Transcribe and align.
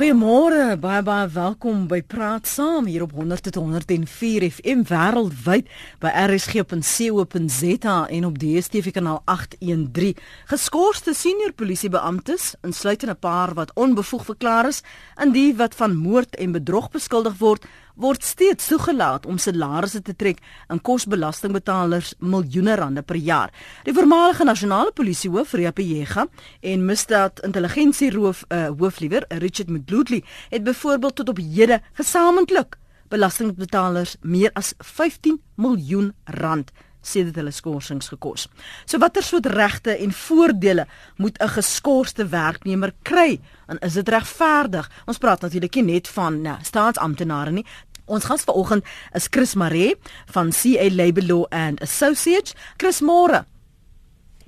Goeiemôre, 0.00 0.78
baie 0.80 1.02
baie 1.04 1.26
welkom 1.28 1.82
by 1.84 1.98
Praat 2.00 2.46
Saam 2.48 2.86
hier 2.88 3.02
op 3.04 3.10
100.104 3.12 4.46
FM 4.46 4.86
wêreldwyd 4.88 5.66
by 6.00 6.08
rsg.co.za 6.22 7.96
en 8.08 8.24
op 8.24 8.38
DStv 8.40 8.94
kanaal 8.96 9.20
813. 9.28 10.16
Geskorste 10.48 11.12
senior 11.12 11.52
polisiebeamptes, 11.52 12.54
insluitend 12.64 13.12
'n 13.12 13.20
paar 13.20 13.52
wat 13.54 13.74
onbevoeg 13.76 14.24
verklaar 14.24 14.72
is 14.72 14.80
en 15.16 15.36
die 15.36 15.52
wat 15.56 15.74
van 15.74 15.96
moord 15.96 16.36
en 16.36 16.56
bedrog 16.56 16.88
beskuldig 16.90 17.36
word, 17.36 17.66
word 17.94 18.24
steeds 18.24 18.66
toegelaat 18.66 19.26
om 19.26 19.38
salarisse 19.38 20.02
te 20.02 20.14
trek 20.16 20.38
en 20.68 20.80
kos 20.80 21.06
belastingbetalers 21.10 22.14
miljoene 22.18 22.74
rande 22.76 23.02
per 23.02 23.16
jaar. 23.16 23.52
Die 23.84 23.94
voormalige 23.94 24.44
nasionale 24.44 24.92
polisiehoof, 24.92 25.52
Riape 25.52 25.86
Jega, 25.86 26.26
en 26.60 26.84
misdaad 26.84 27.40
intelligensieroof 27.46 28.44
uh, 28.48 28.68
hoofliewer 28.78 29.24
Richard 29.28 29.68
Mdludli 29.68 30.24
het 30.50 30.64
byvoorbeeld 30.64 31.14
tot 31.14 31.28
op 31.28 31.38
hede 31.38 31.80
gesamentlik 31.92 32.78
belastingbetalers 33.10 34.16
meer 34.22 34.50
as 34.54 34.74
15 34.78 35.40
miljoen 35.54 36.12
rand 36.24 36.70
sê 37.02 37.24
dit 37.24 37.36
hulle 37.36 37.52
skorsings 37.52 38.08
gekos. 38.08 38.48
So 38.86 38.98
watter 38.98 39.22
soort 39.22 39.46
regte 39.46 39.96
en 39.96 40.12
voordele 40.12 40.86
moet 41.16 41.38
'n 41.40 41.48
geskorste 41.48 42.28
werknemer 42.28 42.92
kry? 43.02 43.40
En 43.66 43.78
is 43.78 43.92
dit 43.92 44.08
regverdig? 44.08 44.90
Ons 45.06 45.18
praat 45.18 45.40
natuurlik 45.40 45.74
nie 45.74 45.84
net 45.84 46.08
van 46.08 46.42
nou, 46.42 46.58
staatsamptenare 46.62 47.50
nie. 47.50 47.66
Ons 48.06 48.24
gas 48.24 48.42
vanoggend 48.42 48.84
is 49.14 49.28
Chris 49.30 49.54
Maree 49.54 49.96
van 50.26 50.50
CA 50.50 50.88
Labour 50.90 51.26
Law 51.26 51.44
and 51.50 51.80
Associates. 51.80 52.54
Chris 52.76 53.00
Moore. 53.00 53.44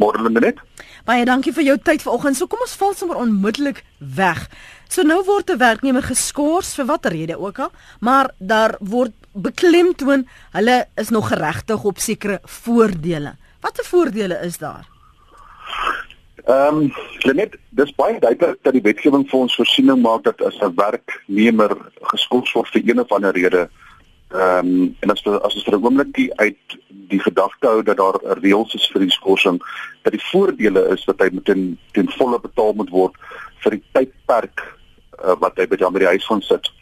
Môre 0.02 0.30
net. 0.34 0.58
Baie 1.06 1.24
dankie 1.26 1.52
vir 1.54 1.66
jou 1.66 1.78
tyd 1.78 2.02
vanoggend. 2.02 2.38
So 2.38 2.50
kom 2.50 2.62
ons 2.64 2.74
val 2.78 2.94
sommer 2.98 3.20
onmiddellik 3.22 3.82
weg. 3.98 4.48
So 4.90 5.02
nou 5.06 5.22
word 5.24 5.50
'n 5.50 5.58
werknemer 5.58 6.02
geskort 6.02 6.66
vir 6.66 6.86
watter 6.86 7.12
rede 7.12 7.38
ook 7.38 7.58
al, 7.58 7.72
maar 8.00 8.30
daar 8.38 8.76
word 8.80 9.12
beklemtoon 9.32 10.26
hulle 10.52 10.86
is 10.96 11.08
nog 11.08 11.28
geregtig 11.28 11.84
op 11.84 11.98
sekere 11.98 12.40
voordele. 12.44 13.36
Watter 13.60 13.84
voordele 13.84 14.38
is 14.44 14.58
daar? 14.58 14.86
Ehm, 16.44 16.90
um, 17.24 17.34
net 17.34 17.56
dis 17.70 17.94
baie 17.94 18.18
duidelik 18.18 18.58
dat 18.62 18.72
die 18.72 18.82
wetgewing 18.82 19.28
vir 19.30 19.38
ons 19.38 19.54
voorsiening 19.54 20.02
maak 20.02 20.24
dat 20.24 20.42
as 20.42 20.58
'n 20.60 20.74
werknemer 20.74 21.76
geskort 22.02 22.52
word 22.52 22.68
vir 22.68 22.82
een 22.84 23.00
of 23.00 23.12
ander 23.12 23.32
rede, 23.32 23.68
ehm 24.32 24.66
um, 24.66 24.96
en 25.00 25.10
as 25.10 25.24
as 25.26 25.54
ons 25.54 25.64
vir 25.64 25.78
'n 25.78 25.84
oomblik 25.84 26.32
uit 26.36 26.76
die 27.12 27.20
gedagte 27.20 27.66
hou 27.66 27.82
dat 27.82 27.96
daar 27.96 28.18
reëls 28.40 28.74
is 28.74 28.90
vir 28.92 29.00
die 29.00 29.10
skorsing, 29.10 29.58
dat 30.02 30.12
die 30.12 30.26
voordele 30.30 30.88
is 30.94 31.04
dat 31.04 31.20
hy 31.20 31.28
met 31.32 31.44
ten, 31.44 31.78
ten 31.92 32.08
volle 32.18 32.40
betaal 32.40 32.72
moet 32.72 32.90
word 32.90 33.14
vir 33.64 33.76
die 33.76 33.82
tydperk 33.92 34.62
uh, 35.24 35.36
wat 35.40 35.58
hy 35.60 35.66
by 35.66 35.76
die, 35.76 35.90
die 35.98 36.12
huis 36.14 36.26
gaan 36.26 36.42
sit 36.42 36.72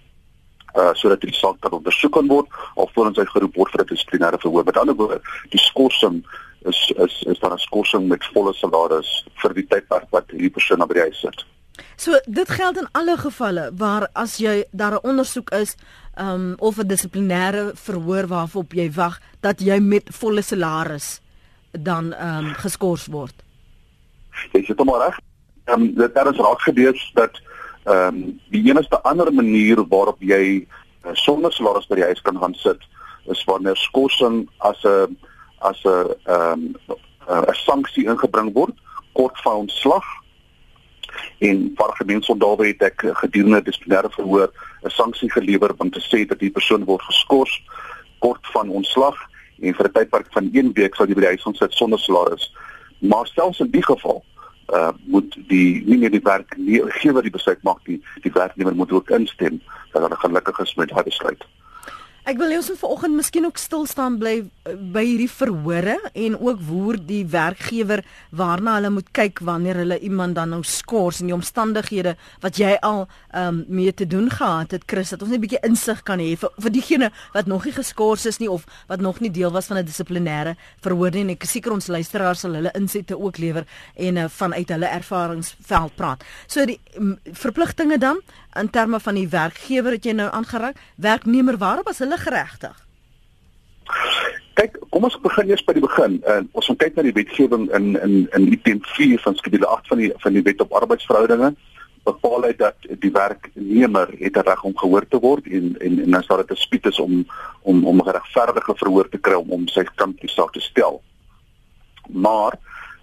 uh 0.79 0.93
sodat 0.95 1.21
die 1.21 1.35
saak 1.35 1.59
kan 1.61 1.73
ondersoek 1.75 2.13
kan 2.15 2.29
word 2.31 2.47
of 2.75 2.93
voor 2.95 3.07
ons 3.11 3.19
uitgeroep 3.19 3.57
word 3.57 3.73
vir 3.73 3.83
'n 3.83 3.91
dissiplinêre 3.91 4.39
verhoor. 4.39 4.65
Met 4.65 4.79
ander 4.79 4.95
woorde, 4.95 5.21
die 5.51 5.59
skorsing 5.59 6.23
is 6.71 6.93
is 6.97 7.23
is 7.27 7.39
daar 7.39 7.55
'n 7.55 7.59
skorsing 7.59 8.09
met 8.09 8.25
volle 8.33 8.55
salaris 8.55 9.27
vir 9.43 9.55
die 9.55 9.67
tydperk 9.67 10.07
wat 10.11 10.31
hierdie 10.31 10.55
persoon 10.59 10.87
by 10.87 10.95
die 10.95 11.09
huis 11.09 11.21
sit. 11.21 11.45
So 11.97 12.19
dit 12.27 12.51
geld 12.51 12.79
in 12.79 12.89
alle 12.93 13.17
gevalle 13.17 13.71
waar 13.75 14.09
as 14.13 14.37
jy 14.39 14.65
daar 14.71 14.93
'n 14.93 15.05
ondersoek 15.11 15.51
is 15.51 15.77
um 16.21 16.55
of 16.59 16.79
'n 16.79 16.87
dissiplinêre 16.87 17.73
verhoor 17.75 18.27
waarop 18.27 18.73
jy 18.73 18.91
wag 18.93 19.21
dat 19.41 19.61
jy 19.61 19.79
met 19.79 20.09
volle 20.11 20.43
salaris 20.43 21.21
dan 21.71 22.15
um 22.15 22.55
geskort 22.55 23.07
word. 23.07 23.35
Jy 24.53 24.63
sê 24.63 24.75
dit 24.75 24.85
maar 24.85 25.07
reg. 25.07 25.19
Um 25.65 25.95
dit 25.95 26.15
het 26.15 26.27
ons 26.27 26.39
raak 26.39 26.61
gebeur 26.61 26.97
dat 27.15 27.41
ehm 27.85 28.15
um, 28.15 28.41
die 28.51 28.69
enigste 28.69 29.01
ander 29.03 29.33
manier 29.33 29.81
waarop 29.89 30.21
jy 30.21 30.67
uh, 31.05 31.15
sonder 31.15 31.53
salaris 31.53 31.87
by 31.89 31.97
die 31.97 32.05
huis 32.05 32.21
kan 32.21 32.39
gaan 32.39 32.55
sit 32.55 32.83
is 33.33 33.45
wanneer 33.45 33.77
skorsing 33.77 34.49
as 34.59 34.85
'n 34.85 35.17
as 35.59 35.81
'n 35.85 36.15
ehm 36.25 36.63
'n 37.29 37.55
sanksie 37.55 38.05
ingebring 38.05 38.53
word 38.53 38.75
kort 39.13 39.41
van 39.41 39.65
ontslag 39.65 40.05
en 41.39 41.73
vir 41.77 41.93
gemeensondawe 42.01 42.67
het 42.67 42.83
ek 42.83 43.05
gedurende 43.23 43.63
dissiplinêre 43.63 44.11
verhoor 44.11 44.53
'n 44.83 44.91
sanksie 44.91 45.31
gelewer 45.31 45.75
om 45.79 45.91
te 45.91 46.01
sê 46.01 46.27
dat 46.27 46.39
die 46.39 46.51
persoon 46.51 46.85
word 46.85 47.03
geskort 47.03 47.61
kort 48.19 48.47
van 48.53 48.69
ontslag 48.69 49.17
en 49.61 49.75
vir 49.75 49.87
'n 49.87 49.93
tydperk 49.93 50.27
van 50.33 50.51
1 50.53 50.73
week 50.73 50.95
sal 50.95 51.07
jy 51.07 51.15
by 51.15 51.21
die 51.21 51.33
huis 51.35 51.43
gaan 51.43 51.55
sit 51.55 51.73
sonder 51.73 51.99
salaris 51.99 52.53
maar 52.99 53.27
selfs 53.27 53.61
in 53.61 53.71
die 53.71 53.85
geval 53.85 54.25
uh 54.73 54.93
moet 55.05 55.37
die 55.49 55.83
nie 55.87 55.99
net 55.99 56.13
die 56.13 56.23
werkgewer 56.23 57.23
die 57.23 57.37
besluit 57.37 57.63
maak 57.63 57.81
nie 57.87 58.01
die 58.23 58.33
werknemer 58.33 58.75
moet 58.75 58.93
ook 58.93 59.11
instem 59.11 59.61
dat 59.93 60.03
hulle 60.03 60.17
gelukkig 60.17 60.59
is 60.59 60.75
met 60.75 60.89
daardie 60.89 61.11
besluit. 61.11 61.45
Ek 62.29 62.37
wil 62.37 62.51
jou 62.53 62.75
vanoggend 62.77 63.17
miskien 63.17 63.47
ook 63.49 63.57
stil 63.57 63.87
staan 63.89 64.19
bly 64.21 64.35
eh, 64.69 64.75
by 64.93 65.03
hierdie 65.07 65.31
verhore 65.33 65.97
en 66.13 66.35
ook 66.37 66.59
woer 66.69 66.99
die 67.01 67.23
werkgewer 67.33 68.03
waarna 68.37 68.75
hulle 68.77 68.91
moet 68.93 69.09
kyk 69.17 69.41
wanneer 69.49 69.81
hulle 69.81 69.97
iemand 70.05 70.37
dan 70.37 70.53
nou 70.53 70.61
skors 70.67 71.23
in 71.25 71.31
die 71.31 71.37
omstandighede 71.37 72.17
wat 72.45 72.61
jy 72.61 72.75
al 72.85 73.07
um, 73.33 73.63
mee 73.69 73.95
te 73.97 74.05
doen 74.05 74.29
gehad 74.31 74.75
het 74.77 74.85
Chris 74.87 75.15
dat 75.15 75.23
ons 75.25 75.31
net 75.31 75.41
'n 75.41 75.47
bietjie 75.47 75.65
insig 75.65 76.03
kan 76.05 76.21
hê 76.21 76.37
vir, 76.37 76.51
vir 76.61 76.71
diegene 76.71 77.11
wat 77.33 77.47
nog 77.47 77.65
nie 77.65 77.73
geskors 77.73 78.27
is 78.27 78.39
nie 78.39 78.51
of 78.51 78.67
wat 78.89 79.01
nog 79.01 79.21
nie 79.21 79.31
deel 79.31 79.51
was 79.51 79.67
van 79.67 79.79
'n 79.79 79.87
dissiplinêre 79.87 80.57
verhoor 80.83 81.11
nie 81.11 81.23
en 81.23 81.31
ek 81.31 81.45
seker 81.45 81.73
ons 81.73 81.89
luisteraars 81.89 82.41
sal 82.41 82.55
hulle 82.55 82.71
insette 82.75 83.17
ook 83.17 83.39
lewer 83.39 83.65
en 83.97 84.17
uh, 84.17 84.29
vanuit 84.29 84.69
hulle 84.69 84.87
ervaringsveld 84.87 85.97
praat. 85.97 86.25
So 86.47 86.67
die 86.67 86.81
um, 86.97 87.19
verpligtinge 87.33 87.99
dan 87.99 88.21
in 88.57 88.71
terme 88.71 89.01
van 89.01 89.15
die 89.15 89.29
werkgewer 89.29 89.93
het 89.93 90.05
jy 90.05 90.13
nou 90.13 90.31
aangeraak, 90.33 90.77
werknemer 90.97 91.59
waarop 91.59 91.89
as 91.89 91.99
hulle 91.99 92.19
geregtig? 92.19 92.87
Kyk, 94.55 94.77
kom 94.91 95.05
ons 95.05 95.19
begin 95.23 95.51
eers 95.51 95.65
by 95.65 95.73
die 95.73 95.85
begin. 95.85 96.19
Uh, 96.27 96.43
ons 96.53 96.69
moet 96.69 96.79
kyk 96.79 96.97
na 96.97 97.03
die 97.07 97.17
wetgewing 97.17 97.69
in 97.77 97.95
in 98.01 98.17
in 98.37 98.49
item 98.53 98.83
4 98.97 99.21
van 99.25 99.37
skedule 99.37 99.67
8 99.67 99.93
van 99.93 99.99
die 99.99 100.13
van 100.17 100.33
die 100.33 100.43
wet 100.43 100.61
op 100.61 100.73
arbeidsverhoudinge 100.73 101.55
bepaal 102.09 102.47
hy 102.49 102.53
dat 102.57 102.89
die 103.03 103.13
werknemer 103.13 104.09
het 104.19 104.37
'n 104.37 104.47
reg 104.49 104.63
om 104.65 104.77
gehoor 104.77 105.07
te 105.09 105.21
word 105.21 105.47
en 105.47 105.77
en 105.81 106.15
en 106.15 106.23
sal 106.23 106.43
dit 106.43 106.51
'n 106.51 106.57
spiet 106.57 106.87
is 106.87 106.99
om 107.01 107.27
om 107.63 107.87
om 107.87 107.97
'n 108.01 108.09
geregverdige 108.09 108.75
verhoor 108.77 109.09
te 109.09 109.19
kry 109.19 109.35
om 109.35 109.51
om 109.51 109.69
sy 109.69 109.85
kant 109.95 110.21
die 110.21 110.31
saak 110.31 110.53
te 110.53 110.61
stel. 110.61 111.03
Maar 112.09 112.59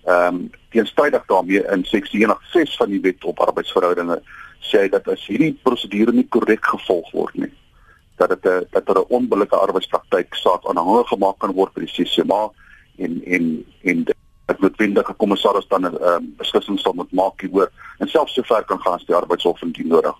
ehm 0.05 0.35
um, 0.35 0.51
teenstrydig 0.69 1.25
daarmee 1.25 1.63
in 1.71 1.83
seksie 1.83 2.19
186 2.19 2.77
van 2.77 2.89
die 2.89 3.01
wet 3.01 3.23
op 3.23 3.39
arbeidsverhoudinge 3.39 4.21
sê 4.69 4.83
hy 4.83 4.89
dat 4.89 5.07
as 5.07 5.25
hierdie 5.27 5.53
prosedure 5.63 6.11
nie 6.11 6.27
korrek 6.27 6.65
gevolg 6.65 7.11
word 7.13 7.35
nie 7.35 7.53
dat 8.17 8.29
dit 8.29 8.45
'n 8.45 8.67
dat 8.71 8.89
er 8.89 8.99
'n 8.99 9.13
onbillike 9.17 9.55
arbeidspraktyk 9.55 10.35
saak 10.35 10.65
aanhangig 10.67 11.07
gemaak 11.07 11.37
kan 11.39 11.53
word 11.53 11.73
by 11.73 11.81
die 11.85 11.93
CCMA 11.95 12.51
en 12.97 13.21
en 13.25 13.65
en 13.83 14.05
dat 14.45 14.59
noodwendige 14.59 15.13
kommissaris 15.13 15.67
dan 15.67 15.81
'n 15.81 15.95
uh, 15.95 16.07
ehm, 16.07 16.23
beslissing 16.37 16.79
sal 16.79 16.93
moet 16.93 17.11
maak 17.11 17.41
hieroor 17.41 17.71
en 17.97 18.07
selfs 18.07 18.33
sover 18.33 18.63
kan 18.65 18.79
gaan 18.79 18.93
as 18.93 19.05
die 19.05 19.15
arbeidshof 19.15 19.61
indien 19.61 19.87
nodig. 19.87 20.15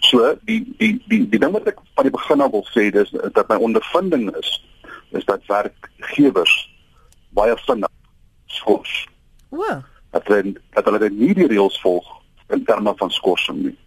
So 0.00 0.34
die 0.44 0.74
die 0.78 1.02
die 1.08 1.28
die 1.28 1.38
ding 1.38 1.52
wat 1.52 1.66
ek 1.66 1.78
van 1.94 2.04
die 2.04 2.12
begin 2.18 2.40
af 2.40 2.50
wil 2.50 2.66
sê 2.70 2.90
dis 2.90 3.10
dat 3.32 3.48
my 3.48 3.56
ondervinding 3.56 4.36
is 4.36 4.64
is 5.10 5.24
dat 5.24 5.46
werkgewers 5.46 6.70
baie 7.28 7.56
vinnig 7.56 7.90
skors. 8.46 9.06
O. 9.50 9.64
Dat 10.10 10.26
hulle 10.26 10.60
dat 10.70 10.84
hulle 10.84 11.10
nie 11.10 11.34
die 11.34 11.46
reëls 11.46 11.80
volg 11.80 12.15
in 12.48 12.64
terme 12.64 12.92
van 12.96 13.10
skorsing 13.10 13.62
nie. 13.62 13.78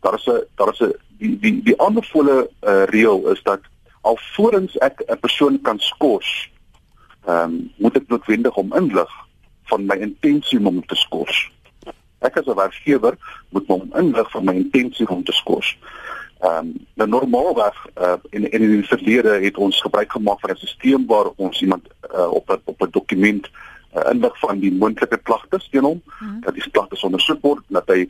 Daar 0.00 0.14
is 0.14 0.26
'n 0.26 0.44
daar 0.54 0.72
is 0.72 0.80
'n 0.80 0.92
die 1.18 1.38
die 1.38 1.62
die 1.62 1.80
aanbevole 1.80 2.50
uh, 2.62 2.84
reël 2.84 3.30
is 3.30 3.42
dat 3.42 3.60
alvorens 4.00 4.76
ek 4.78 5.02
'n 5.06 5.18
persoon 5.20 5.60
kan 5.60 5.78
skors, 5.78 6.50
ehm 7.26 7.42
um, 7.42 7.72
moet 7.76 7.96
ek 7.96 8.08
noodwendig 8.08 8.54
om 8.56 8.74
inlig 8.74 9.10
van 9.64 9.86
my 9.86 9.96
intensie 9.96 10.66
om 10.66 10.86
te 10.86 10.94
skors. 10.94 11.52
Ek 12.18 12.36
as 12.36 12.46
'n 12.46 12.54
werkgewer 12.54 13.16
moet 13.48 13.66
hom 13.66 13.90
inlig 13.96 14.30
van 14.30 14.44
my 14.44 14.54
intensie 14.54 15.08
om 15.08 15.24
te 15.24 15.32
skors. 15.32 15.78
Ehm 16.40 16.56
um, 16.56 16.86
nou 16.94 17.08
normaalweg 17.08 17.86
uh, 17.98 18.12
in 18.30 18.50
in 18.50 18.60
die 18.60 18.86
verlede 18.86 19.40
het 19.40 19.56
ons 19.56 19.80
gebruik 19.80 20.12
gemaak 20.12 20.40
van 20.40 20.50
'n 20.50 20.56
stelsel 20.56 21.04
waar 21.06 21.28
ons 21.36 21.60
iemand 21.60 21.88
uh, 22.14 22.30
op 22.30 22.50
'n 22.50 22.60
op 22.64 22.82
'n 22.82 22.90
dokument 22.90 23.50
uh, 23.94 24.10
inlig 24.10 24.38
van 24.38 24.60
die 24.60 24.72
moontlike 24.72 25.18
klagtes 25.22 25.68
teen 25.70 25.86
hom, 25.86 26.02
hmm. 26.18 26.40
dat 26.46 26.54
die 26.54 26.70
klagtes 26.70 27.04
ondersoek 27.06 27.42
word, 27.42 27.64
dat 27.68 27.88
hy 27.88 28.04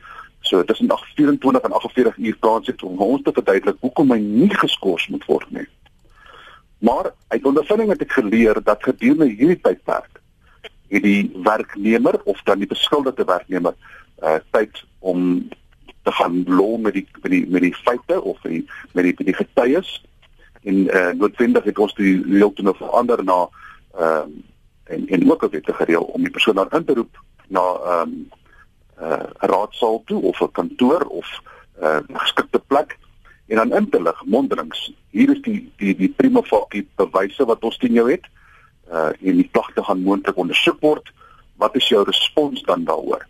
so 0.45 0.65
tussen 0.65 0.93
24 1.17 1.63
en 1.63 1.73
48 1.73 2.17
uur 2.17 2.37
kans 2.41 2.67
het 2.67 2.83
om 2.83 2.99
ons 2.99 3.23
te 3.23 3.33
verduidelik 3.33 3.77
hoekom 3.81 4.13
hy 4.13 4.19
nie 4.21 4.51
geskort 4.53 5.09
moet 5.09 5.25
word 5.25 5.51
nie. 5.51 5.67
Maar 6.85 7.13
uit 7.29 7.45
ondervinding 7.45 7.95
het 7.95 8.03
ek 8.05 8.13
geleer 8.13 8.61
dat 8.65 8.85
gedurende 8.85 9.31
hierdie 9.31 9.61
tydperk 9.65 10.21
het 10.93 11.03
die 11.03 11.31
werknemer 11.45 12.21
of 12.25 12.43
dan 12.45 12.61
die 12.61 12.69
beskuldigde 12.69 13.25
werknemer 13.25 13.77
uh 14.23 14.39
tyd 14.53 14.85
om 14.99 15.49
te 16.05 16.13
gaan 16.13 16.43
lou 16.47 16.79
met 16.79 16.93
die 16.93 17.07
met 17.23 17.31
die 17.33 17.47
met 17.51 17.65
die 17.65 17.75
feite 17.75 18.21
of 18.21 18.41
die 18.45 18.65
met 18.93 19.05
die 19.09 19.15
met 19.17 19.27
die 19.31 19.39
getuies 19.41 19.95
en 20.63 20.85
uh 20.85 21.13
noodwendig 21.17 21.65
het 21.65 21.79
ons 21.79 21.97
die 21.97 22.19
reël 22.29 22.53
toe 22.53 22.69
nou 22.69 22.77
verander 22.77 23.25
na 23.25 23.39
ehm 23.45 24.29
uh, 24.29 24.43
en 24.85 25.09
en 25.09 25.31
ook 25.31 25.45
'n 25.45 25.51
wettige 25.51 25.85
reël 25.85 26.03
om 26.03 26.23
die 26.23 26.31
persoon 26.31 26.55
dan 26.55 26.71
in 26.71 26.85
te 26.85 26.95
roep 26.95 27.23
na 27.49 27.61
ehm 27.61 28.01
um, 28.01 28.29
'n 28.99 29.05
uh, 29.05 29.23
raadsaal 29.39 30.03
toe 30.05 30.23
of 30.23 30.41
'n 30.41 30.53
kantoor 30.53 31.01
of 31.01 31.41
uh 31.83 31.99
geskikte 32.13 32.59
plek 32.59 32.99
en 33.47 33.57
dan 33.57 33.73
in 33.73 33.89
te 33.89 34.03
lig 34.03 34.25
mondelings. 34.25 34.93
Hier 35.11 35.31
is 35.31 35.43
die 35.43 35.73
die 35.77 35.97
die 35.97 36.09
prima 36.09 36.43
facie 36.43 36.89
bewyse 36.97 37.45
wat 37.45 37.65
ons 37.65 37.77
teen 37.77 37.93
jou 37.93 38.11
het. 38.11 38.27
Uh 38.91 39.13
en 39.21 39.37
die 39.41 39.49
klagte 39.53 39.85
gaan 39.85 40.03
moontlik 40.03 40.37
ondersoek 40.37 40.81
word. 40.81 41.13
Wat 41.57 41.77
is 41.77 41.89
jou 41.89 42.05
respons 42.05 42.63
dan 42.63 42.85
daaroor? 42.85 43.27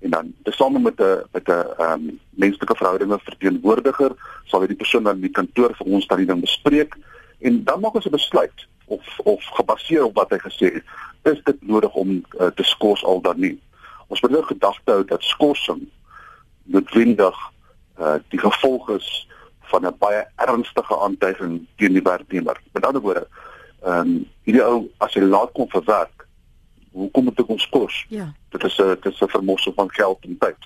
En 0.00 0.10
dan 0.10 0.34
tesame 0.42 0.78
met 0.78 1.00
'n 1.00 1.22
met 1.32 1.48
'n 1.48 1.52
ehm 1.52 1.92
um, 1.92 2.20
menslike 2.30 2.76
verhoudinge 2.76 3.18
verteenwoordiger 3.18 4.12
sal 4.44 4.60
hy 4.60 4.66
die 4.66 4.82
persoon 4.82 5.02
dan 5.02 5.14
in 5.14 5.20
die 5.20 5.38
kantoor 5.40 5.74
vir 5.74 5.86
ons 5.86 6.06
dan 6.06 6.18
die 6.18 6.26
ding 6.26 6.40
bespreek 6.40 6.96
en 7.38 7.64
dan 7.64 7.80
maak 7.80 7.94
ons 7.94 8.06
'n 8.06 8.10
besluit 8.10 8.66
of 8.86 9.18
of 9.24 9.44
gebaseer 9.44 10.04
op 10.04 10.14
wat 10.14 10.30
hy 10.30 10.38
gesê 10.38 10.72
het, 10.74 10.84
is 11.22 11.42
dit 11.44 11.62
nodig 11.66 11.94
om 11.94 12.24
uh, 12.38 12.46
te 12.46 12.62
skors 12.62 13.04
al 13.04 13.20
dan 13.20 13.40
nie. 13.40 13.56
Ons 14.06 14.20
moet 14.20 14.30
nou 14.30 14.42
gedagte 14.44 14.90
hou 14.90 15.04
dat 15.04 15.22
skorsing 15.22 15.86
noodwendig 16.64 17.38
uh, 18.00 18.16
die 18.28 18.40
gevolg 18.40 18.90
is 18.90 19.28
van 19.72 19.86
'n 19.86 19.96
baie 19.98 20.26
ernstige 20.36 20.98
aantuiging 20.98 21.66
teen 21.76 21.92
die 21.92 22.02
werknemer. 22.02 22.60
Met 22.72 22.86
ander 22.86 23.02
woorde, 23.02 23.26
ehm 23.82 24.00
um, 24.00 24.30
hierdie 24.42 24.64
ou 24.64 24.90
as 24.98 25.14
hy 25.14 25.20
laat 25.20 25.52
kom 25.52 25.68
vir 25.68 25.84
werk, 25.84 26.26
hoekom 26.92 27.24
moet 27.24 27.40
ek 27.40 27.46
hom 27.46 27.58
skors? 27.58 28.04
Ja. 28.08 28.32
Dit 28.48 28.64
is 28.64 28.78
'n 28.78 28.96
dit 29.00 29.12
is 29.12 29.20
'n 29.20 29.28
vermorsing 29.28 29.74
van 29.74 29.90
geld 29.90 30.24
en 30.24 30.38
tyd. 30.38 30.60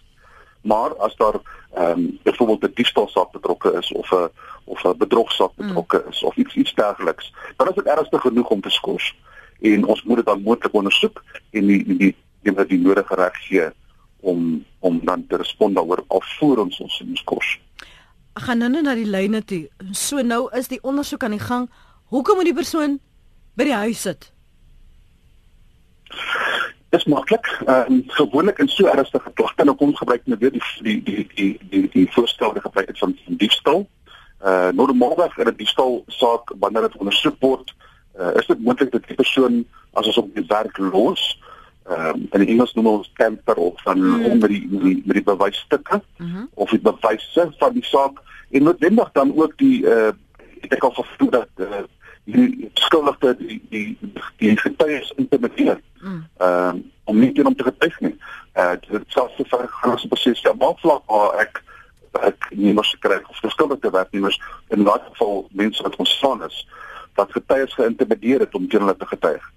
Maar 0.61 0.97
as 0.97 1.17
daar 1.17 1.41
ehm 1.75 1.91
um, 1.91 2.19
byvoorbeeld 2.23 2.63
'n 2.63 2.75
diefstalsaak 2.75 3.31
betrokke 3.31 3.73
is 3.73 3.93
of 3.93 4.11
'n 4.11 4.31
of 4.65 4.85
'n 4.85 4.97
bedrogsaak 4.97 5.51
mm. 5.57 5.67
betrokke 5.67 6.05
is 6.11 6.23
of 6.23 6.37
iets 6.37 6.55
iets 6.55 6.75
dergeliks, 6.75 7.35
dan 7.57 7.69
is 7.69 7.75
dit 7.75 7.87
ernstig 7.87 8.21
genoeg 8.21 8.49
om 8.49 8.61
te 8.61 8.71
skors. 8.71 9.17
En 9.61 9.85
ons 9.85 10.03
moet 10.03 10.17
dit 10.17 10.27
dan 10.27 10.43
moontlik 10.43 10.75
ondersoek 10.75 11.25
en 11.51 11.67
die 11.67 11.85
die 11.85 11.97
die, 11.97 12.17
die, 12.43 12.67
die 12.67 12.79
nodige 12.81 13.15
reg 13.15 13.37
gee 13.47 13.71
om 14.21 14.65
om 14.79 15.01
dan 15.05 15.27
te 15.27 15.37
respond 15.37 15.75
daaroor 15.75 16.05
alvorens 16.07 16.81
ons 16.81 17.03
ons 17.09 17.21
skors. 17.21 17.61
Ek 18.33 18.43
gaan 18.43 18.59
nou 18.59 18.71
net 18.71 18.83
na 18.87 18.95
die 18.95 19.09
lyne 19.11 19.45
toe. 19.45 19.69
So 19.93 20.23
nou 20.23 20.49
is 20.55 20.69
die 20.69 20.83
ondersoek 20.83 21.23
aan 21.23 21.35
die 21.35 21.43
gang. 21.43 21.71
Hoekom 22.15 22.37
moet 22.39 22.45
die 22.45 22.55
persoon 22.55 23.01
by 23.55 23.65
die 23.65 23.75
huis 23.75 24.01
sit? 24.01 24.33
Dis 26.89 27.05
maklik. 27.05 27.47
Ehm 27.67 27.93
uh, 27.93 28.03
gewoonlik 28.07 28.59
in 28.59 28.69
so 28.69 28.87
ernstige 28.87 29.31
klagte 29.35 29.65
nou 29.65 29.77
kom 29.77 29.95
gebruik 29.97 30.23
net 30.25 30.39
weer 30.39 30.51
die 30.51 30.63
die 30.83 31.03
die 31.03 31.27
die 31.35 31.59
die, 31.71 31.89
die 31.93 32.13
voorstelde 32.13 32.61
gebruik 32.61 32.89
het 32.89 32.99
van, 32.99 33.17
van 33.25 33.37
diefstal. 33.37 33.89
Eh 34.39 34.51
uh, 34.51 34.69
normaalweg 34.69 35.37
in 35.39 35.49
'n 35.49 35.57
diefstal 35.57 36.05
saak 36.07 36.53
wanneer 36.59 36.83
dit 36.83 36.97
ondersoek 36.97 37.37
word, 37.41 37.75
uh, 38.21 38.35
is 38.35 38.47
dit 38.47 38.61
moontlik 38.61 38.93
dat 38.93 39.07
die 39.07 39.17
persoon 39.17 39.65
as 39.93 40.07
ons 40.07 40.17
op 40.17 40.35
die 40.35 40.45
werk 40.47 40.79
los, 40.79 41.41
ehm 41.89 42.09
um, 42.09 42.27
in 42.31 42.47
Engels 42.47 42.75
noem 42.75 42.87
ons 42.87 43.11
camper 43.13 43.55
of 43.55 43.83
van 43.83 43.99
mm. 43.99 44.25
om 44.25 44.39
met 44.39 44.49
die 44.49 44.67
met 44.71 44.83
die, 44.83 45.03
met 45.05 45.17
die 45.17 45.29
bewysstukke 45.29 46.01
mm 46.17 46.27
-hmm. 46.27 46.49
of 46.55 46.71
die 46.71 46.81
bewyse 46.81 47.49
van 47.59 47.73
die 47.73 47.85
saak 47.85 48.21
en 48.51 48.63
noodwendig 48.63 49.13
dan 49.13 49.33
ook 49.37 49.53
die 49.57 49.87
eh 49.87 50.07
uh, 50.07 50.13
ek 50.69 50.85
al 50.85 50.91
gevoel 50.91 51.31
dat 51.31 51.49
uh, 51.57 51.67
die 52.33 52.71
skuldigde 52.75 53.37
die 53.37 53.63
die 53.71 53.99
die 54.37 54.57
getuies 54.57 55.13
intimideer. 55.17 55.81
Mm. 56.01 56.27
Ehm 56.37 56.69
um, 56.69 56.85
om 57.05 57.19
nie 57.19 57.33
teen 57.33 57.47
hom 57.49 57.57
te 57.57 57.65
getuig 57.65 58.01
nie. 58.05 58.17
Eh 58.53 58.65
uh, 58.65 58.77
dit 58.91 59.05
sal 59.15 59.31
so 59.37 59.45
ver 59.49 59.69
gaan 59.69 59.95
as 59.95 60.05
'n 60.05 60.09
proses 60.09 60.41
ja, 60.41 60.53
maar 60.53 60.75
vlak 60.77 61.03
waar 61.07 61.41
ek 61.41 61.63
ek 62.13 62.51
nie 62.51 62.73
mos 62.73 62.97
kry 63.01 63.21
of 63.29 63.41
verskuldigde 63.41 63.91
werknemers 63.91 64.41
in 64.69 64.85
daardie 64.85 65.09
geval 65.11 65.49
mense 65.53 65.83
wat 65.83 65.97
ontstaan 65.97 66.45
is 66.45 66.67
dat 67.15 67.33
getuies 67.33 67.75
geïntimideer 67.75 68.41
het 68.41 68.55
om 68.55 68.69
teen 68.69 68.81
hulle 68.81 68.97
te 68.97 69.07
getuig. 69.07 69.53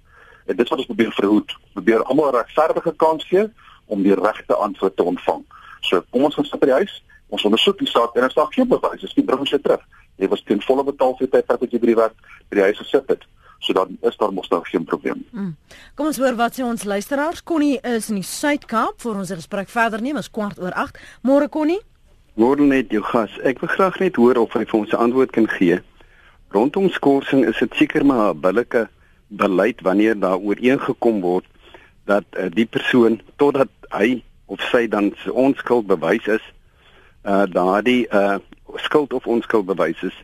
En 0.45 0.55
dit 0.55 0.69
wat 0.69 0.77
ons 0.77 0.87
probeer 0.87 1.11
verhoed, 1.11 1.55
probeer 1.73 2.03
almal 2.03 2.31
'n 2.31 2.35
regverdige 2.35 2.93
kans 2.95 3.25
gee 3.25 3.47
om 3.85 4.03
die 4.03 4.15
regte 4.15 4.55
antwoord 4.55 4.95
te 4.95 5.03
ontvang. 5.03 5.43
So 5.79 6.03
kom 6.09 6.23
ons 6.23 6.35
gaan 6.35 6.45
sit 6.45 6.59
by 6.59 6.65
die 6.65 6.79
huis, 6.81 7.03
ons 7.27 7.43
ondersoek 7.43 7.77
die 7.77 7.87
saak 7.87 8.15
en 8.15 8.23
as 8.23 8.33
daar 8.33 8.53
geen 8.53 8.67
bewys 8.67 9.03
is, 9.03 9.13
bring 9.13 9.39
ons 9.39 9.49
dit 9.49 9.63
terug 9.63 9.83
jy 10.17 10.27
was 10.27 10.43
ten 10.43 10.61
volle 10.61 10.83
betaal 10.83 11.15
vir 11.19 11.29
tyd 11.29 11.45
wat 11.47 11.71
jy 11.71 11.79
by 11.79 11.91
die 11.91 11.95
werk 11.95 12.15
by 12.49 12.55
die 12.55 12.65
huis 12.69 12.77
gesit 12.77 13.07
het. 13.07 13.23
So 13.61 13.73
dan 13.73 13.97
is 14.01 14.17
daar 14.17 14.33
mos 14.33 14.49
nou 14.49 14.63
geen 14.65 14.83
probleem. 14.83 15.21
Mm. 15.31 15.55
Kom 15.95 16.09
ons 16.09 16.17
hoor 16.17 16.35
wat 16.35 16.57
sê 16.57 16.65
ons 16.65 16.83
luisteraars. 16.83 17.43
Connie 17.43 17.77
is 17.85 18.09
in 18.09 18.17
die 18.17 18.25
Suid-Kaap 18.25 19.01
vir 19.03 19.19
ons 19.21 19.29
gesprek 19.29 19.69
verder 19.69 20.01
neem. 20.01 20.17
Ons 20.17 20.31
kwart 20.33 20.59
oor 20.59 20.73
8. 20.73 20.97
Môre 21.21 21.49
Connie. 21.49 21.79
Môre 22.33 22.65
net 22.65 22.89
jou 22.89 23.03
gas. 23.05 23.33
Ek 23.45 23.61
wil 23.61 23.69
graag 23.69 23.99
net 24.01 24.17
hoor 24.17 24.39
of 24.41 24.57
hy 24.57 24.65
vir 24.65 24.79
ons 24.79 24.93
'n 24.93 25.03
antwoord 25.05 25.31
kan 25.31 25.47
gee. 25.47 25.77
Rondom 26.49 26.89
skorsing 26.89 27.45
is 27.45 27.59
dit 27.59 27.73
seker 27.75 28.05
maar 28.05 28.33
'n 28.33 28.41
billike 28.41 28.89
beleid 29.27 29.81
wanneer 29.81 30.19
daar 30.19 30.37
ooreengekom 30.37 31.21
word 31.21 31.45
dat 32.05 32.25
uh, 32.31 32.49
die 32.49 32.65
persoon 32.65 33.21
totdat 33.35 33.69
hy 33.89 34.23
of 34.45 34.59
sy 34.71 34.87
dan 34.87 35.13
onskuld 35.31 35.87
bewys 35.87 36.27
is, 36.27 36.43
uh 37.23 37.45
daardie 37.45 38.07
uh 38.09 38.39
skuld 38.75 39.13
of 39.13 39.27
onskuld 39.27 39.65
bewys 39.65 40.01
is, 40.03 40.17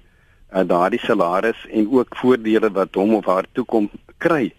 uh, 0.53 0.63
daardie 0.67 0.99
salaris 0.99 1.65
en 1.71 1.89
ook 1.91 2.15
voordele 2.15 2.71
wat 2.71 2.95
hom 2.95 3.15
of 3.15 3.25
haar 3.25 3.45
toekom 3.51 3.89
kry, 4.17 4.53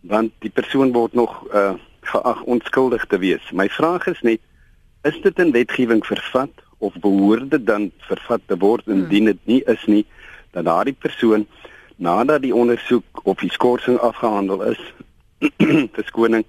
want 0.00 0.32
die 0.44 0.50
persoon 0.50 0.92
word 0.92 1.14
nog 1.14 1.36
uh, 1.52 1.74
geag 2.00 2.42
onskuldig 2.42 3.04
te 3.06 3.18
wees. 3.18 3.50
My 3.52 3.68
vraag 3.68 4.06
is 4.06 4.20
net, 4.20 4.40
is 5.02 5.16
dit 5.22 5.38
in 5.38 5.52
wetgewing 5.52 6.04
vervat 6.06 6.64
of 6.78 6.96
behoort 7.00 7.50
dit 7.50 7.66
dan 7.66 7.90
vervat 8.08 8.42
te 8.46 8.56
word 8.60 8.86
indien 8.86 9.30
dit 9.30 9.40
nie 9.48 9.62
is 9.70 9.84
nie 9.86 10.04
dat 10.52 10.66
daardie 10.68 10.96
persoon 10.96 11.46
nadat 11.96 12.42
die 12.42 12.54
ondersoek 12.54 13.22
of 13.22 13.38
die 13.38 13.50
skorsing 13.50 13.98
afgehandel 14.02 14.62
is, 14.70 14.80
verskoning, 15.96 16.44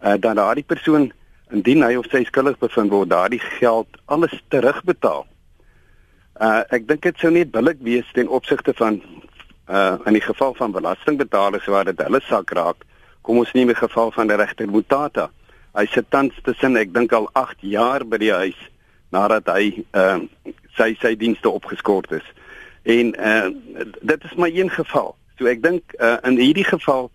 uh, 0.00 0.16
dat 0.16 0.36
daardie 0.36 0.64
persoon 0.64 1.10
indien 1.54 1.84
hy 1.84 1.94
of 2.00 2.08
sy 2.10 2.24
skuldig 2.26 2.58
bevind 2.58 2.90
word, 2.90 3.10
daardie 3.12 3.42
geld 3.58 4.00
alles 4.06 4.34
terugbetaal 4.50 5.26
Uh 6.36 6.60
ek 6.68 6.84
dink 6.84 7.00
dit 7.06 7.16
sou 7.22 7.30
net 7.32 7.48
billik 7.48 7.78
wees 7.80 8.08
ten 8.12 8.28
opsigte 8.28 8.74
van 8.76 9.00
uh 9.72 9.96
in 10.04 10.12
die 10.18 10.24
geval 10.24 10.52
van 10.54 10.74
belastingbetalers 10.74 11.64
waar 11.64 11.88
dit 11.88 12.02
hulle 12.04 12.20
sak 12.28 12.52
raak. 12.52 12.84
Kom 13.22 13.40
ons 13.40 13.52
neem 13.56 13.72
die 13.72 13.78
geval 13.78 14.12
van 14.12 14.28
die 14.28 14.36
regter 14.36 14.68
Mutata. 14.68 15.30
Hy 15.72 15.86
sit 15.88 16.10
tans 16.10 16.36
tussen 16.44 16.76
ek 16.76 16.92
dink 16.92 17.12
al 17.16 17.30
8 17.32 17.64
jaar 17.64 18.04
by 18.04 18.20
die 18.20 18.32
huis 18.32 18.58
nadat 19.16 19.48
hy 19.48 19.86
uh 19.96 20.20
sy 20.76 20.92
sy 21.00 21.14
dienste 21.16 21.48
opgeskort 21.48 22.12
is. 22.20 22.28
En 22.84 23.16
uh 23.16 23.48
dit 24.02 24.28
is 24.28 24.36
maar 24.36 24.52
een 24.52 24.70
geval. 24.70 25.16
So 25.40 25.48
ek 25.48 25.64
dink 25.64 25.96
uh 25.96 26.18
in 26.28 26.36
hierdie 26.36 26.68
geval 26.68 27.10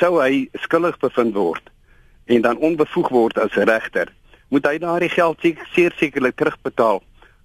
sou 0.00 0.16
hy 0.16 0.48
skuldig 0.64 0.96
bevind 0.98 1.36
word 1.36 1.68
en 2.32 2.40
dan 2.40 2.56
onbevoeg 2.56 3.12
word 3.12 3.38
as 3.38 3.52
regter. 3.52 4.08
Moet 4.48 4.64
hy 4.64 4.78
daardie 4.80 5.12
geld 5.12 5.44
seker 5.44 5.92
sekerlik 6.00 6.40
terugbetaal 6.40 7.02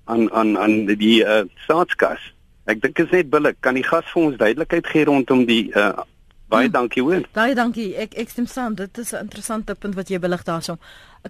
aan 0.07 0.27
aan 0.31 0.57
aan 0.57 0.75
die 0.89 1.21
uh, 1.23 1.43
staatskas. 1.63 2.21
Ek 2.67 2.81
dink 2.83 2.99
is 2.99 3.11
net 3.15 3.29
billik. 3.31 3.59
Kan 3.63 3.79
die 3.79 3.85
gas 3.87 4.07
vir 4.13 4.23
ons 4.23 4.39
duidelikheid 4.39 4.87
gee 4.91 5.05
rondom 5.07 5.45
die 5.47 5.67
uh, 5.75 5.91
baie 6.51 6.67
hmm. 6.67 6.73
dankie 6.73 7.03
hoor. 7.03 7.27
Baie 7.35 7.55
dankie. 7.55 7.89
Ek 7.99 8.15
ek 8.19 8.31
stem 8.31 8.47
saam. 8.47 8.75
Dit 8.75 8.97
is 8.97 9.13
'n 9.13 9.27
interessante 9.27 9.75
punt 9.75 9.95
wat 9.95 10.09
jy 10.09 10.19
belig 10.19 10.43
daarso. 10.43 10.77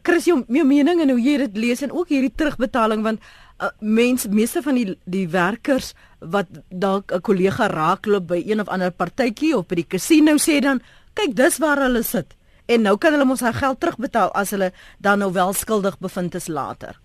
Chris, 0.04 0.26
jou, 0.26 0.44
jou 0.48 0.66
mening 0.66 1.02
en 1.02 1.10
hoe 1.10 1.22
jy 1.22 1.38
dit 1.38 1.58
lees 1.58 1.82
en 1.82 1.92
ook 1.92 2.10
hierdie 2.10 2.34
terugbetaling 2.36 3.04
want 3.04 3.20
uh, 3.62 3.70
mens 3.80 4.28
meeste 4.28 4.62
van 4.62 4.76
die 4.76 4.98
die 5.06 5.28
werkers 5.28 5.94
wat 6.20 6.48
dalk 6.70 7.12
'n 7.12 7.22
kollega 7.22 7.68
raakloop 7.68 8.28
by 8.28 8.44
een 8.46 8.62
of 8.62 8.68
ander 8.68 8.92
partytjie 8.92 9.58
of 9.58 9.68
by 9.68 9.76
die 9.76 9.88
casino 9.88 10.38
sê 10.38 10.60
dan 10.62 10.82
kyk 11.14 11.36
dis 11.36 11.58
waar 11.58 11.82
hulle 11.82 12.04
sit 12.04 12.36
en 12.68 12.82
nou 12.82 12.98
kan 12.98 13.16
hulle 13.16 13.26
mos 13.26 13.40
hulle 13.40 13.54
geld 13.54 13.80
terugbetaal 13.80 14.32
as 14.34 14.52
hulle 14.52 14.72
dan 15.00 15.20
nou 15.20 15.32
wel 15.34 15.54
skuldig 15.54 15.98
bevind 16.00 16.36
is 16.36 16.48
later. 16.48 17.00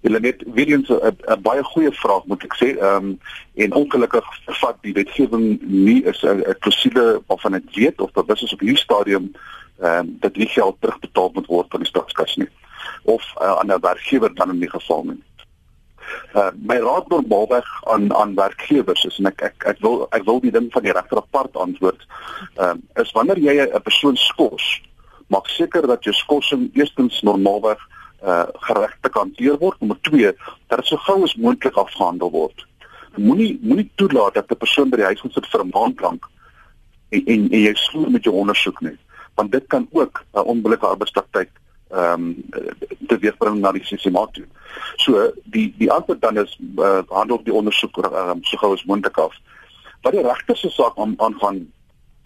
Hulle 0.00 0.20
net 0.20 0.42
weer 0.54 0.68
eens 0.68 0.88
'n 0.88 1.42
baie 1.42 1.62
goeie 1.62 1.92
vraag 1.92 2.24
moet 2.24 2.44
ek 2.44 2.54
sê. 2.56 2.68
Ehm 2.78 2.96
um, 2.96 3.18
en 3.54 3.72
ongelukkig 3.72 4.26
vat 4.46 4.76
die 4.80 4.92
wetgewing 4.92 5.58
nie 5.60 6.02
is 6.04 6.22
'n 6.22 6.56
klousule 6.58 7.22
waarvan 7.26 7.54
ek 7.54 7.74
weet 7.74 8.00
of 8.00 8.10
dat 8.12 8.28
dis 8.28 8.52
op 8.52 8.60
hierdie 8.60 8.84
stadium 8.84 9.32
ehm 9.80 9.98
um, 9.98 10.16
dat 10.20 10.34
die 10.34 10.48
geld 10.48 10.76
terugbetaal 10.80 11.30
moet 11.34 11.46
word 11.46 11.66
van 11.70 11.80
die 11.80 11.88
staatskas 11.88 12.36
nie 12.36 12.48
of 13.02 13.24
uh, 13.40 13.58
aan 13.58 13.72
'n 13.72 13.80
werkgewer 13.80 14.34
dan 14.34 14.50
in 14.50 14.60
die 14.60 14.70
geval 14.70 15.04
nie. 15.04 15.22
Uh, 16.34 16.50
my 16.62 16.76
raad 16.78 17.08
normaalweg 17.08 17.66
aan 17.84 18.14
aan 18.14 18.34
werkgewers 18.34 19.04
is 19.04 19.18
en 19.18 19.26
ek 19.26 19.42
ek 19.42 19.64
ek 19.64 19.78
wil 19.80 20.06
ek 20.10 20.24
wil 20.24 20.40
die 20.40 20.50
ding 20.50 20.68
van 20.72 20.82
die 20.82 20.92
regter 20.92 21.18
apart 21.18 21.56
antwoord. 21.56 22.06
Ehm 22.56 22.78
uh, 22.96 23.02
is 23.02 23.12
wanneer 23.12 23.38
jy 23.38 23.54
'n 23.62 23.82
persoon 23.82 24.16
skors, 24.16 24.82
maak 25.26 25.48
seker 25.48 25.86
dat 25.86 26.04
jou 26.04 26.14
skorsing 26.14 26.70
eerstens 26.74 27.22
normaalweg 27.22 27.78
uh 28.22 28.46
geregtig 28.66 29.14
hanteer 29.14 29.58
word. 29.58 29.80
Nommer 29.80 29.98
2, 30.00 30.32
dat 30.68 30.78
dit 30.78 30.86
so 30.86 30.96
gou 30.96 31.22
as 31.24 31.36
moontlik 31.36 31.76
afgehandel 31.76 32.30
word. 32.30 32.66
Moenie 33.16 33.58
moenie 33.62 33.90
toelaat 33.94 34.34
dat 34.34 34.50
'n 34.50 34.56
persoon 34.56 34.90
by 34.90 34.96
die 34.96 35.10
huis 35.10 35.22
moet 35.22 35.32
sit 35.32 35.46
vir 35.46 35.64
'n 35.64 35.72
maand 35.72 36.00
lank 36.00 36.28
en 37.10 37.22
en, 37.26 37.48
en 37.50 37.62
jy 37.62 37.74
sloer 37.74 38.10
met 38.10 38.24
jou 38.24 38.34
ondersoek 38.34 38.80
nie, 38.80 38.96
want 39.34 39.52
dit 39.52 39.66
kan 39.66 39.88
ook 39.90 40.24
'n 40.34 40.46
onbillike 40.54 40.86
arbeidspraktyk 40.86 41.50
ehm 41.90 42.12
um, 42.12 42.36
teweegbring 43.08 43.60
na 43.60 43.72
die 43.72 43.84
sistemaat 43.84 44.32
toe. 44.34 44.46
So 44.96 45.32
die 45.44 45.74
die 45.78 45.90
antwoord 45.90 46.20
dan 46.20 46.38
is 46.38 46.58
uh, 46.78 47.02
handel 47.08 47.42
die 47.42 47.54
ondersoek 47.54 47.96
um, 47.96 48.44
so 48.44 48.56
gou 48.56 48.72
as 48.72 48.84
moontlik 48.84 49.18
af. 49.18 49.34
Wat 50.02 50.12
die 50.12 50.22
regter 50.22 50.56
se 50.56 50.70
saak 50.70 50.98
aangaan, 50.98 51.66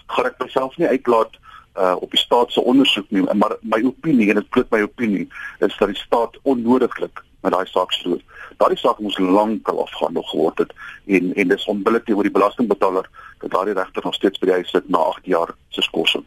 gaan 0.07 0.27
ek 0.27 0.39
myself 0.39 0.77
nie 0.77 0.89
uitlaat 0.89 1.39
uh 1.79 1.97
op 2.01 2.11
die 2.11 2.21
staat 2.21 2.53
se 2.53 2.61
ondersoek 2.61 3.11
nie 3.11 3.23
maar 3.35 3.57
my 3.63 3.83
opinie 3.85 4.29
en 4.29 4.41
dit 4.41 4.49
klop 4.49 4.71
my 4.71 4.83
opinie 4.83 5.29
is 5.59 5.77
dat 5.79 5.89
die 5.89 5.99
staat 5.99 6.39
onnodiglik 6.43 7.23
met 7.45 7.53
daai 7.53 7.67
saak 7.67 7.93
stroop. 7.93 8.23
Daardie 8.57 8.79
saak 8.79 9.01
moes 9.05 9.19
lankal 9.19 9.83
afgehandel 9.83 10.23
geword 10.31 10.63
het 10.63 10.73
en 11.07 11.35
en 11.35 11.49
dis 11.49 11.67
onbillik 11.71 12.05
teenoor 12.05 12.29
die 12.29 12.37
belastingbetaler 12.37 13.11
dat 13.43 13.51
daardie 13.51 13.75
regter 13.75 14.05
nog 14.05 14.15
steeds 14.15 14.41
by 14.41 14.51
die 14.51 14.61
huis 14.61 14.71
sit 14.71 14.89
na 14.89 15.03
8 15.11 15.27
jaar 15.35 15.53
se 15.69 15.83
skorsing. 15.83 16.25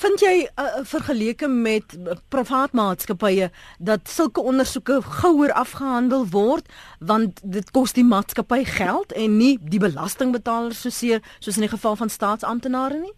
Vind 0.00 0.22
jy 0.24 0.34
uh, 0.48 0.80
vergeleke 0.88 1.48
met 1.48 1.94
privaat 2.32 2.72
maatskappye 2.72 3.50
dat 3.78 4.08
sulke 4.08 4.40
ondersoeke 4.40 5.00
gouer 5.20 5.52
afgehandel 5.52 6.24
word 6.32 6.72
want 7.12 7.42
dit 7.44 7.70
kos 7.76 7.92
die 7.92 8.06
maatskappy 8.06 8.62
geld 8.64 9.12
en 9.12 9.36
nie 9.36 9.58
die 9.60 9.82
belastingbetaler 9.82 10.74
soseer 10.74 11.22
soos 11.38 11.60
in 11.60 11.68
die 11.68 11.74
geval 11.76 12.00
van 12.00 12.08
staatsamptenare 12.08 13.02
nie? 13.04 13.14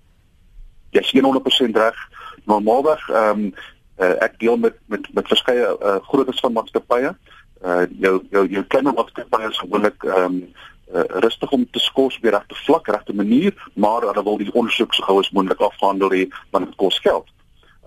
Jy 0.90 1.00
is 1.00 1.12
100% 1.14 1.76
reg. 1.76 2.00
Normaalweg 2.44 3.08
ehm 3.08 3.44
um, 3.44 3.52
uh, 4.00 4.16
ek 4.24 4.38
deel 4.40 4.56
met 4.56 4.76
met 4.86 5.06
met 5.14 5.28
verskeie 5.28 5.66
uh, 5.76 5.98
grootes 6.08 6.40
van 6.40 6.52
maatskappye. 6.52 7.14
Uh 7.60 7.84
jou 8.00 8.14
jou 8.30 8.46
jou 8.48 8.64
kleiner 8.72 8.96
maatskappye 8.96 9.50
is 9.50 9.58
gewoonlik 9.58 10.04
ehm 10.04 10.24
um, 10.24 10.38
uh, 10.94 11.04
rustig 11.24 11.50
om 11.50 11.66
te 11.70 11.78
skors 11.78 12.16
op 12.16 12.22
die 12.22 12.32
regte 12.34 12.56
vlak, 12.64 12.88
regte 12.88 13.14
manier, 13.14 13.54
maar 13.74 14.06
hulle 14.08 14.24
wil 14.24 14.40
die 14.40 14.52
ondersoek 14.52 14.94
so 14.94 15.04
gou 15.06 15.18
as 15.20 15.30
moontlik 15.36 15.60
afhandel 15.60 16.10
hê 16.16 16.24
want 16.50 16.66
dit 16.66 16.76
kos 16.80 16.98
geld. 17.04 17.28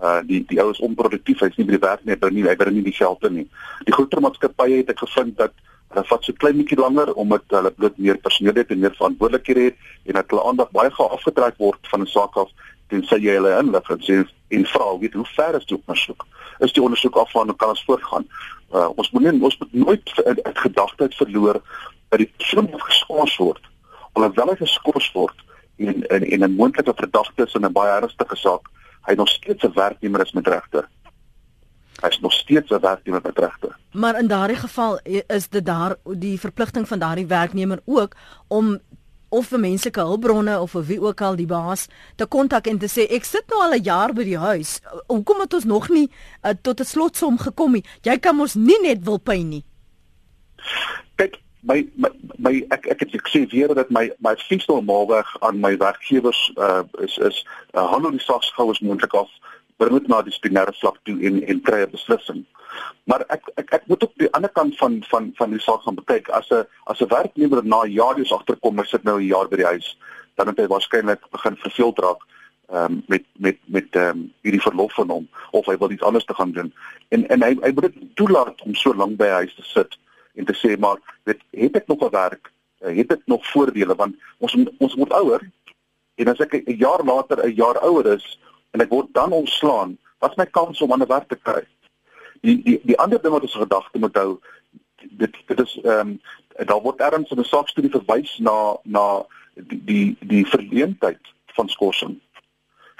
Uh 0.02 0.20
die 0.28 0.44
die 0.48 0.60
ou 0.62 0.70
is 0.70 0.82
onproduktief, 0.88 1.42
hy's 1.42 1.58
nie 1.58 1.66
by 1.68 1.76
die 1.76 1.84
werk 1.86 2.04
nie, 2.04 2.18
hy 2.20 2.30
nie 2.30 2.48
hy 2.48 2.56
bring 2.56 2.78
nie 2.78 2.88
die 2.88 2.98
geld 2.98 3.24
in 3.28 3.40
nie. 3.40 3.46
Die 3.88 3.94
groter 3.94 4.22
maatskappye 4.24 4.82
het 4.82 4.94
ek 4.94 5.04
gevind 5.04 5.36
dat 5.42 5.54
hulle 5.94 6.06
vat 6.08 6.26
so 6.26 6.34
klein 6.42 6.58
bietjie 6.58 6.78
langer 6.80 7.12
omdat 7.20 7.44
hulle 7.54 7.70
bloot 7.74 7.98
meer 8.02 8.18
personeel 8.22 8.56
het 8.58 8.70
en 8.70 8.80
meer 8.82 8.94
verantwoordelikhede 8.98 9.66
het 9.68 10.08
en 10.10 10.18
dat 10.18 10.30
hulle 10.30 10.46
aandag 10.48 10.70
baie 10.74 10.90
gou 10.94 11.06
afgetrek 11.16 11.58
word 11.62 11.90
van 11.92 12.02
'n 12.02 12.10
saak 12.14 12.36
af 12.42 12.50
tensy 12.94 13.20
jy 13.24 13.36
hulle 13.38 13.52
inlig 13.58 13.90
en 13.90 14.02
sê 14.06 14.20
en 14.54 14.66
vra 14.70 14.90
weet 15.00 15.16
hoe 15.18 15.26
ver 15.34 15.58
is 15.58 15.66
die 15.70 15.78
ondersoek? 15.78 16.26
Is 16.66 16.74
die 16.76 16.82
ondersoek 16.82 17.16
af 17.22 17.30
van 17.34 17.54
kan 17.56 17.74
ons 17.74 17.84
voortgaan? 17.88 18.26
Uh, 18.74 18.88
ons 18.94 19.10
moet 19.10 19.26
nie 19.26 19.42
ons 19.42 19.58
moet 19.58 19.74
nooit 19.84 20.12
uit 20.24 20.58
gedagteheid 20.66 21.14
verloor 21.14 21.60
dat 22.08 22.22
die 22.22 22.30
persoon 22.36 22.70
wat 22.70 22.86
geskort 22.90 23.36
word, 23.42 23.70
alhoewel 24.12 24.52
hy 24.52 24.56
geskort 24.62 25.10
word 25.14 25.44
en 25.82 26.06
en 26.16 26.26
en 26.30 26.44
'n 26.46 26.56
moontlike 26.58 26.94
verdagte 26.96 27.46
is 27.46 27.54
in 27.54 27.66
'n 27.66 27.72
baie 27.72 27.94
ernstige 28.00 28.36
saak, 28.36 28.70
hy 29.06 29.14
nog 29.14 29.28
steeds 29.28 29.64
'n 29.64 29.74
werknemer 29.74 30.20
is 30.20 30.32
met 30.32 30.46
regte. 30.46 30.86
Hy 32.02 32.08
is 32.08 32.20
nog 32.20 32.32
steeds 32.32 32.70
'n 32.70 32.80
werknemer 32.80 33.20
met 33.22 33.38
regte. 33.38 33.74
Maar 33.92 34.18
in 34.18 34.26
daardie 34.26 34.56
geval 34.56 35.00
is 35.26 35.48
dit 35.48 35.66
daar 35.66 35.96
die 36.04 36.40
verpligting 36.40 36.88
van 36.88 36.98
daardie 36.98 37.26
werknemer 37.26 37.80
ook 37.84 38.14
om 38.48 38.78
of 39.34 39.50
vir 39.52 39.60
menslike 39.62 40.00
hulpbronne 40.00 40.54
of 40.60 40.74
vir 40.76 40.86
wie 40.90 41.00
ook 41.02 41.20
al 41.26 41.36
die 41.36 41.48
baas 41.50 41.86
te 42.20 42.26
kontak 42.26 42.68
en 42.70 42.78
te 42.78 42.90
sê 42.90 43.06
ek 43.18 43.26
sit 43.28 43.46
nou 43.50 43.60
al 43.64 43.74
'n 43.76 43.84
jaar 43.84 44.14
by 44.14 44.24
die 44.24 44.38
huis. 44.38 44.80
Hoekom 45.08 45.40
het 45.40 45.54
ons 45.54 45.64
nog 45.64 45.88
nie 45.88 46.08
uh, 46.08 46.54
tot 46.62 46.80
'n 46.80 46.84
slotsom 46.84 47.38
gekom 47.38 47.72
nie? 47.72 47.84
Jy 48.02 48.18
kan 48.18 48.36
mos 48.36 48.54
nie 48.54 48.80
net 48.82 49.04
wil 49.04 49.18
pyn 49.18 49.48
nie. 49.48 49.64
Kyk, 51.16 51.40
my 51.62 51.86
my, 51.96 52.10
my 52.38 52.54
ek 52.70 52.86
ek 52.86 53.00
het 53.00 53.22
gesê 53.26 53.46
weer 53.50 53.74
dat 53.74 53.90
my 53.90 54.10
my 54.18 54.32
advies 54.32 54.66
normaalweg 54.66 55.26
aan 55.40 55.60
my 55.60 55.76
werkgewers 55.76 56.52
uh, 56.56 56.82
is 57.00 57.18
is 57.18 57.46
uh, 57.74 57.86
handel 57.90 58.10
die 58.10 58.20
saak 58.20 58.44
gou 58.56 58.70
as 58.70 58.80
moontlik 58.80 59.14
af 59.14 59.30
bring 59.76 59.98
dit 59.98 60.08
na 60.08 60.22
die 60.22 60.30
dissiplinêre 60.30 60.74
vlak 60.80 60.98
toe 61.02 61.16
en 61.26 61.42
en 61.42 61.60
kry 61.60 61.82
'n 61.82 61.90
beslissing. 61.90 62.44
Maar 63.04 63.24
ek 63.28 63.50
ek 63.56 63.72
ek 63.72 63.86
moet 63.86 64.04
ook 64.04 64.12
die 64.16 64.32
ander 64.32 64.50
kant 64.50 64.76
van 64.76 65.02
van 65.08 65.32
van 65.36 65.50
die 65.50 65.60
saak 65.60 65.82
gaan 65.82 65.94
bekyk. 65.94 66.28
As 66.28 66.50
'n 66.50 66.66
as 66.84 67.00
'n 67.00 67.08
werknemer 67.08 67.64
na 67.64 67.84
jare 67.86 68.16
dus 68.16 68.32
agterkom 68.32 68.78
hy 68.78 68.84
sit 68.84 69.04
nou 69.04 69.18
'n 69.20 69.26
jaar 69.26 69.48
by 69.48 69.56
die 69.56 69.72
huis 69.72 69.96
dan 70.34 70.46
het 70.46 70.58
hy 70.58 70.66
waarskynlik 70.66 71.22
begin 71.30 71.56
verveeld 71.56 71.98
raak 71.98 72.22
um, 72.72 73.02
met 73.06 73.22
met 73.32 73.58
met 73.64 73.86
ehm 73.90 74.08
um, 74.08 74.32
hierdie 74.40 74.62
verlof 74.62 74.94
van 74.94 75.10
hom 75.10 75.28
of 75.50 75.66
hy 75.66 75.76
wil 75.78 75.90
iets 75.90 76.02
anders 76.02 76.24
te 76.24 76.34
gaan 76.34 76.52
doen. 76.52 76.72
En 77.08 77.28
en 77.28 77.42
hy 77.42 77.56
hy 77.60 77.72
moet 77.72 77.88
dit 77.90 78.14
toelaat 78.14 78.62
om 78.62 78.74
so 78.74 78.94
lank 78.94 79.16
by 79.16 79.28
hy 79.30 79.44
huis 79.44 79.54
te 79.54 79.66
sit 79.68 79.98
en 80.34 80.44
te 80.44 80.56
sê 80.58 80.78
maar 80.78 80.98
weet 81.24 81.42
het 81.50 81.76
ek 81.76 81.86
nog 81.86 82.02
'n 82.02 82.10
werk? 82.10 82.52
Eh, 82.78 82.96
het 82.96 83.12
ek 83.12 83.22
nog 83.26 83.46
voordele? 83.46 83.94
Want 83.94 84.16
ons 84.38 84.56
ons 84.78 84.94
word 84.94 85.12
ouer 85.12 85.50
en 86.14 86.28
as 86.28 86.40
ek 86.40 86.54
'n 86.54 86.76
jaar 86.78 87.04
later 87.04 87.44
'n 87.46 87.54
jaar 87.54 87.78
ouer 87.78 88.06
is 88.14 88.38
en 88.70 88.80
ek 88.80 88.90
word 88.90 89.14
dan 89.14 89.32
ontslaan 89.32 89.98
wat 90.18 90.30
is 90.30 90.36
my 90.36 90.46
kans 90.46 90.80
om 90.80 90.88
'n 90.88 90.92
ander 90.92 91.08
werk 91.08 91.28
te 91.28 91.36
kry 91.36 91.62
die 92.44 92.56
die 92.62 92.80
die 92.90 92.98
ander 92.98 93.22
ding 93.22 93.32
wat 93.34 93.46
ons 93.48 93.56
gedagte 93.60 93.98
moet 93.98 94.16
hou 94.20 94.30
dit 95.22 95.36
dit 95.50 95.60
is 95.66 95.76
ehm 95.82 96.14
um, 96.14 96.20
daar 96.70 96.82
word 96.82 97.00
erns 97.00 97.30
in 97.30 97.40
'n 97.42 97.52
saakstudie 97.52 97.94
verwys 97.96 98.36
na 98.38 98.56
na 98.84 99.06
die 99.54 99.80
die 99.90 100.16
die 100.20 100.44
verleentheid 100.46 101.32
van 101.56 101.68
skorsing. 101.68 102.20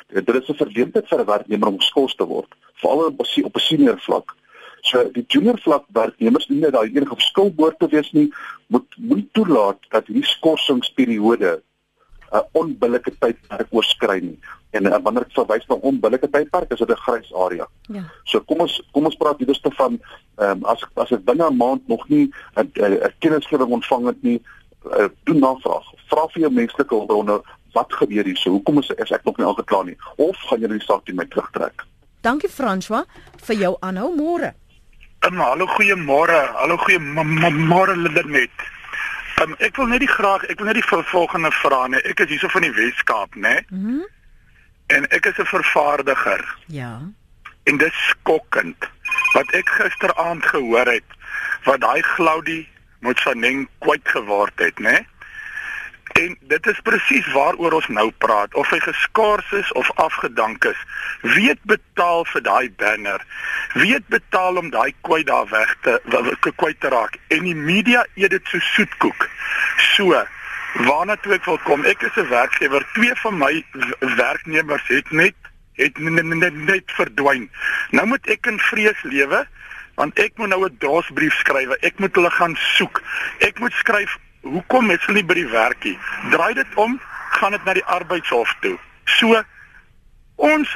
Dit 0.09 0.35
is 0.35 0.49
'n 0.49 0.63
verleentheid 0.65 1.09
vir 1.09 1.21
'n 1.21 1.33
werknemer 1.35 1.69
om 1.69 1.81
geskort 1.81 2.17
te 2.17 2.27
word 2.27 2.51
veral 2.75 3.15
op 3.45 3.57
'n 3.57 3.61
senior 3.61 4.01
vlak. 4.01 4.35
So 4.83 5.11
die 5.13 5.25
junior 5.29 5.59
vlak 5.59 5.85
werknemers 5.89 6.49
nie 6.49 6.61
net 6.61 6.73
daai 6.73 6.91
enige 6.93 7.15
verskil 7.15 7.51
behoort 7.51 7.79
te 7.79 7.89
wees 7.89 8.13
nie, 8.13 8.33
moet 8.67 8.97
moet 8.97 9.33
toelaat 9.33 9.79
dat 9.89 10.07
hierdie 10.07 10.27
skorsingsperiode 10.27 11.63
'n 12.35 12.37
uh, 12.37 12.43
onbillike 12.53 13.13
tydperk 13.19 13.69
oorskry 13.71 14.19
nie. 14.21 14.39
En 14.71 14.87
uh, 14.87 14.99
wanneer 15.03 15.23
dit 15.23 15.37
verwys 15.39 15.67
na 15.67 15.75
onbillike 15.75 16.31
tydperk, 16.31 16.73
is 16.73 16.79
dit 16.79 16.91
'n 16.91 17.05
grys 17.07 17.35
area. 17.35 17.67
Ja. 17.87 18.03
So 18.25 18.41
kom 18.41 18.61
ons 18.61 18.83
kom 18.93 19.05
ons 19.05 19.17
praat 19.17 19.39
hierste 19.39 19.71
van 19.71 20.01
ehm 20.37 20.51
um, 20.51 20.65
as 20.65 20.83
as 20.95 21.13
ek 21.13 21.25
binne 21.25 21.47
'n 21.51 21.57
maand 21.57 21.89
nog 21.89 22.09
nie 22.09 22.31
'n 22.57 23.13
kennisgewing 23.19 23.71
ontvang 23.71 24.07
het 24.07 24.23
nie, 24.23 24.43
uh, 24.99 25.09
doen 25.25 25.39
navraag. 25.39 25.87
Vra 26.11 26.27
vir 26.33 26.41
jou 26.41 26.53
menslike 26.53 26.95
hulpbronne 26.95 27.41
wat 27.73 27.93
gebeur 27.93 28.25
hier? 28.25 28.37
So 28.37 28.51
hoekom 28.51 28.79
is, 28.79 28.91
is 28.91 29.11
ek 29.11 29.25
nog 29.25 29.37
nie 29.37 29.47
aangeklaar 29.47 29.85
nie? 29.85 29.97
Of 30.17 30.37
gaan 30.37 30.61
jy 30.61 30.69
die 30.69 30.81
saak 30.81 31.05
teen 31.05 31.17
my 31.17 31.27
terugtrek? 31.27 31.87
Dankie 32.21 32.51
François 32.51 33.05
vir 33.47 33.57
jou 33.57 33.77
aanhou 33.81 34.15
môre. 34.17 34.55
Um, 35.27 35.39
hallo 35.41 35.67
goeiemôre. 35.67 36.53
Hallo 36.55 36.77
goeiemôre 36.77 37.97
Linet. 37.97 38.74
Um, 39.43 39.55
ek 39.59 39.77
wil 39.77 39.87
net 39.87 40.01
die 40.01 40.09
graag, 40.09 40.45
ek 40.47 40.59
wil 40.59 40.67
net 40.67 40.79
die 40.79 41.03
volgende 41.11 41.51
vra 41.51 41.87
nee. 41.87 42.01
Ek 42.03 42.21
is 42.21 42.29
hierso 42.29 42.49
van 42.49 42.63
die 42.63 42.75
Weskaap, 42.75 43.35
né? 43.35 43.41
Nee? 43.41 43.65
Mhm. 43.71 43.97
Mm 44.03 44.13
en 44.87 45.09
ek 45.09 45.27
is 45.27 45.39
'n 45.39 45.45
vervaardiger. 45.45 46.57
Ja. 46.67 47.01
En 47.63 47.77
dit 47.77 47.93
skokkend 47.93 48.91
wat 49.33 49.51
ek 49.51 49.69
gisteraand 49.69 50.47
gehoor 50.47 50.87
het 50.87 51.09
wat 51.65 51.81
daai 51.81 52.03
Glaudie 52.03 52.69
Motsaneng 53.01 53.69
kwyt 53.79 54.09
geword 54.09 54.53
het, 54.57 54.79
né? 54.79 55.05
En 56.15 56.37
dit 56.41 56.67
is 56.67 56.81
presies 56.87 57.27
waaroor 57.33 57.73
ons 57.81 57.89
nou 57.89 58.11
praat, 58.23 58.55
of 58.55 58.69
hy 58.71 58.79
geskaars 58.85 59.53
is 59.59 59.73
of 59.73 59.91
afgedank 59.99 60.65
is. 60.71 60.83
Wie 61.35 61.49
het 61.49 61.63
betaal 61.63 62.23
vir 62.31 62.43
daai 62.47 62.71
banner? 62.83 63.25
Wie 63.75 63.93
het 63.97 64.07
betaal 64.15 64.61
om 64.61 64.71
daai 64.71 64.95
kwyt 65.01 65.27
daar 65.27 65.49
weg 65.51 65.75
te 65.83 66.53
kwyt 66.55 66.81
te 66.81 66.93
raak? 66.95 67.19
En 67.35 67.43
die 67.49 67.57
media 67.57 68.05
eet 68.15 68.31
dit 68.31 68.53
so 68.53 68.63
soetkoek. 68.77 69.27
So, 69.97 70.23
waarna 70.87 71.17
toe 71.17 71.35
ek 71.35 71.49
wil 71.51 71.59
kom, 71.67 71.83
ek 71.85 72.07
is 72.07 72.17
'n 72.17 72.29
werkgewer. 72.31 72.87
Twee 72.95 73.15
van 73.15 73.39
my 73.39 73.65
werknemers 73.99 74.87
het 74.87 75.11
net 75.11 75.35
het 75.75 75.99
net, 75.99 76.55
net, 76.55 76.93
verdwyn. 76.95 77.51
Nou 77.91 78.07
moet 78.07 78.27
ek 78.31 78.47
in 78.47 78.59
vrees 78.59 79.03
lewe 79.03 79.47
want 79.95 80.19
ek 80.19 80.39
moet 80.39 80.49
nou 80.49 80.65
'n 80.67 80.77
drosbrief 80.79 81.35
skryf. 81.35 81.71
Ek 81.83 81.99
moet 81.99 82.15
hulle 82.15 82.31
gaan 82.31 82.57
soek. 82.59 83.03
Ek 83.39 83.59
moet 83.59 83.73
skryf 83.73 84.19
hoekom 84.45 84.91
het 84.93 85.03
hulle 85.09 85.21
nie 85.21 85.29
by 85.29 85.37
die 85.41 85.51
werk 85.51 85.85
nie? 85.85 85.99
Draai 86.31 86.55
dit 86.55 86.81
om, 86.81 86.97
gaan 87.39 87.57
dit 87.57 87.65
na 87.65 87.75
die 87.77 87.85
arbeidshof 87.85 88.55
toe. 88.65 88.77
So 89.19 89.43
ons 90.37 90.71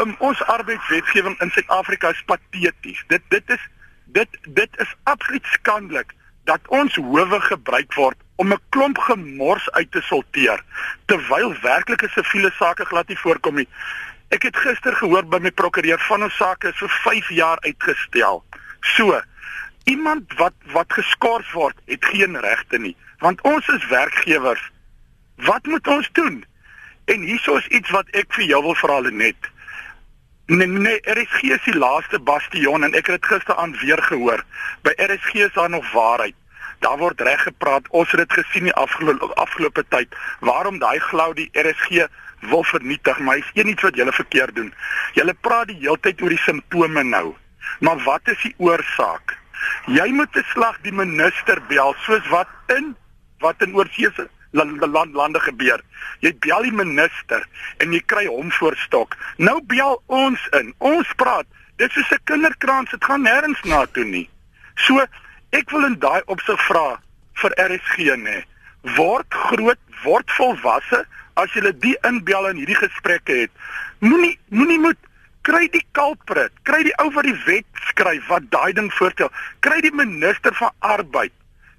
um, 0.00 0.14
ons 0.18 0.42
arbeidswetgewing 0.54 1.36
in 1.42 1.50
Suid-Afrika 1.54 2.12
is 2.14 2.22
pateties. 2.26 3.02
Dit 3.12 3.22
dit 3.34 3.56
is 3.56 3.68
dit 4.16 4.40
dit 4.60 4.80
is 4.84 4.94
absoluut 5.04 5.46
skandelik 5.52 6.14
dat 6.48 6.60
ons 6.72 6.96
howe 6.96 7.40
gebruik 7.50 7.94
word 7.94 8.16
om 8.36 8.52
'n 8.52 8.60
klomp 8.68 8.98
gemors 8.98 9.70
uit 9.70 9.90
te 9.92 10.00
sorteer 10.00 10.62
terwyl 11.06 11.54
werklike 11.62 12.08
siviele 12.08 12.52
sake 12.58 12.84
glad 12.84 13.08
nie 13.08 13.18
voorkom 13.18 13.54
nie. 13.54 13.68
Ek 14.28 14.42
het 14.42 14.56
gister 14.56 14.94
gehoor 14.96 15.26
by 15.26 15.38
my 15.38 15.50
prokureur 15.50 16.00
van 16.08 16.24
'n 16.24 16.30
saak 16.30 16.64
is 16.64 16.78
vir 16.78 16.88
5 16.88 17.28
jaar 17.28 17.58
uitgestel. 17.60 18.44
So, 18.80 19.20
iemand 19.88 20.34
wat 20.36 20.56
wat 20.72 20.92
geskort 20.92 21.52
word, 21.52 21.76
het 21.86 22.04
geen 22.04 22.40
regte 22.40 22.78
nie, 22.78 22.96
want 23.24 23.40
ons 23.48 23.68
is 23.68 23.86
werkgewers. 23.88 24.64
Wat 25.48 25.66
moet 25.66 25.86
ons 25.86 26.08
doen? 26.12 26.44
En 27.04 27.20
hieso 27.20 27.56
is 27.56 27.66
iets 27.66 27.90
wat 27.90 28.10
ek 28.20 28.34
vir 28.36 28.44
jou 28.44 28.62
wil 28.62 28.76
vra 28.76 29.00
net. 29.00 29.48
Nee, 30.48 30.66
nee, 30.66 31.00
RSG 31.04 31.42
is 31.56 31.64
die 31.64 31.76
laaste 31.76 32.18
bastion 32.18 32.84
en 32.84 32.94
ek 32.96 33.10
het 33.12 33.20
dit 33.20 33.30
gister 33.32 33.56
aan 33.56 33.74
weer 33.80 34.00
gehoor. 34.02 34.44
By 34.82 34.94
RSG 34.96 35.34
is 35.48 35.52
daar 35.56 35.70
nog 35.70 35.92
waarheid. 35.92 36.36
Daar 36.84 36.96
word 36.98 37.20
reg 37.20 37.42
gepraat. 37.42 37.88
Ons 37.88 38.10
het 38.10 38.22
dit 38.22 38.32
gesien 38.32 38.68
die 38.68 38.72
afgelope 38.72 39.28
afgelope 39.34 39.84
tyd. 39.88 40.14
Waarom 40.40 40.78
daai 40.78 40.98
glou 41.10 41.34
die 41.34 41.50
RSG 41.52 42.06
wil 42.48 42.64
vernietig, 42.64 43.18
maar 43.18 43.36
is 43.36 43.50
een 43.54 43.68
iets 43.68 43.82
wat 43.82 43.96
julle 43.96 44.12
verkeerd 44.12 44.54
doen. 44.54 44.72
Julle 45.12 45.34
praat 45.34 45.68
die 45.68 45.80
hele 45.82 45.98
tyd 46.00 46.22
oor 46.22 46.32
die 46.32 46.44
simptome 46.44 47.04
nou. 47.04 47.34
Maar 47.80 48.00
wat 48.04 48.32
is 48.32 48.40
die 48.42 48.54
oorsaak? 48.56 49.36
Jy 49.86 50.08
moet 50.12 50.32
te 50.32 50.42
slag 50.52 50.78
die 50.82 50.92
minister 50.92 51.60
bel 51.68 51.94
soos 52.06 52.26
wat 52.28 52.48
in 52.76 52.94
wat 53.38 53.62
in 53.62 53.74
oorseese 53.74 54.28
land, 54.50 54.80
land 54.86 55.14
lande 55.14 55.40
gebeur. 55.40 55.80
Jy 56.20 56.32
bel 56.42 56.66
die 56.66 56.74
minister 56.74 57.44
en 57.78 57.92
jy 57.94 58.00
kry 58.06 58.26
hom 58.26 58.50
voorstok. 58.58 59.14
Nou 59.36 59.60
bel 59.70 60.00
ons 60.06 60.48
in. 60.58 60.72
Ons 60.78 61.10
praat. 61.16 61.46
Dit 61.76 61.94
is 61.96 62.10
'n 62.10 62.24
kinderkrans. 62.24 62.90
Dit 62.90 63.04
gaan 63.04 63.22
nêrens 63.22 63.62
na 63.64 63.86
toe 63.86 64.04
nie. 64.04 64.28
So 64.74 65.06
ek 65.50 65.70
wil 65.70 65.84
in 65.84 65.98
daai 65.98 66.22
opsig 66.26 66.60
vra 66.66 67.00
vir 67.32 67.52
RSG 67.56 68.16
nê. 68.16 68.44
Word 68.96 69.26
groot, 69.28 69.78
word 70.04 70.30
volwasse 70.30 71.06
as 71.34 71.52
jy 71.52 71.72
die 71.80 71.96
inbel 72.02 72.48
in 72.50 72.56
hierdie 72.56 72.78
gesprekke 72.78 73.32
het. 73.32 73.50
Moenie 73.98 74.38
moenie 74.48 74.78
moet 74.78 74.98
kry 75.48 75.68
die 75.72 75.84
kalprit, 75.96 76.52
kry 76.68 76.82
die 76.84 76.94
ou 77.02 77.08
wat 77.16 77.26
die 77.26 77.36
wet 77.46 77.66
skryf 77.88 78.26
wat 78.28 78.48
daai 78.52 78.72
ding 78.76 78.90
voorstel, 78.98 79.30
kry 79.64 79.80
die 79.84 79.94
minister 79.94 80.54
van 80.60 80.74
arbeid. 80.84 81.32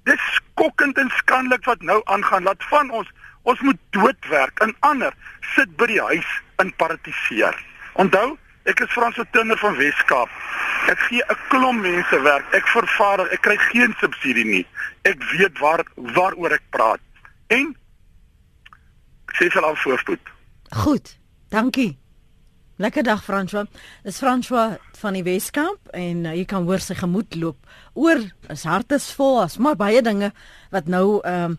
Dis 0.08 0.22
skokkend 0.34 0.98
en 0.98 1.10
skandelik 1.20 1.66
wat 1.68 1.82
nou 1.86 2.00
aangaan. 2.10 2.48
Laat 2.48 2.62
van 2.72 2.90
ons 2.90 3.10
ons 3.48 3.60
moet 3.64 3.78
doodwerk 3.96 4.60
en 4.60 4.74
ander 4.84 5.14
sit 5.54 5.70
by 5.80 5.86
die 5.88 6.00
huis 6.10 6.30
in 6.60 6.72
paratiseer. 6.82 7.56
Onthou, 8.02 8.34
ek 8.68 8.82
is 8.84 8.92
Frans 8.92 9.18
Otinder 9.22 9.58
van 9.60 9.78
Weskaap. 9.78 10.32
Ek 10.92 10.98
gee 11.08 11.22
'n 11.22 11.38
klomp 11.48 11.80
mense 11.82 12.20
werk. 12.20 12.46
Ek 12.54 12.66
vervaardig, 12.68 13.32
ek 13.32 13.42
kry 13.42 13.56
geen 13.56 13.94
subsidie 14.00 14.44
nie. 14.44 14.66
Ek 15.04 15.22
weet 15.32 15.58
waar 15.58 15.84
waaroor 15.94 16.52
ek 16.52 16.62
praat. 16.70 17.00
En 17.48 17.76
sê 19.38 19.50
vir 19.50 19.62
al 19.62 19.76
voorspoed. 19.76 20.20
Goed. 20.70 21.18
Dankie. 21.48 21.99
Lekker 22.80 23.04
dag 23.04 23.20
François. 23.20 23.66
Dis 24.06 24.16
François 24.16 24.78
van 24.96 25.12
die 25.12 25.24
Weskamp 25.26 25.90
en 25.92 26.22
uh, 26.24 26.30
jy 26.32 26.46
kan 26.48 26.64
hoor 26.64 26.80
sy 26.80 26.94
gemoed 26.96 27.36
loop. 27.36 27.58
Oor 27.92 28.22
is 28.48 28.62
hart 28.64 28.94
is 28.96 29.10
vol 29.18 29.36
as 29.42 29.58
maar 29.60 29.76
baie 29.76 30.00
dinge 30.00 30.30
wat 30.72 30.88
nou 30.88 31.18
ehm 31.28 31.58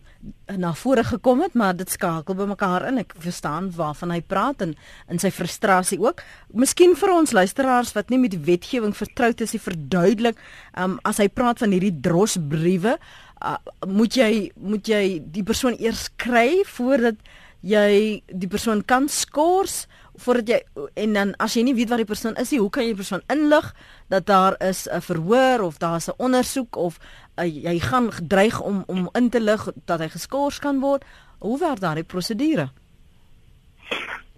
na 0.58 0.72
vore 0.76 1.04
gekom 1.06 1.40
het, 1.44 1.54
maar 1.54 1.76
dit 1.78 1.88
skakel 1.88 2.34
by 2.36 2.48
mekaar 2.50 2.88
in. 2.88 2.98
Ek 3.04 3.14
verstaan 3.22 3.70
waarvan 3.76 4.10
hy 4.16 4.18
praat 4.26 4.64
en 4.66 4.74
in 5.14 5.22
sy 5.22 5.30
frustrasie 5.30 6.00
ook. 6.02 6.24
Miskien 6.58 6.96
vir 6.98 7.14
ons 7.14 7.36
luisteraars 7.38 7.94
wat 7.94 8.10
nie 8.10 8.18
met 8.18 8.34
wetgewing 8.48 8.96
vertroud 8.96 9.46
is, 9.46 9.54
hy 9.54 9.62
verduidelik 9.62 10.42
ehm 10.74 10.96
um, 10.96 10.98
as 11.06 11.22
hy 11.22 11.28
praat 11.30 11.62
van 11.62 11.70
hierdie 11.70 11.94
drosbriewe, 12.02 12.98
uh, 12.98 13.56
moet 13.86 14.18
jy 14.18 14.50
moet 14.58 14.90
jy 14.90 15.04
die 15.22 15.46
persoon 15.46 15.78
eers 15.78 16.08
kry 16.18 16.64
voordat 16.74 17.22
jy 17.62 18.22
die 18.26 18.50
persoon 18.50 18.82
kan 18.82 19.06
skors 19.06 19.84
voordat 20.14 20.48
jy 20.48 20.60
en 20.94 21.12
dan 21.12 21.34
as 21.40 21.54
jy 21.56 21.62
nie 21.62 21.74
weet 21.74 21.88
wat 21.88 22.02
die 22.02 22.08
persoon 22.08 22.36
is 22.40 22.50
nie, 22.52 22.60
hoe 22.60 22.70
kan 22.70 22.84
jy 22.84 22.92
die 22.92 23.00
persoon 23.00 23.24
inlig 23.32 23.72
dat 24.12 24.26
daar 24.26 24.56
is 24.60 24.86
'n 24.88 25.00
verhoor 25.00 25.60
of 25.60 25.78
daar's 25.78 26.08
'n 26.08 26.18
ondersoek 26.18 26.76
of 26.76 26.98
uh, 27.36 27.44
jy 27.44 27.78
gaan 27.80 28.10
dreig 28.22 28.60
om 28.60 28.84
om 28.86 29.08
in 29.12 29.30
te 29.30 29.40
lig 29.40 29.68
dat 29.84 30.00
hy 30.00 30.08
geskort 30.08 30.58
kan 30.58 30.80
word? 30.80 31.04
Hoe 31.38 31.58
werk 31.58 31.80
daardie 31.80 32.04
prosedure? 32.04 32.70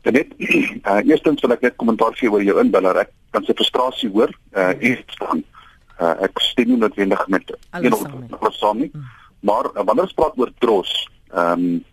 Net 0.02 0.28
uh, 0.38 1.00
eerstens 1.10 1.40
wil 1.40 1.52
ek 1.52 1.60
net 1.60 1.76
kommentaar 1.76 2.14
gee 2.14 2.30
oor 2.30 2.42
jou 2.42 2.60
inbeller. 2.60 2.96
Ek 2.96 3.10
kan 3.30 3.44
sy 3.44 3.52
frustrasie 3.52 4.10
hoor. 4.10 4.30
Uh 4.52 4.72
iets 4.80 5.16
dan 5.18 5.44
uh, 6.00 6.14
ek 6.22 6.38
stem 6.38 6.68
nie 6.68 6.76
noodwendig 6.76 7.26
met 7.28 7.56
alles 7.70 8.58
saam 8.58 8.78
nie. 8.78 8.90
Hmm. 8.92 9.04
Maar 9.40 9.64
uh, 9.64 9.84
wanneer 9.84 10.04
ons 10.04 10.16
praat 10.16 10.38
oor 10.38 10.52
dros, 10.58 11.08
ehm 11.32 11.52
um, 11.52 11.84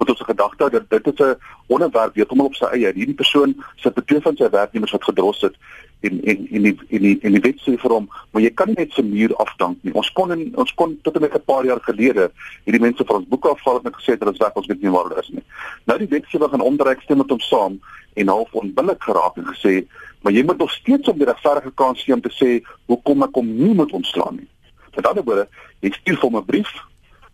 moet 0.00 0.10
ons 0.14 0.22
gedagte 0.24 0.64
hou 0.64 0.70
dat 0.72 0.90
dit 0.90 1.06
is 1.12 1.20
'n 1.26 1.36
onderwerp 1.66 2.16
hom 2.28 2.40
op 2.40 2.54
sy 2.54 2.64
eie. 2.64 2.92
Hierdie 2.92 3.14
persoon 3.14 3.54
sit 3.76 3.94
te 3.94 4.04
twee 4.04 4.20
van 4.20 4.36
sy 4.36 4.48
werknemers 4.50 4.92
wat 4.92 5.04
gedros 5.04 5.40
het 5.40 5.56
en 6.00 6.20
en 6.24 6.46
en 6.50 6.62
die 6.62 6.76
en 6.88 7.02
die 7.02 7.18
en 7.22 7.32
die 7.32 7.40
wet 7.40 7.60
sê 7.60 7.76
vir 7.76 7.90
hom, 7.90 8.08
maar 8.30 8.42
jy 8.42 8.50
kan 8.50 8.68
nie 8.68 8.76
net 8.78 8.92
se 8.92 9.02
muur 9.02 9.34
afdank 9.36 9.78
nie. 9.82 9.92
Ons 9.94 10.12
kon 10.12 10.32
in, 10.32 10.52
ons 10.56 10.74
kon 10.74 10.98
tot 11.02 11.14
en 11.14 11.20
met 11.20 11.34
'n 11.34 11.44
paar 11.44 11.64
jaar 11.64 11.80
gelede 11.80 12.30
hierdie 12.64 12.80
mense 12.80 13.04
van 13.04 13.16
ons 13.16 13.28
boeke 13.28 13.48
afval 13.48 13.80
en 13.84 13.92
gesê 13.92 14.16
hulle 14.18 14.32
is 14.32 14.38
weg, 14.38 14.54
ons 14.54 14.66
weet 14.66 14.82
nie 14.82 14.90
waar 14.90 15.08
hulle 15.08 15.20
is 15.20 15.28
nie. 15.28 15.44
Nou 15.84 15.98
die 15.98 16.08
wet 16.08 16.24
sê 16.24 16.38
we 16.38 16.48
gaan 16.48 16.60
omdryf 16.60 17.02
stem 17.02 17.18
met 17.18 17.30
hom 17.30 17.40
saam 17.40 17.80
en 18.14 18.28
half 18.28 18.52
onbillik 18.52 19.02
geraak 19.02 19.36
en 19.36 19.46
gesê, 19.46 19.86
maar 20.22 20.32
jy 20.32 20.44
moet 20.44 20.58
nog 20.58 20.70
steeds 20.70 21.08
op 21.08 21.16
die 21.16 21.26
regverdige 21.26 21.72
kans 21.74 22.02
gee 22.02 22.14
om 22.14 22.20
te 22.20 22.32
sê 22.32 22.64
hoekom 22.86 23.22
ek 23.22 23.34
hom 23.34 23.46
nie 23.46 23.74
moet 23.74 23.92
ontslaan 23.92 24.36
nie. 24.36 24.48
Met 24.96 25.06
ander 25.06 25.24
woorde, 25.24 25.48
jy 25.80 25.90
stuur 25.90 26.20
hom 26.20 26.36
'n 26.36 26.44
brief 26.44 26.72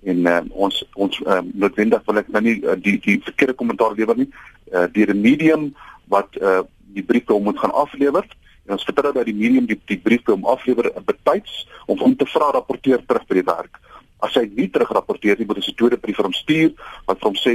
en 0.07 0.27
uh, 0.31 0.41
ons 0.67 0.77
ons 0.95 1.19
uh, 1.27 1.43
noodwendig 1.53 2.03
wil 2.07 2.21
ek 2.23 2.29
nou 2.35 2.43
nie 2.47 2.57
uh, 2.63 2.77
die 2.79 2.97
die 3.03 3.19
verkeerde 3.27 3.57
kommentaar 3.59 3.97
lewer 3.99 4.19
nie. 4.21 4.29
Uh, 4.71 4.87
deur 4.95 5.11
'n 5.15 5.21
medium 5.21 5.75
wat 6.13 6.39
uh, 6.39 6.63
die 6.95 7.03
brief 7.03 7.27
hom 7.33 7.49
moet 7.49 7.59
gaan 7.59 7.75
aflewer. 7.75 8.27
En 8.67 8.77
ons 8.79 8.87
vertrou 8.87 9.13
dat 9.15 9.27
die 9.27 9.35
medium 9.35 9.67
die 9.67 9.79
die 9.91 9.99
brief 9.99 10.27
hom 10.31 10.47
aflewer 10.47 10.91
betyds 11.07 11.67
om 11.87 11.99
hom 11.99 12.17
te 12.17 12.27
vra 12.27 12.51
rapporteer 12.55 13.03
terug 13.07 13.27
by 13.27 13.41
die 13.41 13.49
werk. 13.51 13.81
As 14.23 14.35
hy 14.39 14.47
nie 14.55 14.69
terug 14.71 14.95
rapporteer 14.95 15.39
nie 15.39 15.47
moet 15.47 15.63
ons 15.63 15.69
'n 15.69 15.79
tweede 15.79 15.99
brief 15.99 16.17
vir 16.17 16.29
hom 16.31 16.39
stuur 16.39 16.71
wat 17.07 17.19
vir 17.19 17.29
hom 17.31 17.39
sê 17.39 17.55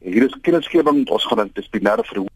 hier 0.00 0.24
is 0.24 0.36
kennisgewing 0.42 1.08
ons 1.10 1.26
gaan 1.26 1.40
'n 1.40 1.52
dissiplinêre 1.54 2.04
verhoor. 2.04 2.30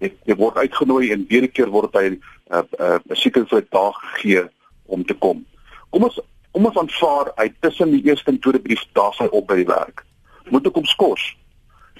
Hy, 0.00 0.12
hy 0.26 0.34
word 0.34 0.56
uitgenooi 0.56 1.12
en 1.12 1.26
weer 1.28 1.42
'n 1.42 1.52
keer 1.52 1.70
word 1.70 1.94
hy 1.94 2.06
'n 2.10 2.20
uh, 2.50 2.62
uh, 2.78 2.98
seker 3.14 3.46
vir 3.46 3.62
'n 3.62 3.68
dag 3.70 3.94
gegee 4.14 4.44
om 4.86 5.04
te 5.04 5.14
kom. 5.14 5.46
Kom 5.90 6.04
ons 6.04 6.18
Kom 6.52 6.66
ons 6.66 6.78
aanvaar 6.80 7.30
hy 7.38 7.46
tussen 7.62 7.92
die 7.94 8.02
eerste 8.08 8.32
en 8.32 8.40
tweede 8.42 8.62
brief 8.64 8.82
daar 8.98 9.14
sy 9.14 9.28
op 9.30 9.46
by 9.50 9.60
die 9.60 9.68
werk. 9.68 10.02
Moet 10.50 10.66
ek 10.66 10.80
hom 10.80 10.88
skors? 10.88 11.22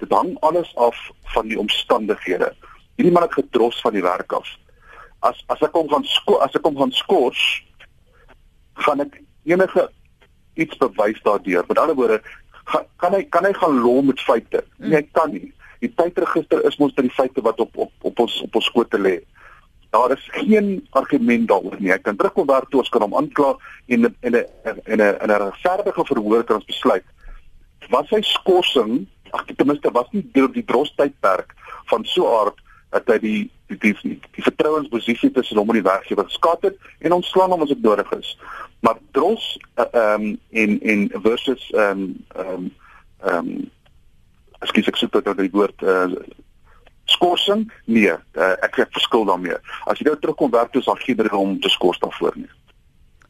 Dit 0.00 0.10
hang 0.14 0.32
alles 0.46 0.70
af 0.80 0.98
van 1.34 1.50
die 1.50 1.58
omstandighede. 1.60 2.50
Hierdie 2.98 3.14
man 3.14 3.28
het 3.28 3.36
gedros 3.38 3.78
van 3.84 3.94
die 3.94 4.04
werk 4.04 4.32
af. 4.34 4.48
As 5.26 5.38
as 5.52 5.62
ek 5.62 5.76
hom 5.76 5.90
gaan 5.92 6.06
as 6.42 6.56
ek 6.56 6.66
hom 6.66 6.78
gaan 6.80 6.94
skors, 6.96 7.40
gaan 8.80 9.04
ek 9.06 9.20
enige 9.46 9.86
iets 10.58 10.76
bewys 10.80 11.20
daardeur. 11.22 11.64
Met 11.68 11.78
ander 11.78 11.96
woorde, 11.96 12.20
ga, 12.72 12.82
kan 12.98 13.14
hy 13.14 13.22
kan 13.30 13.46
hy 13.46 13.52
gaan 13.54 13.78
lol 13.84 14.02
met 14.08 14.20
feite? 14.24 14.64
Nee, 14.78 14.98
hy 14.98 15.04
kan 15.14 15.30
nie. 15.36 15.52
Die 15.80 15.92
tydregister 15.94 16.64
is 16.66 16.80
mos 16.80 16.96
die 16.98 17.12
feite 17.12 17.44
wat 17.44 17.60
op 17.62 17.76
op 17.86 18.10
op 18.10 18.24
ons 18.26 18.40
op 18.44 18.58
ons 18.58 18.72
skote 18.72 18.98
lê 18.98 19.20
daar 19.90 20.10
is 20.14 20.28
geen 20.32 20.86
argument 20.90 21.48
daaroor 21.48 21.76
nie. 21.78 21.92
Ek 21.92 22.02
kan 22.06 22.16
terugkom 22.16 22.46
waar 22.46 22.66
toe 22.68 22.80
ons 22.80 22.88
kan 22.88 23.02
hom 23.02 23.16
aankla 23.18 23.56
en 23.86 24.04
in 24.20 24.36
'n 24.36 24.46
in 24.86 25.00
'n 25.00 25.16
in 25.22 25.30
'n 25.30 25.42
regverdige 25.46 26.04
verhoor 26.04 26.44
kan 26.44 26.56
ons 26.56 26.70
besluit 26.70 27.04
wat 27.90 28.06
sy 28.06 28.20
skorsing, 28.22 29.06
ag 29.30 29.44
ten 29.56 29.66
minste 29.66 29.90
was 29.90 30.10
nie 30.10 30.24
deur 30.32 30.50
die 30.52 30.64
drostydperk 30.64 31.54
van 31.90 32.04
so 32.04 32.28
aard 32.40 32.58
dat 32.90 33.06
hy 33.06 33.18
die 33.18 33.50
die 33.70 33.78
die, 33.78 33.94
die, 34.02 34.16
die 34.34 34.42
vertrouensposisie 34.42 35.30
tussen 35.30 35.58
hom 35.58 35.70
en 35.70 35.78
die 35.78 35.86
werkgewer 35.86 36.26
geskat 36.26 36.62
het 36.62 36.78
en 36.98 37.12
ontslaan 37.12 37.50
hom 37.50 37.62
as 37.62 37.68
dit 37.68 37.82
nodig 37.82 38.10
is. 38.18 38.38
Maar 38.80 38.98
dros 39.16 39.58
eh, 39.74 39.84
ehm 39.92 40.22
uh, 40.22 40.30
um, 40.30 40.38
en 40.50 40.80
en 40.80 41.22
versus 41.22 41.70
ehm 41.70 41.90
um, 41.90 42.16
ehm 42.34 42.54
um, 42.54 42.70
ehm 43.22 43.50
um, 43.52 43.70
ekskuus 44.60 44.90
ek 44.92 44.96
soek 45.00 45.22
dat 45.24 45.38
die 45.38 45.52
woord 45.52 45.82
uh, 45.82 46.10
skorsing? 47.10 47.66
Nee, 47.84 48.12
uh, 48.12 48.52
ek 48.66 48.76
het 48.82 48.92
verskil 48.96 49.24
daarmee. 49.28 49.56
As 49.90 49.98
jy 49.98 50.06
nou 50.08 50.16
terugkom 50.18 50.50
werk 50.50 50.72
toe, 50.72 50.82
sal 50.82 50.98
geen 51.02 51.20
rede 51.20 51.36
om 51.36 51.58
te 51.60 51.68
skors 51.72 51.98
daarvoor 51.98 52.36
nie. 52.36 52.50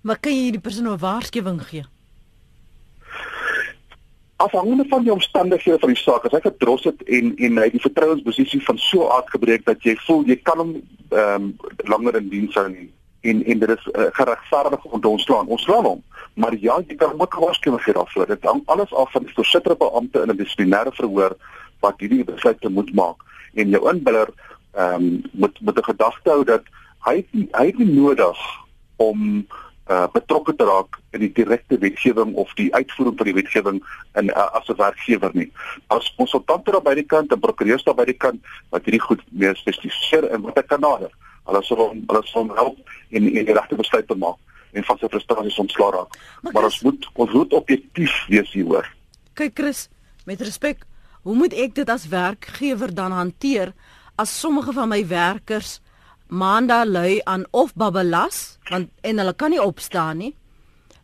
Maar 0.01 0.21
kan 0.21 0.37
jy 0.37 0.51
die 0.57 0.61
persoon 0.61 0.89
'n 0.89 0.99
waarskuwing 0.99 1.63
gee? 1.63 1.85
Afhangende 4.37 4.85
van 4.89 5.03
die 5.03 5.13
omstandighede 5.13 5.79
van 5.79 5.89
die 5.89 6.03
saak, 6.03 6.25
as 6.25 6.33
hy 6.33 6.41
gedros 6.41 6.85
het 6.85 7.03
en 7.03 7.37
en 7.37 7.59
hy 7.59 7.71
die 7.71 7.81
vertrouensposisie 7.81 8.63
van 8.65 8.79
so 8.79 9.09
aard 9.09 9.29
gebreek 9.31 9.65
dat 9.65 9.83
jy 9.83 9.97
voel 10.07 10.25
jy 10.25 10.37
kan 10.37 10.59
hom 10.59 10.73
ehm 11.11 11.35
um, 11.35 11.57
langer 11.85 12.17
in 12.17 12.29
diens 12.29 12.55
hou 12.55 12.69
nie 12.69 12.89
en 13.21 13.45
en 13.45 13.59
dit 13.59 13.69
is 13.69 13.89
uh, 13.93 14.09
geregverdig 14.13 14.85
om 14.85 15.01
te 15.01 15.09
ontslaan. 15.09 15.47
Ontslaan 15.47 15.85
hom. 15.85 16.03
Maar 16.35 16.57
ja, 16.57 16.83
jy 16.87 16.95
kan 16.97 17.21
ook 17.21 17.35
waarskuwing 17.35 17.83
gee 17.83 17.95
daarvoor. 17.95 18.27
Dit 18.27 18.45
hang 18.45 18.63
alles 18.65 18.95
af 18.95 19.13
van 19.13 19.23
die 19.23 19.35
voorsitter 19.35 19.77
beampte 19.77 20.21
in 20.21 20.31
'n 20.31 20.37
dissiplinêre 20.37 20.93
verhoor 20.93 21.37
wat 21.81 22.01
hierdie 22.01 22.25
besluit 22.25 22.69
moet 22.69 22.95
maak 22.95 23.29
en 23.55 23.77
jou 23.77 23.83
inbiller 23.91 24.29
ehm 24.73 24.95
um, 24.95 25.23
moet 25.33 25.61
met 25.61 25.79
'n 25.79 25.91
gedagte 25.93 26.31
hou 26.31 26.45
dat 26.45 26.63
hy 27.07 27.25
hy 27.33 27.67
het 27.67 27.79
nie 27.79 27.93
nodig 27.95 28.39
om 28.97 29.47
uh, 29.91 30.07
betrokke 30.13 30.55
te 30.55 30.65
raak 30.65 30.99
in 31.11 31.25
die 31.25 31.33
direkte 31.35 31.79
wetgewing 31.79 32.35
of 32.35 32.53
die 32.55 32.69
uitvoering 32.75 33.17
van 33.17 33.27
die 33.27 33.35
wetgewing 33.35 33.81
in 34.21 34.31
uh, 34.31 34.47
as 34.59 34.69
'n 34.69 34.77
werkgewer 34.77 35.31
nie. 35.35 35.51
As 35.87 36.15
konsultante 36.17 36.71
daar 36.71 36.83
by 36.83 36.95
die 36.95 37.07
kant 37.07 37.33
en 37.33 37.41
prokureurs 37.41 37.85
daar 37.85 37.95
by 37.95 38.05
die 38.05 38.21
kant 38.27 38.41
wat 38.71 38.85
hierdie 38.85 39.03
goed 39.03 39.23
meer 39.31 39.57
spesifiseer 39.57 40.29
en 40.31 40.43
wat 40.43 40.59
ek 40.59 40.69
kan 40.69 40.81
nader. 40.81 41.11
Hulle 41.45 41.63
sal 41.63 41.77
hom 41.77 42.05
hulle 42.07 42.23
sal 42.27 42.47
hom 42.47 42.57
help 42.57 42.79
in 43.09 43.27
in 43.27 43.45
die 43.45 43.57
regte 43.57 43.77
besluit 43.77 44.07
te 44.07 44.15
maak 44.15 44.39
en 44.73 44.85
van 44.85 44.99
sy 44.99 45.09
frustrasies 45.09 45.59
ontslaa 45.59 45.91
raak. 45.91 46.19
Maar, 46.43 46.53
maar 46.53 46.69
ons 46.71 46.81
moet 46.83 47.09
ons 47.15 47.33
moet 47.33 47.53
objektief 47.53 48.15
wees 48.29 48.53
hieroor. 48.53 48.87
Kyk 49.35 49.59
Chris, 49.59 49.89
met 50.27 50.41
respek, 50.41 50.87
Hoe 51.23 51.37
moet 51.37 51.53
ek 51.53 51.75
dit 51.75 51.89
as 51.89 52.09
werkgewer 52.09 52.95
dan 52.95 53.13
hanteer 53.13 53.75
as 54.17 54.33
sommige 54.41 54.73
van 54.73 54.89
my 54.89 55.01
werkers 55.07 55.81
maandag 56.31 56.85
lui 56.87 57.21
aan 57.25 57.45
of 57.51 57.75
babbelas 57.75 58.59
want 58.71 58.91
en 59.01 59.19
hulle 59.19 59.35
kan 59.35 59.51
nie 59.51 59.63
opstaan 59.63 60.21
nie 60.23 60.35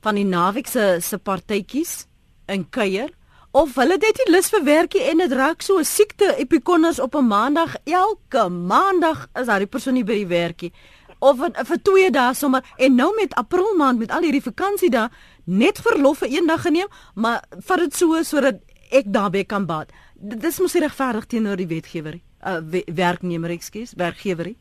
van 0.05 0.15
die 0.15 0.27
naweek 0.27 0.69
se 0.71 0.99
se 1.03 1.19
partytjies 1.19 2.07
in 2.53 2.69
kuier 2.71 3.11
of 3.51 3.75
hulle 3.81 3.97
het 3.99 4.21
nie 4.23 4.33
lus 4.35 4.51
vir 4.55 4.65
werkie 4.65 5.03
en 5.11 5.25
dit 5.25 5.33
raak 5.33 5.63
so 5.63 5.79
'n 5.79 5.85
siekte 5.85 6.37
epikonders 6.39 7.01
op 7.01 7.17
'n 7.17 7.27
maandag 7.27 7.77
elke 7.85 8.49
maandag 8.49 9.27
is 9.35 9.47
daar 9.47 9.59
die 9.59 9.73
persoon 9.75 9.95
nie 9.95 10.05
by 10.05 10.15
die 10.23 10.31
werkie 10.31 10.73
of 11.19 11.39
vir, 11.39 11.51
vir 11.65 11.83
twee 11.83 12.11
dae 12.11 12.35
sommer 12.35 12.63
en 12.77 12.95
nou 12.95 13.15
met 13.17 13.35
april 13.35 13.75
maand 13.77 13.99
met 13.99 14.11
al 14.11 14.23
hierdie 14.23 14.43
vakansie 14.53 14.91
daar 14.91 15.11
net 15.45 15.79
verlof 15.79 16.19
vir 16.19 16.29
een 16.29 16.47
dag 16.47 16.63
geneem 16.63 16.89
maar 17.15 17.43
vat 17.67 17.79
dit 17.79 17.97
so 17.97 18.23
sodat 18.23 18.61
ek 18.91 19.05
daarbey 19.13 19.45
kan 19.45 19.67
baat 19.67 19.91
dis 20.17 20.61
mos 20.61 20.75
regverdig 20.75 21.27
teenoor 21.27 21.57
die 21.57 21.69
wetgewer 21.69 22.21
uh, 22.45 22.61
werknemer 22.87 23.51
ekskuus 23.51 23.93
werkgewer 23.97 24.55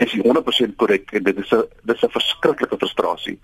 Is 0.00 0.14
100% 0.16 0.76
korrek 0.80 1.10
en 1.12 1.22
dit 1.22 1.38
is 1.38 1.50
'n 1.52 1.64
dis 1.82 2.02
'n 2.02 2.10
verskriklike 2.10 2.76
frustrasie. 2.76 3.38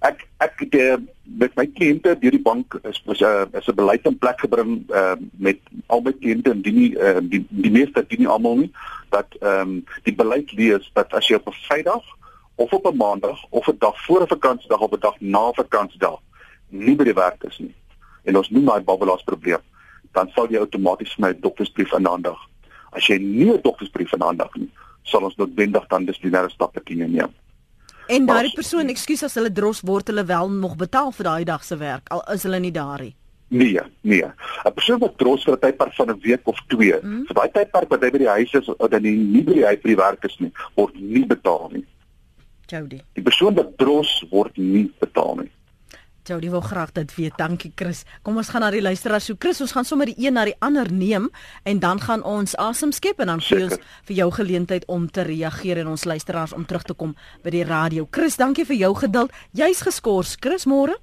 Ek 0.00 0.26
ek 0.38 0.70
die, 0.70 0.96
met 1.22 1.54
my 1.54 1.66
kliënte 1.66 2.18
deur 2.18 2.30
die 2.30 2.42
bank 2.42 2.80
is 2.82 3.02
is 3.06 3.20
'n 3.20 3.48
is 3.52 3.68
'n 3.68 3.74
beleid 3.74 4.06
in 4.06 4.18
plek 4.18 4.40
gebring 4.40 4.90
uh, 4.90 5.14
met 5.38 5.58
al 5.86 6.00
my 6.00 6.12
kliënte 6.12 6.50
en 6.50 6.62
die 6.62 6.72
nie 6.72 6.90
uh, 6.98 7.20
die 7.22 7.46
die 7.48 7.70
meeste 7.70 8.04
die 8.08 8.18
nie 8.18 8.28
almal 8.28 8.56
nie 8.56 8.72
dat 9.10 9.26
ehm 9.40 9.60
um, 9.60 9.84
die 10.02 10.14
beleid 10.14 10.52
lees 10.52 10.90
dat 10.94 11.12
as 11.12 11.28
jy 11.28 11.36
op 11.36 11.46
'n 11.46 11.60
Vrydag 11.68 12.04
of 12.56 12.72
op 12.72 12.86
'n 12.86 12.96
Maandag 12.96 13.38
of 13.50 13.68
'n 13.68 13.78
dag 13.78 14.04
voor 14.04 14.22
'n 14.22 14.34
vakansiedag 14.34 14.80
of 14.80 14.92
'n 14.92 15.00
dag 15.00 15.20
na 15.20 15.48
'n 15.48 15.54
vakansiedag 15.54 16.20
nie 16.68 16.96
by 16.96 17.04
die 17.04 17.20
werk 17.24 17.42
is 17.44 17.58
nie. 17.58 17.74
En 18.24 18.36
ons 18.36 18.50
noem 18.50 18.64
daai 18.64 18.80
babbelaars 18.80 19.22
probleem 19.22 19.62
dan 20.12 20.30
sal 20.34 20.48
jy 20.50 20.58
outomaties 20.58 21.16
my 21.18 21.32
doktersbrief 21.40 21.94
aanhandig. 21.94 22.38
As 22.92 23.06
jy 23.08 23.18
nie 23.18 23.52
'n 23.52 23.60
doktersbrief 23.62 24.12
aanhandig 24.12 24.54
nie, 24.56 24.70
sal 25.02 25.24
ons 25.24 25.36
noodwendig 25.36 25.86
dan 25.88 26.06
disiplinêre 26.06 26.50
stappe 26.50 26.82
teen 26.84 27.10
neem. 27.10 27.32
En 28.08 28.26
daardie 28.26 28.54
persoon, 28.54 28.88
ekskuus 28.88 29.22
as 29.22 29.34
hulle 29.34 29.52
dros 29.52 29.80
word 29.80 30.06
hulle 30.10 30.24
wel 30.24 30.50
nog 30.50 30.76
betaal 30.76 31.12
vir 31.12 31.24
daai 31.24 31.44
dag 31.44 31.64
se 31.64 31.76
werk 31.76 32.08
al 32.10 32.22
is 32.34 32.42
hulle 32.42 32.60
nie 32.60 32.72
daar 32.72 33.00
nie. 33.00 33.14
Nee, 33.52 33.80
nee. 34.00 34.24
'n 34.64 34.72
Persoon 34.72 34.98
wat 34.98 35.18
dros 35.18 35.44
vir 35.44 35.54
'n 35.54 35.60
tydperk 35.60 35.94
van 35.94 36.10
'n 36.10 36.20
week 36.20 36.40
of 36.44 36.58
2, 36.68 37.00
mm. 37.02 37.24
vir 37.26 37.34
daai 37.34 37.50
tydperk 37.52 37.88
wat 37.88 38.02
hy 38.02 38.10
by 38.10 38.18
die 38.18 38.28
huis 38.28 38.52
is 38.54 38.68
of 38.68 38.88
dan 38.90 39.02
nie, 39.02 39.16
nie 39.16 39.42
by 39.42 39.52
die 39.52 39.64
huis 39.64 39.80
by 39.82 39.88
die 39.88 39.96
werk 39.96 40.24
is 40.24 40.36
nie, 40.38 40.52
word 40.74 40.94
nie 40.94 41.26
betaal 41.26 41.68
nie. 41.72 41.84
Jody. 42.66 43.00
Die 43.12 43.22
persoon 43.22 43.54
wat 43.54 43.76
dros 43.76 44.24
word 44.30 44.56
nie 44.56 44.90
betaal 45.00 45.36
nie. 45.36 45.50
Jody 46.24 46.50
wil 46.50 46.60
graag 46.60 46.92
dit 46.92 47.14
weet. 47.14 47.32
Dankie 47.36 47.72
Chris. 47.74 48.04
Kom 48.22 48.36
ons 48.36 48.48
gaan 48.48 48.62
na 48.62 48.70
die 48.70 48.82
luisteraars. 48.82 49.24
So 49.26 49.34
Chris, 49.38 49.60
ons 49.60 49.72
gaan 49.74 49.84
sommer 49.84 50.06
die 50.06 50.14
een 50.22 50.36
na 50.36 50.44
die 50.46 50.54
ander 50.62 50.86
neem 50.92 51.30
en 51.66 51.80
dan 51.82 52.00
gaan 52.00 52.22
ons 52.22 52.54
asem 52.62 52.92
skep 52.94 53.18
en 53.18 53.32
dan 53.32 53.42
gee 53.42 53.64
ons 53.66 53.74
vir 54.06 54.16
jou 54.20 54.28
geleentheid 54.36 54.86
om 54.86 55.08
te 55.10 55.24
reageer 55.26 55.82
en 55.82 55.90
ons 55.96 56.04
luisteraars 56.04 56.54
om 56.54 56.66
terug 56.66 56.86
te 56.86 56.94
kom 56.94 57.16
by 57.42 57.50
die 57.50 57.64
radio. 57.66 58.06
Chris, 58.10 58.38
dankie 58.38 58.66
vir 58.68 58.78
jou 58.84 58.92
geduld. 59.02 59.34
Jy's 59.50 59.82
geskort. 59.82 60.36
Chris, 60.38 60.68
môre. 60.70 60.94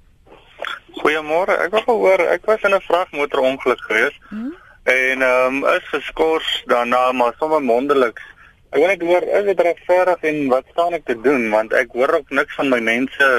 Goeiemôre. 1.02 1.58
Ek 1.66 1.76
wou 1.84 1.98
hoor, 2.06 2.24
ek 2.32 2.48
was 2.48 2.64
in 2.64 2.74
'n 2.74 2.80
vragmotorongeluk 2.88 3.80
gewees. 3.88 4.16
Hmm? 4.28 4.56
En 4.84 5.22
ehm 5.22 5.64
um, 5.64 5.64
is 5.76 5.88
geskort 5.92 6.62
daarna 6.66 7.12
maar 7.12 7.34
sommer 7.38 7.62
mondeliks 7.62 8.22
Ek 8.70 8.78
wil 8.78 8.86
net 8.86 9.00
hoor, 9.02 9.24
is 9.34 9.46
dit 9.48 9.60
regverdig 9.66 10.26
en 10.30 10.36
wat 10.52 10.68
staan 10.70 10.94
ek 10.94 11.08
te 11.08 11.16
doen 11.18 11.48
want 11.50 11.72
ek 11.74 11.90
hoor 11.98 12.12
ook 12.20 12.28
niks 12.38 12.54
van 12.54 12.68
my 12.70 12.78
mense 12.86 13.30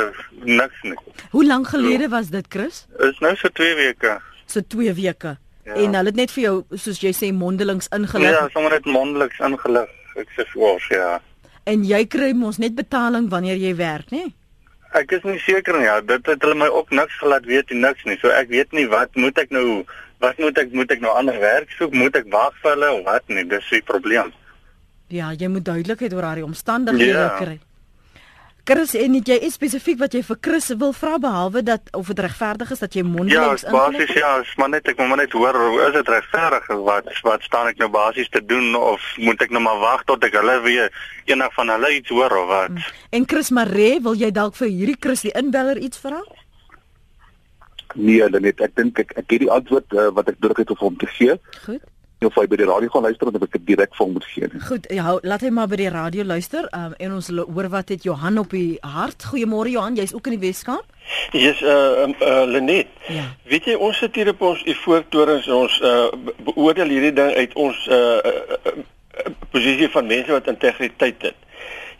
niks 0.43 0.81
nie. 0.83 0.97
Hoe 1.31 1.45
lank 1.47 1.69
gelede 1.71 2.09
was 2.11 2.33
dit, 2.33 2.49
Chris? 2.51 2.81
Is 3.07 3.21
nou 3.23 3.31
so 3.39 3.47
2 3.47 3.77
weke. 3.79 4.17
So 4.51 4.59
2 4.75 4.91
weke. 4.97 5.37
Ja. 5.63 5.77
En 5.77 5.95
hulle 5.95 6.11
het 6.11 6.19
net 6.19 6.33
vir 6.35 6.43
jou 6.43 6.55
soos 6.75 6.99
jy 6.99 7.13
sê 7.15 7.31
mondelings 7.31 7.87
ingelig. 7.95 8.27
Ja, 8.27 8.43
sommer 8.51 8.75
net 8.75 8.89
mondelings 8.91 9.39
ingelig. 9.39 9.87
Ek 10.19 10.35
sê 10.35 10.43
voors, 10.51 10.89
ja. 10.91 11.21
En 11.63 11.87
jy 11.87 12.03
kry 12.11 12.33
mos 12.35 12.59
net 12.59 12.75
betaling 12.75 13.31
wanneer 13.31 13.61
jy 13.61 13.71
werk, 13.79 14.11
nê? 14.11 14.25
Ek 14.99 15.15
is 15.15 15.23
nie 15.23 15.39
seker 15.45 15.79
nie. 15.79 15.87
Ja, 15.87 16.01
dit 16.03 16.27
het 16.27 16.43
hulle 16.43 16.59
my 16.59 16.67
ook 16.67 16.91
niks 16.91 17.15
gelaat 17.23 17.47
weet 17.47 17.71
nie, 17.71 17.79
niks 17.85 18.03
nie. 18.03 18.19
So 18.19 18.35
ek 18.35 18.51
weet 18.51 18.75
nie 18.75 18.89
wat 18.91 19.15
moet 19.15 19.39
ek 19.39 19.55
nou 19.55 19.85
wat 20.19 20.43
moet 20.43 20.59
ek 20.59 20.75
moet 20.75 20.91
ek 20.91 20.99
nou 21.01 21.15
ander 21.15 21.39
werk 21.39 21.71
soek? 21.77 21.95
Moet 21.95 22.19
ek 22.19 22.27
wag 22.35 22.57
vir 22.59 22.75
hulle 22.75 22.91
of 22.99 23.05
wat 23.07 23.31
nie? 23.31 23.47
Dis 23.47 23.71
die 23.71 23.79
probleem. 23.87 24.35
Ja, 25.11 25.33
jy 25.35 25.49
moet 25.51 25.65
duidelikheid 25.67 26.13
oor 26.15 26.23
haar 26.23 26.41
omstandighede 26.45 27.19
ja. 27.19 27.35
kry. 27.39 27.59
Chris, 28.63 28.91
en 28.93 29.15
jy 29.17 29.35
is 29.41 29.55
spesifiek 29.57 29.97
wat 29.97 30.13
jy 30.13 30.19
vir 30.21 30.37
Chris 30.45 30.67
wil 30.77 30.91
vra 30.93 31.15
behalwe 31.21 31.63
dat 31.65 31.87
of 31.97 32.11
dit 32.11 32.19
regverdig 32.21 32.69
is 32.75 32.83
dat 32.83 32.93
jy 32.93 33.01
mondelings 33.01 33.65
Ja, 33.65 33.71
basies 33.73 34.13
ja, 34.13 34.33
maar 34.61 34.69
net 34.69 34.85
ek 34.91 34.99
moet 35.01 35.09
maar 35.09 35.21
net 35.23 35.33
hoor, 35.33 35.57
is 35.87 35.95
dit 35.95 36.11
regverdig 36.13 36.69
wat 36.85 37.09
wat 37.25 37.47
staan 37.47 37.71
ek 37.71 37.81
nou 37.81 37.89
basies 37.89 38.29
te 38.29 38.43
doen 38.45 38.75
of 38.77 39.01
moet 39.17 39.41
ek 39.41 39.55
nou 39.55 39.63
maar 39.65 39.81
wag 39.81 40.05
tot 40.05 40.21
ek 40.29 40.37
hulle 40.37 40.59
weer 40.67 40.93
eendag 41.25 41.55
van 41.57 41.73
hulle 41.73 41.89
iets 41.97 42.13
hoor 42.13 42.37
of 42.37 42.47
wat? 42.53 42.77
Mm. 42.77 42.85
En 43.17 43.27
Chris 43.33 43.49
Maree, 43.49 43.97
wil 44.05 44.19
jy 44.21 44.29
dalk 44.31 44.55
vir 44.61 44.69
hierdie 44.69 44.99
Chris 44.99 45.25
die 45.25 45.33
inbeller 45.41 45.81
iets 45.81 46.03
vra? 46.05 46.21
Nee, 47.97 48.29
net 48.45 48.61
ek 48.61 48.77
dink 48.77 49.01
ek 49.01 49.17
ek 49.17 49.25
het 49.25 49.41
die 49.41 49.51
antwoord 49.51 49.97
uh, 49.97 50.11
wat 50.13 50.29
ek 50.29 50.37
nodig 50.37 50.61
het 50.63 50.75
om 50.77 50.85
hom 50.85 51.01
te 51.01 51.09
gee. 51.17 51.41
Goed 51.65 51.90
of 52.25 52.35
hy 52.37 52.45
by 52.49 52.57
die 52.59 52.67
radio 52.69 52.89
gaan 52.93 53.05
luister 53.07 53.29
of 53.29 53.37
ek 53.41 53.55
dit 53.57 53.65
direk 53.71 53.95
vir 53.97 54.05
hom 54.05 54.13
moet 54.13 54.25
gee. 54.29 54.49
Goed, 54.67 54.87
ja, 54.93 55.15
laat 55.25 55.41
hy 55.45 55.49
maar 55.53 55.69
by 55.71 55.79
die 55.81 55.89
radio 55.89 56.25
luister. 56.27 56.67
Um, 56.77 56.93
en 57.01 57.15
ons 57.17 57.29
hoor 57.33 57.69
wat 57.73 57.89
het 57.93 58.05
Johan 58.05 58.37
op 58.41 58.53
die 58.53 58.77
hart. 58.85 59.25
Goeiemôre 59.31 59.73
Johan, 59.73 59.97
jy's 59.97 60.13
ook 60.13 60.29
in 60.29 60.37
die 60.37 60.43
Weskaap? 60.45 60.85
Yes, 61.33 61.61
uh, 61.65 62.05
um, 62.05 62.15
uh 62.21 62.45
Lenet. 62.45 62.91
Ja. 63.09 63.25
Weet 63.49 63.71
jy 63.71 63.75
ons 63.75 63.97
sit 63.97 64.15
hier 64.15 64.29
op 64.35 64.41
ons 64.51 64.61
en 64.69 65.55
ons 65.57 65.79
uh 65.81 66.09
beoordeel 66.45 66.93
hierdie 66.93 67.13
ding 67.17 67.33
uit 67.33 67.55
ons 67.59 67.87
uh, 67.89 67.97
uh, 68.21 68.41
uh 68.61 68.75
posisie 69.51 69.89
van 69.91 70.07
mense 70.07 70.31
wat 70.31 70.47
integriteit 70.47 71.21
het. 71.21 71.49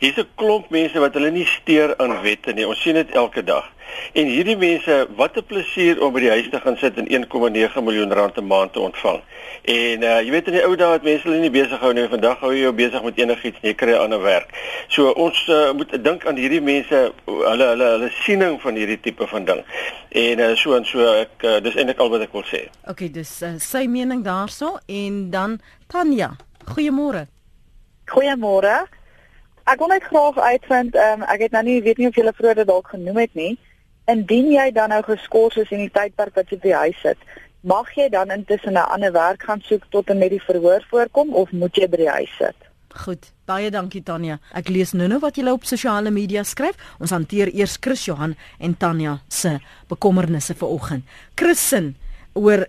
Hier's 0.02 0.18
'n 0.18 0.28
klomp 0.36 0.70
mense 0.74 1.00
wat 1.00 1.14
hulle 1.14 1.30
nie 1.32 1.46
steur 1.46 1.94
aan 1.98 2.22
wette 2.22 2.54
nie. 2.58 2.68
Ons 2.68 2.82
sien 2.82 2.98
dit 2.98 3.12
elke 3.14 3.44
dag. 3.44 3.68
En 4.14 4.26
hierdie 4.26 4.58
mense, 4.58 5.08
wat 5.16 5.38
'n 5.38 5.46
plesier 5.46 6.02
om 6.02 6.14
by 6.14 6.20
die 6.20 6.30
huis 6.30 6.50
te 6.50 6.60
gaan 6.60 6.78
sit 6.78 6.98
en 6.98 7.08
1,9 7.08 7.84
miljoen 7.84 8.14
rand 8.14 8.38
'n 8.38 8.48
maand 8.48 8.74
te 8.74 8.80
ontvang. 8.80 9.22
En 9.62 10.04
uh 10.04 10.22
jy 10.26 10.32
weet 10.32 10.48
in 10.48 10.54
die 10.54 10.64
ou 10.66 10.76
dae 10.76 10.94
het 10.94 11.04
mense 11.04 11.28
hulle 11.28 11.40
nie 11.40 11.52
besig 11.54 11.78
gehou 11.78 11.94
nie. 11.94 12.08
Vandag 12.10 12.40
hou 12.40 12.50
jy 12.54 12.62
jou 12.62 12.74
besig 12.74 13.04
met 13.04 13.18
enigiets 13.18 13.60
en 13.62 13.68
jy 13.70 13.74
kry 13.76 13.92
'n 13.92 14.00
ander 14.00 14.22
werk. 14.22 14.50
So 14.88 15.12
ons 15.12 15.48
uh, 15.48 15.72
moet 15.74 16.04
dink 16.04 16.26
aan 16.26 16.36
hierdie 16.36 16.62
mense, 16.62 17.14
hulle 17.26 17.68
hulle 17.74 17.90
hulle 17.92 18.10
siening 18.24 18.62
van 18.62 18.76
hierdie 18.76 19.00
tipe 19.00 19.28
van 19.28 19.46
ding. 19.46 19.62
En 20.10 20.40
uh, 20.40 20.56
so 20.56 20.74
en 20.76 20.86
so 20.86 21.14
ek 21.14 21.44
uh, 21.44 21.60
dis 21.60 21.76
eintlik 21.76 22.00
al 22.00 22.10
wat 22.10 22.22
ek 22.22 22.34
wil 22.34 22.44
sê. 22.50 22.70
Okay, 22.90 23.12
dis 23.12 23.42
uh, 23.42 23.54
sy 23.60 23.86
mening 23.86 24.24
daarso 24.26 24.80
en 24.88 25.30
dan 25.30 25.60
Tanya. 25.88 26.32
Goeiemôre. 26.74 27.28
Goeiemôre. 28.10 28.88
Ek 29.70 29.78
wil 29.78 29.92
net 29.94 30.04
graag 30.04 30.38
uitvind, 30.38 30.96
um, 30.98 31.22
ek 31.30 31.46
het 31.46 31.54
nou 31.54 31.62
nie 31.64 31.82
weet 31.86 32.00
nie 32.02 32.08
of 32.10 32.18
jy 32.18 32.26
vroeër 32.34 32.66
dalk 32.66 32.88
genoem 32.90 33.20
het 33.22 33.34
nie. 33.38 33.52
Indien 34.10 34.50
jy 34.50 34.72
dan 34.74 34.90
nou 34.90 35.02
geskort 35.06 35.58
is 35.62 35.70
in 35.70 35.84
die 35.84 35.94
tydperk 35.94 36.34
wat 36.36 36.50
jy 36.50 36.58
by 36.64 36.72
huis 36.88 37.02
sit, 37.04 37.18
mag 37.62 37.92
jy 37.94 38.08
dan 38.10 38.34
intussen 38.34 38.74
'n 38.74 38.90
ander 38.90 39.12
werk 39.14 39.44
gaan 39.44 39.62
soek 39.62 39.86
tot 39.90 40.10
en 40.10 40.18
met 40.18 40.30
die 40.30 40.42
verhoor 40.42 40.82
voorkom 40.90 41.34
of 41.34 41.52
moet 41.52 41.76
jy 41.76 41.88
by 41.88 41.98
die 41.98 42.10
huis 42.10 42.34
sit? 42.38 42.56
Goed, 43.06 43.32
baie 43.46 43.70
dankie 43.72 44.04
Tanya. 44.04 44.40
Ek 44.54 44.68
lees 44.68 44.92
nou-nou 44.92 45.20
wat 45.20 45.36
julle 45.36 45.54
op 45.54 45.64
sosiale 45.64 46.12
media 46.12 46.44
skryf. 46.44 46.76
Ons 47.00 47.12
hanteer 47.12 47.54
eers 47.54 47.78
Chris 47.80 48.06
Johan 48.06 48.36
en 48.60 48.78
Tanya 48.78 49.22
se 49.28 49.60
bekommernisse 49.88 50.56
vanoggend. 50.56 51.04
Chrisin 51.36 51.96
oor 52.34 52.66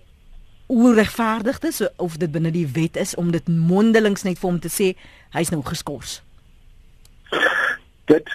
hoe 0.67 0.95
regverdig 0.95 1.59
dit 1.59 1.71
is 1.71 1.89
of 1.97 2.17
dit 2.17 2.31
binne 2.31 2.51
die 2.51 2.67
wet 2.67 2.97
is 2.97 3.15
om 3.15 3.31
dit 3.31 3.49
mondelings 3.49 4.23
net 4.23 4.39
vir 4.39 4.51
hom 4.51 4.61
te 4.61 4.69
sê 4.69 4.95
hy's 5.33 5.51
nou 5.51 5.63
geskort 5.63 6.23
dit 8.05 8.33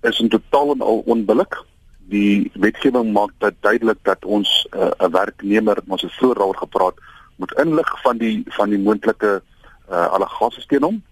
is 0.00 0.20
'n 0.20 0.28
totaal 0.28 0.72
en 0.72 0.80
al 0.80 1.02
onbillik. 1.06 1.64
Die 2.10 2.50
wetgewing 2.54 3.12
maak 3.12 3.30
dit 3.38 3.54
duidelik 3.60 3.98
dat 4.02 4.24
ons 4.24 4.66
eh, 4.70 4.80
'n 4.80 5.04
uh, 5.04 5.10
werknemer, 5.10 5.78
ons 5.86 6.02
het 6.02 6.12
vroeër 6.12 6.34
daaroor 6.34 6.56
gepraat, 6.56 6.94
moet 7.36 7.52
inlig 7.52 8.00
van 8.02 8.18
die 8.18 8.44
van 8.46 8.68
die 8.68 8.78
moontlike 8.78 9.42
uh, 9.90 10.06
allegasies 10.12 10.66
teen 10.66 10.82
hom 10.82 11.02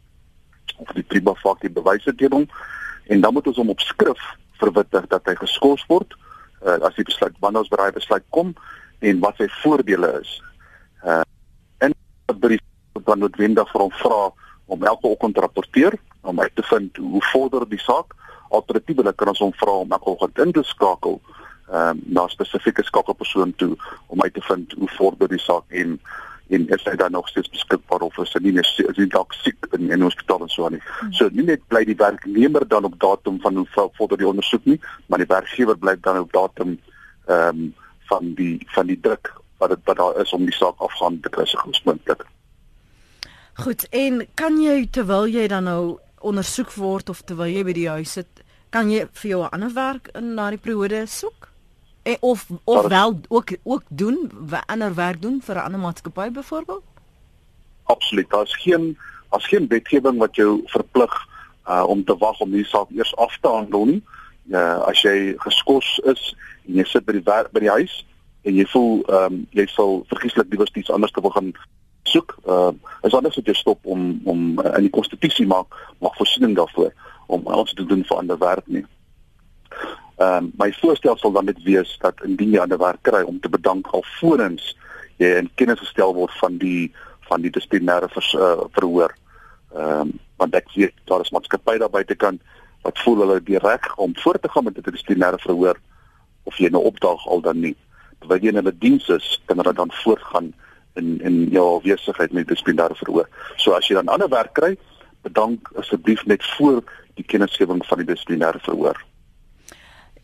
of 0.76 0.92
die 0.94 1.02
prima 1.02 1.34
facie 1.34 1.70
bewyse 1.70 2.14
teen 2.14 2.32
hom 2.32 2.46
en 3.06 3.20
dan 3.24 3.32
moet 3.32 3.46
ons 3.46 3.56
hom 3.56 3.72
op 3.72 3.80
skrif 3.80 4.20
verwittig 4.60 5.06
dat 5.06 5.24
hy 5.30 5.34
geskort 5.40 5.84
word 5.88 6.12
uh, 6.66 6.76
as 6.86 6.96
hy 6.98 7.06
besluit 7.08 7.40
wanneer 7.40 7.64
ons 7.64 7.72
bereid 7.72 7.96
besluit 7.96 8.26
kom 8.36 8.52
en 8.98 9.22
wat 9.24 9.40
sy 9.40 9.46
voordele 9.62 10.12
is. 10.20 10.34
Uh 11.06 11.22
en 11.78 11.94
brief 12.42 12.62
dan 13.06 13.22
noodwendig 13.22 13.70
vir 13.72 13.84
hom 13.86 13.94
vra 14.02 14.22
om 14.68 14.84
elke 14.84 15.08
oggend 15.08 15.34
te 15.34 15.40
rapporteer 15.44 15.98
om 16.20 16.40
uit 16.40 16.54
te 16.54 16.62
vind 16.62 16.96
hoe 16.96 17.24
vorder 17.32 17.66
die 17.68 17.80
saak. 17.80 18.14
Alternatiefelik 18.48 19.16
kan 19.16 19.32
ons 19.32 19.42
hom 19.44 19.52
vra 19.56 19.80
om 19.82 19.92
elke 19.92 20.12
oggend 20.14 20.38
in 20.44 20.52
te 20.52 20.64
skakel 20.64 21.20
ehm 21.68 21.88
um, 21.88 22.00
na 22.04 22.24
'n 22.24 22.28
spesifieke 22.28 22.82
skakelpersoon 22.82 23.52
toe 23.56 23.76
om 24.06 24.22
uit 24.22 24.34
te 24.34 24.40
vind 24.40 24.72
hoe 24.72 24.88
vorder 24.88 25.28
die 25.28 25.38
saak 25.38 25.64
en 25.68 26.00
en 26.48 26.68
is 26.68 26.84
hy 26.84 26.94
dan 26.96 27.12
nog 27.12 27.28
steeds 27.28 27.50
beskikbaar 27.52 28.00
of 28.00 28.18
is 28.18 28.32
hy 28.32 28.40
nie 28.42 28.60
is 28.60 28.70
hy 28.96 29.06
dalk 29.06 29.32
siek 29.32 29.66
in 29.76 29.92
'n 29.92 30.00
hospitaal 30.00 30.40
en 30.40 30.48
so 30.48 30.64
aan 30.64 30.72
nie. 30.72 30.80
Hmm. 31.00 31.12
So 31.12 31.28
nie 31.32 31.44
net 31.44 31.66
bly 31.68 31.84
die 31.84 31.96
werknemer 31.96 32.68
dan 32.68 32.84
op 32.84 32.98
datum 32.98 33.40
van 33.40 33.56
hoe 33.56 33.66
vorder 33.72 34.16
die 34.16 34.28
ondersoek 34.28 34.64
nie, 34.64 34.80
maar 35.06 35.18
die 35.18 35.28
werkgewer 35.28 35.78
bly 35.78 35.96
dan 36.00 36.18
op 36.18 36.32
datum 36.32 36.78
ehm 37.26 37.48
um, 37.48 37.74
van 38.08 38.34
die 38.34 38.66
van 38.74 38.86
die 38.86 39.00
druk 39.00 39.32
wat 39.58 39.70
dit 39.70 39.78
wat 39.84 39.96
daar 39.96 40.20
is 40.20 40.32
om 40.32 40.44
die 40.44 40.54
saak 40.54 40.78
afgaan 40.78 41.20
te 41.20 41.28
kry 41.28 41.44
so 41.44 41.58
goed 41.58 41.84
moontlik. 41.84 42.24
Goed, 43.58 43.88
en 43.90 44.20
kan 44.38 44.60
jy 44.62 44.84
terwyl 44.94 45.26
jy 45.26 45.48
dan 45.50 45.64
nou 45.66 45.98
ondersoek 46.22 46.70
word 46.78 47.08
of 47.10 47.24
terwyl 47.26 47.50
jy 47.50 47.64
by 47.66 47.72
die 47.74 47.88
huis 47.90 48.12
sit, 48.14 48.42
kan 48.70 48.86
jy 48.92 49.08
vir 49.18 49.30
jou 49.30 49.40
'n 49.42 49.50
ander 49.56 49.72
werk 49.74 50.10
in 50.14 50.34
na 50.34 50.50
die 50.50 50.60
periode 50.62 51.06
soek? 51.06 51.48
En 52.04 52.16
of 52.20 52.46
of 52.64 52.76
Sorry. 52.76 52.88
wel 52.88 53.20
ook 53.28 53.50
ook 53.64 53.82
doen, 53.88 54.30
ander 54.66 54.94
werk 54.94 55.22
doen 55.22 55.40
vir 55.42 55.56
'n 55.56 55.64
ander 55.64 55.80
maatskappy 55.80 56.30
byvoorbeeld? 56.30 56.84
Absoluut. 57.84 58.30
Daar's 58.30 58.56
geen 58.56 58.96
as 59.28 59.46
geen 59.46 59.66
wetgewing 59.68 60.18
wat 60.18 60.36
jou 60.36 60.62
verplig 60.66 61.26
uh 61.66 61.84
om 61.86 62.04
te 62.04 62.16
wag 62.16 62.40
om 62.40 62.50
die 62.50 62.64
saak 62.64 62.90
eers 62.90 63.16
af 63.16 63.38
te 63.40 63.48
handel 63.48 63.84
nie. 63.84 64.02
Uh 64.50 64.86
as 64.86 65.02
jy 65.02 65.34
geskort 65.38 66.00
is 66.04 66.34
en 66.68 66.74
jy 66.74 66.84
sit 66.84 67.04
by 67.04 67.12
die 67.12 67.24
werk 67.24 67.50
by 67.50 67.60
die 67.60 67.74
huis 67.74 68.06
en 68.42 68.54
jy 68.54 68.66
voel 68.66 69.02
ehm 69.08 69.32
um, 69.32 69.46
jy 69.50 69.66
sal 69.66 70.04
verkieslik 70.08 70.46
liewer 70.50 70.68
iets 70.72 70.90
anders 70.90 71.12
te 71.12 71.20
begin 71.20 71.54
soek. 72.12 72.36
Ehm 72.46 72.76
uh, 72.76 73.06
is 73.06 73.14
anders 73.14 73.34
dat 73.38 73.46
jy 73.46 73.54
stop 73.54 73.86
om 73.86 74.20
om 74.24 74.58
uh, 74.58 74.74
in 74.76 74.88
die 74.88 74.94
konstitusie 74.94 75.46
maak 75.46 75.74
maak 76.02 76.16
voorsiening 76.18 76.56
daarvoor 76.56 76.92
om 77.26 77.46
alles 77.46 77.74
te 77.76 77.84
doen 77.84 78.04
vir 78.04 78.16
ander 78.16 78.38
werk 78.38 78.66
nie. 78.66 78.84
Ehm 80.16 80.44
um, 80.44 80.52
my 80.58 80.72
voorstel 80.80 81.16
sal 81.16 81.32
dan 81.32 81.50
net 81.50 81.62
wees 81.62 81.96
dat 82.02 82.22
indien 82.26 82.54
jy 82.56 82.62
ander 82.62 82.80
werk 82.80 83.02
kry 83.02 83.22
om 83.22 83.40
te 83.40 83.48
bedank 83.48 83.90
alvorens 83.94 84.74
jy 85.18 85.34
in 85.42 85.50
kennis 85.54 85.82
gestel 85.82 86.14
word 86.14 86.34
van 86.40 86.58
die 86.58 86.92
van 87.28 87.42
die 87.44 87.50
dissiplinêre 87.52 88.08
vers, 88.08 88.32
uh, 88.34 88.64
verhoor. 88.76 89.14
Ehm 89.74 90.00
um, 90.00 90.16
want 90.38 90.54
ek 90.54 90.70
weet 90.74 90.94
daar 91.10 91.20
is 91.20 91.32
maatskappye 91.34 91.80
daar 91.82 91.90
buitekant 91.90 92.40
wat 92.86 92.98
voel 93.02 93.24
hulle 93.24 93.40
die 93.42 93.58
reg 93.58 93.86
om 93.96 94.14
voort 94.22 94.42
te 94.42 94.48
gaan 94.48 94.64
met 94.64 94.78
'n 94.78 94.90
dissiplinêre 94.90 95.38
verhoor 95.42 95.78
of 96.44 96.56
jy 96.58 96.68
nou 96.70 96.82
opdaag 96.84 97.26
al 97.26 97.40
dan 97.40 97.60
nie. 97.60 97.76
Terwyl 98.20 98.42
jy 98.42 98.48
in 98.48 98.60
hulle 98.60 98.78
diens 98.78 99.08
is, 99.08 99.42
kan 99.46 99.58
hulle 99.60 99.74
dan 99.74 99.90
voortgaan 100.02 100.54
in 100.98 101.18
in 101.20 101.36
jou 101.54 101.80
besigheid 101.82 102.32
met 102.32 102.48
dissiplinêre 102.48 102.96
verhoor. 103.00 103.28
So 103.56 103.72
as 103.72 103.88
jy 103.88 103.94
dan 103.98 104.12
ander 104.12 104.28
werk 104.28 104.54
kry, 104.58 104.76
bedank 105.26 105.70
asseblief 105.80 106.24
net 106.26 106.44
voor 106.56 106.82
die 107.18 107.24
kennisgewing 107.24 107.84
van 107.86 108.02
die 108.02 108.08
dissiplinêre 108.10 108.60
verhoor. 108.66 108.98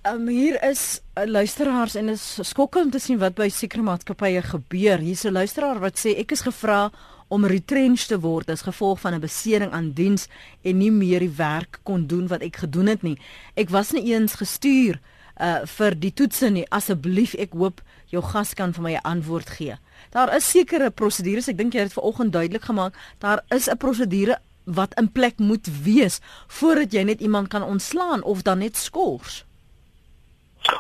Um, 0.05 0.27
hier 0.29 0.59
is 0.63 1.01
uh, 1.17 1.25
luisteraars 1.25 1.95
en 1.95 2.09
is 2.13 2.23
skokkend 2.45 2.93
te 2.93 3.01
sien 3.01 3.17
wat 3.23 3.39
by 3.39 3.47
sekere 3.49 3.83
maatskappye 3.87 4.43
gebeur. 4.45 5.01
Hier's 5.01 5.25
'n 5.25 5.33
luisteraar 5.33 5.81
wat 5.81 5.97
sê 5.97 6.13
ek 6.21 6.37
is 6.37 6.45
gevra 6.45 6.91
om 7.33 7.47
retrenched 7.49 8.09
te 8.13 8.19
word 8.21 8.51
as 8.53 8.67
gevolg 8.69 9.01
van 9.01 9.15
'n 9.15 9.25
besering 9.25 9.73
aan 9.73 9.93
diens 9.97 10.29
en 10.63 10.79
nie 10.79 10.91
meer 10.91 11.25
die 11.25 11.37
werk 11.37 11.81
kon 11.83 12.07
doen 12.07 12.29
wat 12.29 12.43
ek 12.43 12.57
gedoen 12.57 12.87
het 12.87 13.03
nie. 13.03 13.17
Ek 13.57 13.71
was 13.71 13.93
nie 13.93 14.13
eens 14.13 14.35
gestuur 14.35 15.01
uh 15.41 15.65
vir 15.65 15.95
die 15.99 16.13
toetse 16.13 16.51
nie. 16.51 16.67
Asseblief, 16.71 17.35
ek 17.35 17.53
hoop 17.53 17.81
jou 18.07 18.23
gas 18.23 18.55
kan 18.55 18.73
vir 18.73 18.83
my 18.83 18.93
'n 18.95 19.03
antwoord 19.05 19.51
gee. 19.51 19.77
Daar 20.15 20.31
is 20.37 20.47
sekere 20.47 20.93
prosedures, 20.95 21.49
ek 21.51 21.57
dink 21.59 21.75
jy 21.75 21.83
het 21.83 21.91
dit 21.91 21.99
vanoggend 21.99 22.33
duidelik 22.33 22.69
gemaak. 22.71 22.95
Daar 23.19 23.43
is 23.51 23.67
'n 23.67 23.77
prosedure 23.77 24.39
wat 24.65 24.95
in 24.95 25.13
plek 25.13 25.39
moet 25.39 25.67
wees 25.83 26.21
voordat 26.47 26.93
jy 26.93 27.03
net 27.03 27.21
iemand 27.21 27.49
kan 27.49 27.63
ontslaan 27.63 28.23
of 28.23 28.43
dan 28.43 28.59
net 28.59 28.77
skors. 28.77 29.45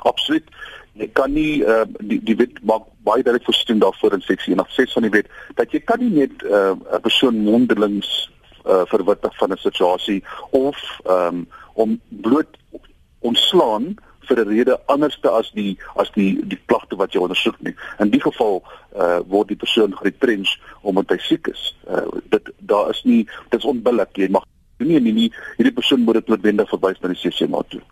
Absoluut. 0.02 0.46
Jy 0.92 1.08
kan 1.12 1.32
nie 1.32 1.64
uh, 1.66 1.82
die 1.98 2.20
die 2.22 2.36
wet 2.36 2.62
maak 2.62 2.86
baie 3.02 3.22
duidelik 3.22 3.44
voorsien 3.44 3.78
daarvoor 3.78 4.12
in 4.12 4.22
seksie 4.22 4.54
106 4.54 4.92
van 4.92 5.02
die 5.02 5.10
wet 5.10 5.26
dat 5.54 5.72
jy 5.72 5.80
kan 5.80 5.98
nie 5.98 6.10
net 6.10 6.42
eh, 6.42 6.70
'n 6.70 6.80
uh, 6.94 7.00
persoon 7.02 7.34
mondelings 7.34 8.30
uh, 8.64 8.86
verwittig 8.86 9.36
van 9.36 9.50
'n 9.52 9.56
situasie 9.56 10.22
of 10.50 10.78
um, 11.06 11.48
om 11.74 12.00
bloot 12.08 12.56
ontslaan 13.18 13.94
vir 14.28 14.40
'n 14.44 14.48
rede 14.48 14.78
anderste 14.87 15.30
as 15.30 15.50
die 15.54 15.78
as 15.96 16.10
die 16.14 16.40
die 16.44 16.60
klagte 16.66 16.96
wat 16.96 17.12
jy 17.12 17.20
ondersoek 17.20 17.60
nie. 17.60 17.74
In 17.98 18.10
die 18.10 18.20
geval 18.20 18.62
uh 18.96 19.20
word 19.26 19.48
die 19.48 19.56
persoon 19.56 19.96
geretrench 19.96 20.58
omdat 20.82 21.10
hy 21.10 21.18
siek 21.18 21.48
is. 21.48 21.74
Uh 21.87 22.06
dit 22.30 22.50
daar 22.58 22.90
is 22.90 23.02
nie 23.04 23.24
dit 23.50 23.60
is 23.60 23.64
onbillik. 23.64 24.16
Jy 24.16 24.28
mag 24.30 24.44
nie 24.78 25.00
nie 25.00 25.12
nie 25.12 25.32
hierdie 25.56 25.74
persoon 25.74 26.00
moet 26.00 26.14
dit 26.14 26.28
noodwendig 26.28 26.68
verwys 26.68 27.00
na 27.00 27.08
die 27.08 27.20
CCMA 27.22 27.62
toe. 27.68 27.82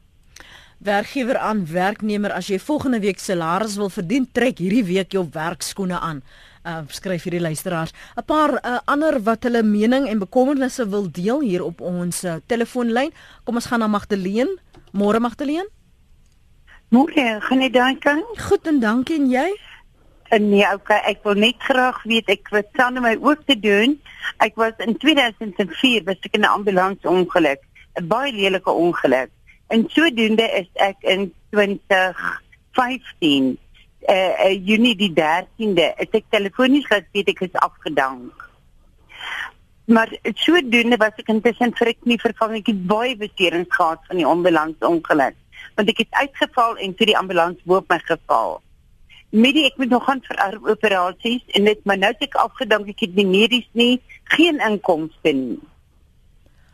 Werkgewer 0.82 1.38
aan 1.38 1.66
werknemer 1.70 2.32
as 2.34 2.48
jy 2.50 2.58
volgende 2.58 2.98
week 3.00 3.20
salaris 3.22 3.76
wil 3.78 3.90
verdien, 3.90 4.26
trek 4.32 4.58
hierdie 4.58 4.82
week 4.84 5.12
jou 5.14 5.22
werkskoene 5.30 5.98
aan. 5.98 6.22
Uh 6.66 6.82
skryf 6.90 7.22
hierdie 7.26 7.42
luisteraars. 7.42 7.92
'n 8.16 8.24
Paar 8.26 8.58
uh, 8.58 8.78
ander 8.84 9.22
wat 9.22 9.42
hulle 9.46 9.62
mening 9.62 10.08
en 10.08 10.18
bekommernisse 10.18 10.88
wil 10.88 11.10
deel 11.10 11.40
hier 11.40 11.62
op 11.62 11.80
ons 11.80 12.24
uh, 12.24 12.36
telefoonlyn. 12.46 13.12
Kom 13.44 13.54
ons 13.54 13.66
gaan 13.66 13.78
na 13.78 13.86
Magdalene. 13.86 14.58
Môre 14.92 15.20
Magdalene. 15.20 15.70
Môre, 16.92 17.40
gaan 17.40 17.62
jy 17.64 17.70
dank 17.72 18.04
aan? 18.04 18.20
Goed 18.36 18.68
en 18.68 18.76
dankie 18.82 19.14
en 19.16 19.30
jy? 19.32 19.46
En 20.36 20.50
nee, 20.50 20.66
okay, 20.76 20.98
ek 21.08 21.22
wil 21.24 21.38
net 21.40 21.56
graag 21.64 22.02
weet 22.04 22.28
ek 22.34 22.50
wat 22.52 22.68
staan 22.74 23.00
my 23.00 23.14
ook 23.16 23.46
te 23.48 23.56
doen. 23.56 23.96
Ek 24.44 24.52
was 24.60 24.76
in 24.84 24.92
2004 25.00 26.04
was 26.04 26.20
ek 26.28 26.36
in 26.36 26.44
'n 26.44 26.52
ambulans 26.52 27.00
ongeluk, 27.08 27.64
'n 27.96 28.04
baie 28.12 28.28
lelike 28.36 28.68
ongeluk. 28.68 29.32
En 29.72 29.88
sodoende 29.88 30.44
is 30.60 30.68
ek 30.74 31.00
in 31.00 31.32
2015 31.56 33.56
eh 34.04 34.32
uh, 34.44 34.52
Junie 34.52 34.96
die 34.96 35.12
13de, 35.16 35.96
het 35.96 36.12
ek 36.12 36.24
telefonies 36.28 36.86
gesê 36.92 37.24
ek 37.24 37.40
is 37.40 37.52
afgedank. 37.52 38.32
Maar 39.84 40.08
sodoende 40.34 40.96
was 40.96 41.16
ek 41.16 41.28
intussen 41.28 41.72
vir 41.72 41.88
ek 41.88 42.04
nie 42.04 42.20
vervang 42.20 42.54
ek 42.60 42.86
baie 42.86 43.16
beserings 43.16 43.76
gehad 43.76 44.00
van 44.08 44.16
die 44.16 44.26
ambulans 44.26 44.76
ongeluk 44.80 45.36
want 45.76 45.88
ek 45.88 46.04
het 46.04 46.20
uitgeval 46.20 46.76
en 46.76 46.94
toe 46.94 47.06
die 47.06 47.18
ambulans 47.18 47.60
bo 47.64 47.80
op 47.80 47.88
my 47.88 47.98
geval. 48.04 48.60
Midie 49.32 49.64
ek 49.64 49.78
moet 49.80 49.88
nog 49.88 50.04
gaan 50.04 50.20
vir 50.26 50.58
operasies 50.68 51.44
en 51.56 51.68
net 51.68 51.84
maar 51.88 51.98
nou 51.98 52.12
het 52.12 52.24
ek 52.28 52.34
afgedank 52.40 52.88
ek 52.92 53.06
het 53.06 53.14
nie 53.16 53.26
medies 53.26 53.68
nie, 53.72 54.00
geen 54.36 54.60
inkomste 54.60 55.32
nie. 55.32 55.60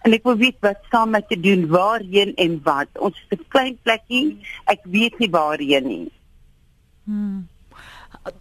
En 0.07 0.15
ek 0.15 0.25
wil 0.27 0.39
weet 0.41 0.59
wat 0.63 0.83
saam 0.91 1.13
met 1.15 1.27
te 1.29 1.39
doen, 1.41 1.67
waarheen 1.71 2.35
en 2.39 2.61
wat. 2.65 2.89
Ons 2.99 3.19
is 3.29 3.39
'n 3.39 3.45
klein 3.49 3.79
plekkie, 3.83 4.39
ek 4.67 4.81
weet 4.85 5.19
nie 5.19 5.31
waarheen 5.31 5.87
nie. 5.87 6.11
Hmm. 7.05 7.49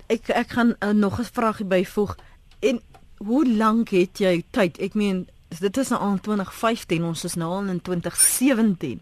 Ek 0.07 0.29
ek 0.29 0.49
gaan 0.49 0.75
uh, 0.79 0.89
nog 0.89 1.19
'n 1.19 1.33
vraagie 1.33 1.65
byvoeg. 1.65 2.17
En 2.59 2.81
hoe 3.17 3.47
lank 3.47 3.89
het 3.89 4.17
jy 4.17 4.43
tyd? 4.49 4.77
Ek 4.77 4.93
meen 4.93 5.27
dit 5.59 5.77
is 5.77 5.89
nou 5.89 6.01
al 6.01 6.19
2015, 6.19 7.03
ons 7.03 7.23
is 7.23 7.35
nou 7.35 7.51
al 7.51 7.67
in 7.71 7.81
2017 7.81 9.01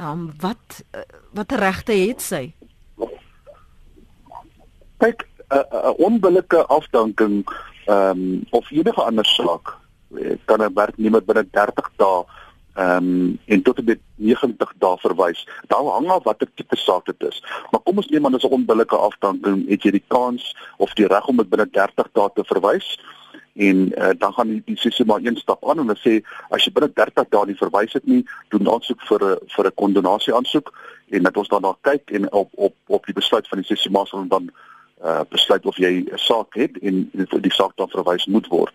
um, 0.00 0.32
wat 0.40 0.82
uh, 0.94 1.00
wat 1.32 1.52
regte 1.52 1.92
het 1.92 2.22
sy? 2.22 2.54
Kyk, 4.96 5.26
'n 5.48 5.56
uh, 5.56 5.64
uh, 5.72 5.92
onbillike 5.98 6.66
afdanking 6.66 7.44
ehm 7.86 8.20
um, 8.20 8.46
of 8.50 8.70
enige 8.70 9.02
ander 9.02 9.26
saak 9.26 9.76
eh, 10.18 10.36
kan 10.44 10.62
'n 10.62 10.74
werknemer 10.74 11.24
binne 11.24 11.46
30 11.50 11.90
dae 11.96 12.24
ehm 12.74 12.96
um, 12.96 13.38
en 13.44 13.62
tot 13.62 13.78
en 13.78 13.84
met 13.84 14.00
90 14.14 14.72
dae 14.78 14.96
verwys. 14.98 15.48
Daar 15.66 15.84
hang 15.84 16.08
af 16.10 16.22
watter 16.22 16.48
tipe 16.54 16.76
saak 16.76 17.04
dit 17.06 17.28
is. 17.28 17.42
Maar 17.70 17.80
kom 17.80 17.96
ons 17.96 18.08
neem 18.08 18.26
aan 18.26 18.32
dis 18.32 18.42
'n 18.42 18.56
onbillike 18.58 18.96
afdanking, 18.96 19.68
het 19.68 19.82
jy 19.82 19.90
die 19.90 20.04
kans 20.08 20.56
of 20.76 20.92
die 20.94 21.06
reg 21.06 21.26
om 21.26 21.36
dit 21.36 21.48
binne 21.48 21.70
30 21.70 22.08
dae 22.12 22.30
te 22.34 22.44
verwys? 22.44 22.98
En 23.56 23.92
uh, 23.96 24.10
dan 24.18 24.32
gaan 24.32 24.48
die, 24.48 24.62
die 24.64 24.76
sê 24.76 25.04
maar 25.04 25.24
een 25.24 25.36
stap 25.36 25.68
aan 25.68 25.78
en 25.78 25.88
hulle 25.88 26.00
sê 26.00 26.20
as 26.50 26.64
jy 26.64 26.72
binne 26.76 26.92
30 26.92 27.28
dae 27.32 27.46
nie 27.46 27.56
verwys 27.56 27.92
het 27.96 28.04
nie, 28.04 28.22
doen 28.48 28.68
aansoek 28.68 29.02
vir 29.08 29.24
'n 29.24 29.36
vir 29.56 29.66
'n 29.66 29.74
kondonasie 29.74 30.34
aansoek 30.34 30.72
en 31.08 31.22
dat 31.22 31.36
ons 31.36 31.48
dan 31.48 31.62
daar 31.62 31.78
kyk 31.80 32.10
en 32.10 32.32
op 32.32 32.50
op 32.54 32.74
op 32.86 33.06
die 33.06 33.14
besluit 33.14 33.48
van 33.48 33.58
die 33.58 33.66
sessie 33.66 33.90
maar 33.90 34.06
sal 34.06 34.28
dan 34.28 34.50
uh, 35.04 35.20
besluit 35.28 35.66
of 35.66 35.76
jy 35.76 36.04
'n 36.04 36.18
saak 36.18 36.54
het 36.54 36.78
en, 36.82 37.10
en 37.12 37.40
die 37.40 37.52
saak 37.52 37.76
dan 37.76 37.88
verwys 37.88 38.26
moet 38.26 38.46
word. 38.46 38.74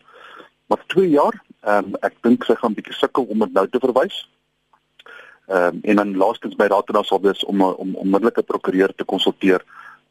Maar 0.68 0.84
2 0.88 1.10
jaar, 1.10 1.36
um, 1.68 1.96
ek 2.02 2.14
dink 2.22 2.44
sy 2.44 2.56
gaan 2.56 2.74
bietjie 2.74 2.94
sukkel 2.94 3.24
om 3.24 3.40
dit 3.40 3.54
nou 3.54 3.68
te 3.68 3.80
verwys. 3.80 4.28
Ehm 5.52 5.76
um, 5.76 5.80
en 5.84 5.96
dan 5.96 6.18
laastens 6.18 6.56
by 6.56 6.68
dan 6.68 7.04
sal 7.04 7.22
wees 7.22 7.44
om 7.46 7.62
om 7.62 7.96
onmiddellike 7.96 8.44
prokureur 8.44 8.94
te 8.96 9.04
konsulteer. 9.04 9.64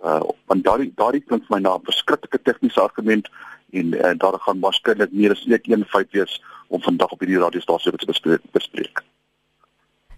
Uh 0.04 0.20
want 0.46 0.64
daardie 0.64 0.92
daardie 0.96 1.24
klink 1.24 1.46
vir 1.46 1.56
my 1.56 1.60
na 1.60 1.74
'n 1.76 1.84
verskriklike 1.84 2.42
tegniese 2.42 2.80
argument 2.80 3.28
en 3.72 3.94
uh, 3.94 4.12
daar 4.16 4.38
gaan 4.40 4.60
waarskynlik 4.60 5.12
meer 5.12 5.30
as 5.36 5.44
net 5.46 5.68
een 5.68 5.84
feit 5.84 6.10
wees 6.12 6.42
om 6.68 6.82
vandag 6.82 7.10
op 7.10 7.20
hierdie 7.20 7.38
radiostasie 7.38 7.92
te 7.92 8.06
bespreek. 8.06 8.42
bespreek. 8.52 9.02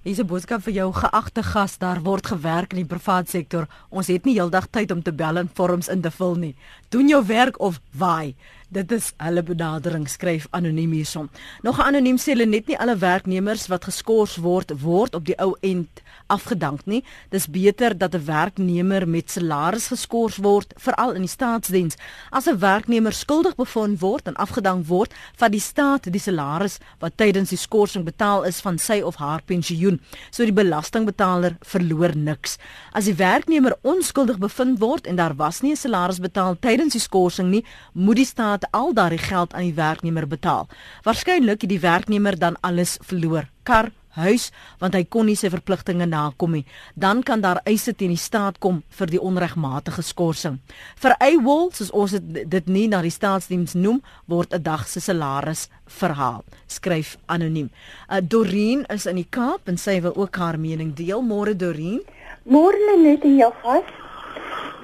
Dis 0.02 0.18
'n 0.18 0.26
boodskap 0.26 0.62
vir 0.62 0.72
jou 0.72 0.92
geagte 0.92 1.42
gas, 1.42 1.78
daar 1.78 2.00
word 2.02 2.26
gewerk 2.26 2.72
in 2.72 2.78
die 2.82 2.90
private 2.94 3.30
sektor. 3.30 3.68
Ons 3.88 4.06
het 4.06 4.24
nie 4.24 4.34
heeldag 4.34 4.66
tyd 4.66 4.90
om 4.90 5.02
te 5.02 5.12
bel 5.12 5.36
en 5.36 5.50
vorms 5.54 5.88
in 5.88 6.00
te 6.00 6.10
vul 6.10 6.34
nie. 6.34 6.56
Doen 6.92 7.09
jou 7.09 7.26
werk 7.26 7.61
of 7.61 7.81
waai. 7.90 8.35
Dit 8.72 8.92
is 8.92 9.11
hulle 9.20 9.42
benadering 9.44 10.07
skryf 10.09 10.46
anoniem 10.57 10.94
hierson. 10.96 11.28
Nog 11.62 11.78
'n 11.78 11.83
anoniem 11.92 12.16
sê 12.16 12.33
hulle 12.33 12.46
net 12.46 12.66
nie 12.66 12.78
alle 12.78 12.96
werknemers 12.96 13.66
wat 13.66 13.85
geskort 13.85 14.37
word 14.37 14.81
word 14.81 15.14
op 15.14 15.24
die 15.24 15.37
ou 15.38 15.57
end 15.61 16.00
afgedank 16.26 16.81
nie. 16.87 17.05
Dis 17.28 17.46
beter 17.46 17.98
dat 17.98 18.14
'n 18.14 18.24
werknemer 18.24 19.09
met 19.09 19.31
salaris 19.31 19.87
geskort 19.87 20.37
word, 20.37 20.72
veral 20.76 21.12
in 21.12 21.20
die 21.20 21.28
staatsdiens. 21.28 21.96
As 22.31 22.46
'n 22.46 22.59
werknemer 22.59 23.12
skuldig 23.12 23.55
bevind 23.55 24.00
word 24.00 24.26
en 24.26 24.35
afgedank 24.35 24.87
word, 24.87 25.14
vat 25.37 25.52
die 25.52 25.61
staat 25.61 26.12
die 26.12 26.20
salaris 26.20 26.78
wat 26.98 27.16
tydens 27.16 27.48
die 27.48 27.59
skorsing 27.59 28.05
betaal 28.05 28.44
is 28.44 28.61
van 28.61 28.78
sy 28.78 29.00
of 29.00 29.16
haar 29.16 29.42
pensioen. 29.44 30.00
So 30.31 30.44
die 30.44 30.52
belastingbetaler 30.52 31.57
verloor 31.61 32.16
niks. 32.16 32.59
As 32.92 33.05
die 33.05 33.14
werknemer 33.14 33.76
onskuldig 33.83 34.38
bevind 34.38 34.78
word 34.78 35.07
en 35.07 35.16
daar 35.16 35.37
was 35.37 35.61
nie 35.61 35.72
'n 35.72 35.76
salaris 35.76 36.18
betaal 36.18 36.57
tydens 36.61 36.82
die 36.90 37.01
skorsing 37.01 37.51
nie, 37.51 37.64
moet 37.92 38.16
die 38.16 38.25
staat 38.27 38.66
al 38.73 38.92
daardie 38.92 39.18
geld 39.18 39.55
aan 39.55 39.62
die 39.62 39.75
werknemer 39.75 40.27
betaal. 40.27 40.68
Waarskynlik 41.05 41.61
het 41.61 41.71
die 41.71 41.81
werknemer 41.81 42.38
dan 42.38 42.57
alles 42.61 42.99
verloor. 43.01 43.47
Kar, 43.62 43.92
huis, 44.18 44.51
want 44.81 44.97
hy 44.97 45.05
kon 45.09 45.27
nie 45.27 45.37
sy 45.38 45.49
verpligtinge 45.53 46.07
nakom 46.09 46.53
nie. 46.57 46.64
Dan 46.95 47.23
kan 47.23 47.40
daar 47.40 47.62
eise 47.64 47.95
teen 47.95 48.12
die 48.12 48.21
staat 48.21 48.59
kom 48.59 48.83
vir 48.92 49.12
die 49.12 49.21
onregmatige 49.21 50.03
skorsing. 50.03 50.59
Vir 51.01 51.16
Eywol, 51.21 51.71
soos 51.73 51.92
ons 51.95 52.16
dit 52.18 52.68
nie 52.68 52.88
na 52.92 53.03
die 53.03 53.12
staatsdiens 53.12 53.75
noem, 53.75 54.03
word 54.27 54.53
'n 54.53 54.62
dag 54.62 54.88
se 54.88 55.01
salaris 55.01 55.68
verhaal. 55.87 56.45
Skryf 56.66 57.16
anoniem. 57.27 57.71
Uh, 58.11 58.21
Dorien 58.21 58.85
is 58.88 59.07
in 59.07 59.16
die 59.16 59.29
Kaap 59.31 59.68
en 59.68 59.77
sy 59.77 60.01
wil 60.01 60.16
ook 60.16 60.37
haar 60.37 60.59
mening 60.59 60.95
deel. 60.95 61.23
Môre 61.23 61.57
Dorien. 61.57 62.01
Môre 62.45 62.99
net 62.99 63.25
in 63.25 63.37
jou 63.37 63.53
gas. 63.62 64.01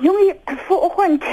Jongie, 0.01 0.35
vanoggend 0.69 1.25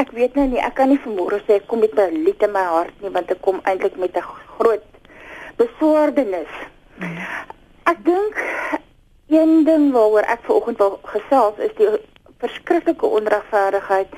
ek 0.00 0.10
weet 0.16 0.34
nou 0.34 0.46
nie, 0.48 0.60
ek 0.64 0.74
kan 0.78 0.88
nie 0.90 1.00
vanmôre 1.04 1.38
sê 1.46 1.58
ek 1.60 1.66
kom 1.70 1.82
met 1.84 1.94
'n 1.94 2.24
lied 2.24 2.42
in 2.42 2.52
my 2.52 2.64
hart 2.74 3.02
nie 3.02 3.12
want 3.16 3.30
ek 3.30 3.42
kom 3.46 3.60
eintlik 3.64 3.96
met 3.96 4.16
'n 4.16 4.30
groot 4.56 4.86
beswaardenis. 5.60 6.54
Ek 7.92 7.98
dink 8.04 8.40
een 9.28 9.64
ding 9.64 9.92
waaroor 9.92 10.26
ek 10.34 10.42
vanoggend 10.48 10.78
wil 10.78 10.98
gesels 11.02 11.58
is 11.58 11.74
die 11.76 11.90
verskriklike 12.38 13.06
onregverdigheid 13.06 14.08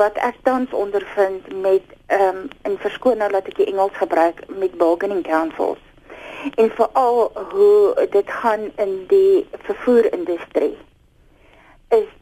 wat 0.00 0.16
ek 0.16 0.40
tans 0.42 0.70
ondervind 0.70 1.52
met 1.66 1.82
ehm 2.06 2.36
um, 2.36 2.48
in 2.62 2.78
verskoon 2.78 3.18
nou 3.18 3.30
dat 3.30 3.46
ek 3.46 3.56
die 3.56 3.70
Engels 3.72 3.96
gebruik 4.00 4.42
met 4.48 4.78
bargaining 4.78 5.22
councils. 5.22 5.82
En 6.54 6.70
veral 6.70 7.30
hoe 7.50 8.08
dit 8.10 8.30
gaan 8.30 8.72
in 8.76 9.04
die 9.08 9.46
vervoerindustrie 9.68 10.72
is 10.72 10.93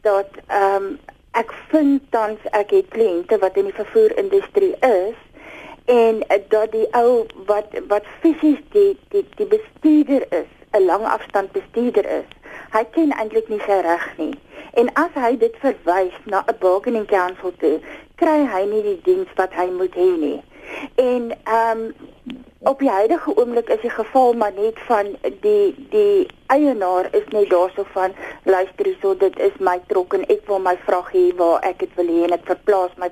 dat 0.03 0.29
ehm 0.47 0.75
um, 0.75 0.99
ek 1.33 1.51
vind 1.71 2.01
tans 2.13 2.41
ek 2.53 2.69
het 2.75 2.89
kliënte 2.93 3.39
wat 3.41 3.55
in 3.57 3.65
die 3.65 3.73
vervoerindustrie 3.73 4.75
is 4.85 5.15
en 5.89 6.21
dat 6.53 6.71
die 6.71 6.85
ou 6.93 7.25
wat 7.49 7.73
wat 7.87 8.05
fisies 8.21 8.59
die 8.75 8.91
die 9.15 9.25
die 9.39 9.47
bestuurder 9.55 10.25
is, 10.29 10.51
'n 10.71 10.85
lang 10.85 11.05
afstand 11.05 11.51
bestuurder 11.51 12.05
is. 12.05 12.29
Hy 12.71 12.83
ken 12.91 13.11
eintlik 13.17 13.49
nie 13.49 13.61
sy 13.65 13.79
reg 13.81 14.05
nie. 14.17 14.35
En 14.73 14.93
as 14.93 15.13
hy 15.13 15.37
dit 15.37 15.55
verwys 15.65 16.15
na 16.25 16.43
'n 16.47 16.57
bargaining 16.59 17.07
council 17.07 17.53
toe, 17.57 17.79
kry 18.15 18.45
hy 18.45 18.63
nie 18.65 18.81
die 18.81 19.01
diens 19.03 19.29
wat 19.35 19.53
hy 19.53 19.67
moet 19.71 19.95
hê 19.95 20.11
nie. 20.17 20.41
En 20.95 21.31
ehm 21.43 21.79
um, 21.79 21.93
op 22.63 22.79
die 22.79 22.89
huidige 22.89 23.35
oomblik 23.35 23.69
is 23.69 23.81
die 23.81 23.89
geval 23.89 24.33
maar 24.33 24.53
net 24.55 24.79
van 24.87 25.15
die 25.41 25.75
die 25.89 26.27
eienaar 26.47 27.07
is 27.11 27.27
net 27.35 27.49
daarso 27.49 27.83
van 27.91 28.15
luister 28.43 28.85
hierso 28.85 29.15
dit 29.17 29.39
is 29.39 29.57
my 29.59 29.79
trok 29.87 30.13
en 30.13 30.23
ek 30.35 30.47
wil 30.47 30.61
my 30.63 30.75
vrag 30.85 31.09
hê 31.11 31.23
waar 31.41 31.59
ek 31.69 31.79
dit 31.83 31.95
wil 31.99 32.11
hê 32.15 32.21
en 32.27 32.35
ek 32.37 32.45
verplaas 32.51 32.93
my 33.03 33.09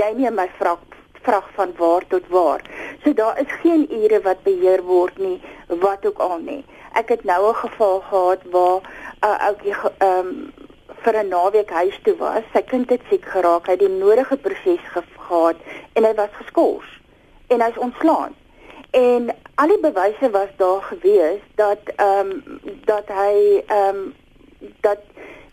jy 0.00 0.10
neem 0.18 0.36
my 0.36 0.48
vrag 0.58 0.82
vrag 1.22 1.48
van 1.54 1.72
waar 1.76 2.04
tot 2.08 2.28
waar. 2.28 2.62
So 3.04 3.12
daar 3.12 3.40
is 3.40 3.52
geen 3.62 3.86
ure 3.92 4.20
wat 4.24 4.42
beheer 4.42 4.82
word 4.82 5.18
nie 5.18 5.40
wat 5.68 6.06
ook 6.06 6.18
al 6.18 6.38
nie. 6.38 6.64
Ek 6.92 7.08
het 7.08 7.24
nou 7.24 7.48
'n 7.48 7.54
geval 7.54 8.00
gehad 8.00 8.42
waar 8.50 8.80
'n 8.80 9.26
uh, 9.26 9.46
ouetjie 9.46 9.74
ehm 9.98 10.18
um, 10.18 10.52
vir 11.02 11.14
'n 11.16 11.28
naweek 11.28 11.70
huis 11.70 11.98
toe 12.02 12.16
was. 12.16 12.42
Sy 12.52 12.62
kind 12.62 12.90
het 12.90 13.00
siek 13.10 13.24
geraak, 13.24 13.66
hy 13.66 13.72
het 13.72 13.80
die 13.80 13.88
nodige 13.88 14.36
proses 14.36 14.84
gehad 14.92 15.56
en 15.92 16.04
hy 16.04 16.14
was 16.14 16.32
geskort 16.32 16.90
en 17.48 17.60
hy's 17.60 17.78
ontslaan. 17.78 18.39
En 18.90 19.30
al 19.54 19.66
die 19.66 19.80
bewyse 19.80 20.30
was 20.30 20.48
daar 20.56 20.82
gewees 20.82 21.40
dat 21.54 21.78
ehm 21.96 22.30
um, 22.30 22.60
dat 22.84 23.08
hy 23.08 23.62
ehm 23.66 23.96
um, 23.96 24.14
dat 24.80 24.98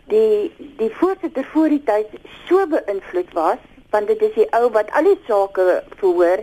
die 0.04 0.52
die 0.76 0.90
voorsitter 0.90 1.44
voor 1.44 1.68
die 1.68 1.82
tyd 1.84 2.06
so 2.48 2.66
beïnvloed 2.66 3.32
was 3.32 3.58
want 3.90 4.06
dit 4.06 4.22
is 4.22 4.34
die 4.34 4.48
ou 4.52 4.70
wat 4.70 4.90
al 4.90 5.04
die 5.04 5.20
sake 5.26 5.82
verhoor 5.96 6.42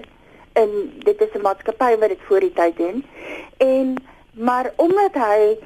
en 0.53 0.69
dit 1.03 1.21
is 1.21 1.33
'n 1.33 1.41
maatskappy 1.41 1.97
wat 1.97 2.09
dit 2.09 2.23
voor 2.27 2.39
die 2.39 2.53
tyd 2.53 2.77
doen. 2.77 3.05
En 3.57 3.95
maar 4.31 4.71
omdat 4.75 5.13
hy 5.13 5.57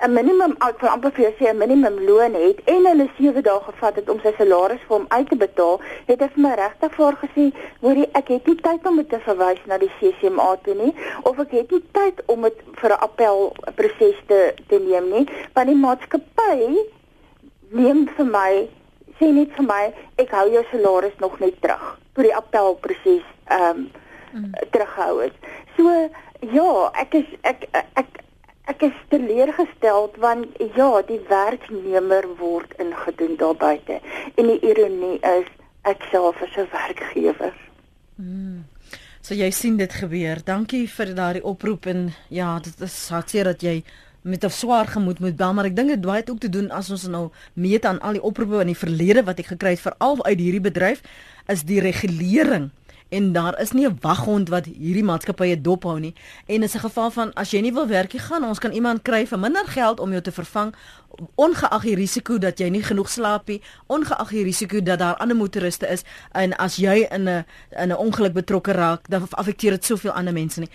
'n 0.00 0.14
minimum 0.14 0.52
vir 0.80 0.88
amper 0.88 1.10
vir 1.16 1.32
sy 1.38 1.46
'n 1.48 1.58
minimum 1.58 1.96
loon 2.08 2.34
het 2.34 2.60
en 2.72 2.86
hulle 2.88 3.06
7 3.16 3.42
dae 3.44 3.60
gevat 3.64 3.96
het 4.00 4.08
om 4.08 4.20
sy 4.22 4.32
salaris 4.38 4.84
vir 4.86 4.96
hom 4.96 5.06
uit 5.08 5.28
te 5.28 5.36
betaal, 5.36 5.80
het 6.06 6.20
hy 6.24 6.28
vir 6.34 6.42
my 6.44 6.52
regtig 6.60 6.94
voor 6.94 7.16
gesê, 7.22 7.44
"Hoorie, 7.80 8.08
ek 8.20 8.28
het 8.28 8.46
nie 8.46 8.56
tyd 8.56 8.86
om 8.86 8.96
dit 8.96 9.08
te 9.08 9.18
verwys 9.26 9.60
na 9.66 9.78
die 9.78 9.90
CCMA 9.98 10.56
toe 10.62 10.74
nie 10.74 10.94
of 11.22 11.38
ek 11.38 11.50
het 11.50 11.70
nie 11.70 11.82
tyd 11.92 12.22
om 12.26 12.42
dit 12.42 12.62
vir 12.80 12.90
'n 12.90 13.00
appel 13.08 13.52
proses 13.74 14.16
te 14.26 14.54
te 14.68 14.78
neem 14.78 15.10
nie, 15.10 15.26
want 15.54 15.66
die 15.68 15.76
maatskappy 15.76 16.86
neem 17.70 18.08
vir 18.16 18.26
my 18.26 18.68
sê 19.20 19.32
net 19.32 19.52
vir 19.52 19.64
my, 19.64 19.92
ek 20.16 20.30
hou 20.30 20.48
jou 20.50 20.64
salaris 20.70 21.18
nog 21.18 21.38
net 21.40 21.60
terug 21.60 21.98
vir 22.14 22.24
die 22.24 22.36
appel 22.36 22.74
proses 22.74 23.24
ehm 23.48 23.76
um, 23.76 23.90
mm. 24.32 24.52
terughou 24.70 25.24
is." 25.24 25.32
So 25.76 26.08
ja, 26.40 26.90
ek 26.94 27.14
is 27.14 27.26
ek 27.42 27.68
ek, 27.72 27.86
ek 27.94 28.29
Ek 28.70 28.84
is 28.86 28.98
teleurgesteld 29.10 30.18
want 30.22 30.58
ja, 30.76 30.90
die 31.08 31.20
werknemer 31.28 32.26
word 32.38 32.74
ingedoen 32.78 33.36
daar 33.40 33.56
buite. 33.58 33.98
En 34.38 34.46
die 34.46 34.60
ironie 34.62 35.16
is 35.26 35.48
ek 35.88 36.04
self 36.10 36.40
is 36.46 36.54
'n 36.56 36.68
werkgewer. 36.70 37.54
Mm. 38.16 38.64
So 39.20 39.34
jy 39.34 39.50
sien 39.50 39.76
dit 39.76 39.92
gebeur. 39.92 40.38
Dankie 40.44 40.88
vir 40.88 41.14
daardie 41.14 41.44
oproep 41.44 41.86
en 41.86 42.12
ja, 42.28 42.58
dit 42.58 42.80
is 42.80 43.08
hartseer 43.08 43.44
dat 43.44 43.62
jy 43.62 43.82
met 44.22 44.44
'n 44.44 44.50
swaar 44.50 44.86
gemoed 44.86 45.18
moet 45.18 45.36
bel, 45.36 45.54
maar 45.54 45.64
ek 45.64 45.76
dink 45.76 45.88
dit 45.88 46.00
baie 46.00 46.22
ook 46.26 46.40
te 46.40 46.48
doen 46.48 46.70
as 46.70 46.90
ons 46.90 47.06
nou 47.06 47.30
meet 47.54 47.84
aan 47.84 48.00
al 48.00 48.12
die 48.12 48.22
oproepe 48.22 48.60
in 48.60 48.66
die 48.66 48.76
verlede 48.76 49.24
wat 49.24 49.38
ek 49.38 49.46
gekry 49.46 49.70
het 49.70 49.80
veral 49.80 50.24
uit 50.24 50.38
hierdie 50.38 50.60
bedryf 50.60 51.02
is 51.46 51.62
die 51.62 51.80
regulering 51.80 52.70
en 53.10 53.32
daar 53.32 53.60
is 53.60 53.72
nie 53.72 53.86
'n 53.86 53.98
waghond 54.00 54.48
wat 54.48 54.64
hierdie 54.64 55.04
maatskappye 55.04 55.60
dophou 55.60 55.98
nie. 56.00 56.14
En 56.46 56.62
is 56.62 56.74
'n 56.74 56.78
geval 56.78 57.10
van 57.10 57.32
as 57.32 57.50
jy 57.50 57.60
nie 57.60 57.72
wil 57.72 57.86
werk 57.86 58.12
nie 58.12 58.22
gaan 58.22 58.44
ons 58.44 58.58
kan 58.58 58.72
iemand 58.72 59.02
kry 59.02 59.26
vir 59.26 59.38
minder 59.38 59.66
geld 59.66 60.00
om 60.00 60.10
jou 60.10 60.22
te 60.22 60.32
vervang 60.32 60.74
ongeag 61.34 61.82
die 61.82 61.94
risiko 61.94 62.38
dat 62.38 62.58
jy 62.58 62.68
nie 62.68 62.82
genoeg 62.82 63.10
slaap 63.10 63.48
nie 63.48 63.60
ongeag 63.86 64.28
die 64.28 64.44
risiko 64.46 64.80
dat 64.82 64.98
daar 64.98 65.16
ander 65.16 65.36
motoriste 65.36 65.88
is 65.88 66.04
en 66.32 66.56
as 66.56 66.76
jy 66.76 67.06
in 67.10 67.28
'n 67.28 67.44
in 67.70 67.90
'n 67.92 67.96
ongeluk 67.96 68.32
betrokke 68.32 68.72
raak 68.72 69.08
dan 69.08 69.26
affekteer 69.30 69.70
dit 69.70 69.84
soveel 69.84 70.12
ander 70.12 70.32
mense 70.32 70.60
nie. 70.60 70.70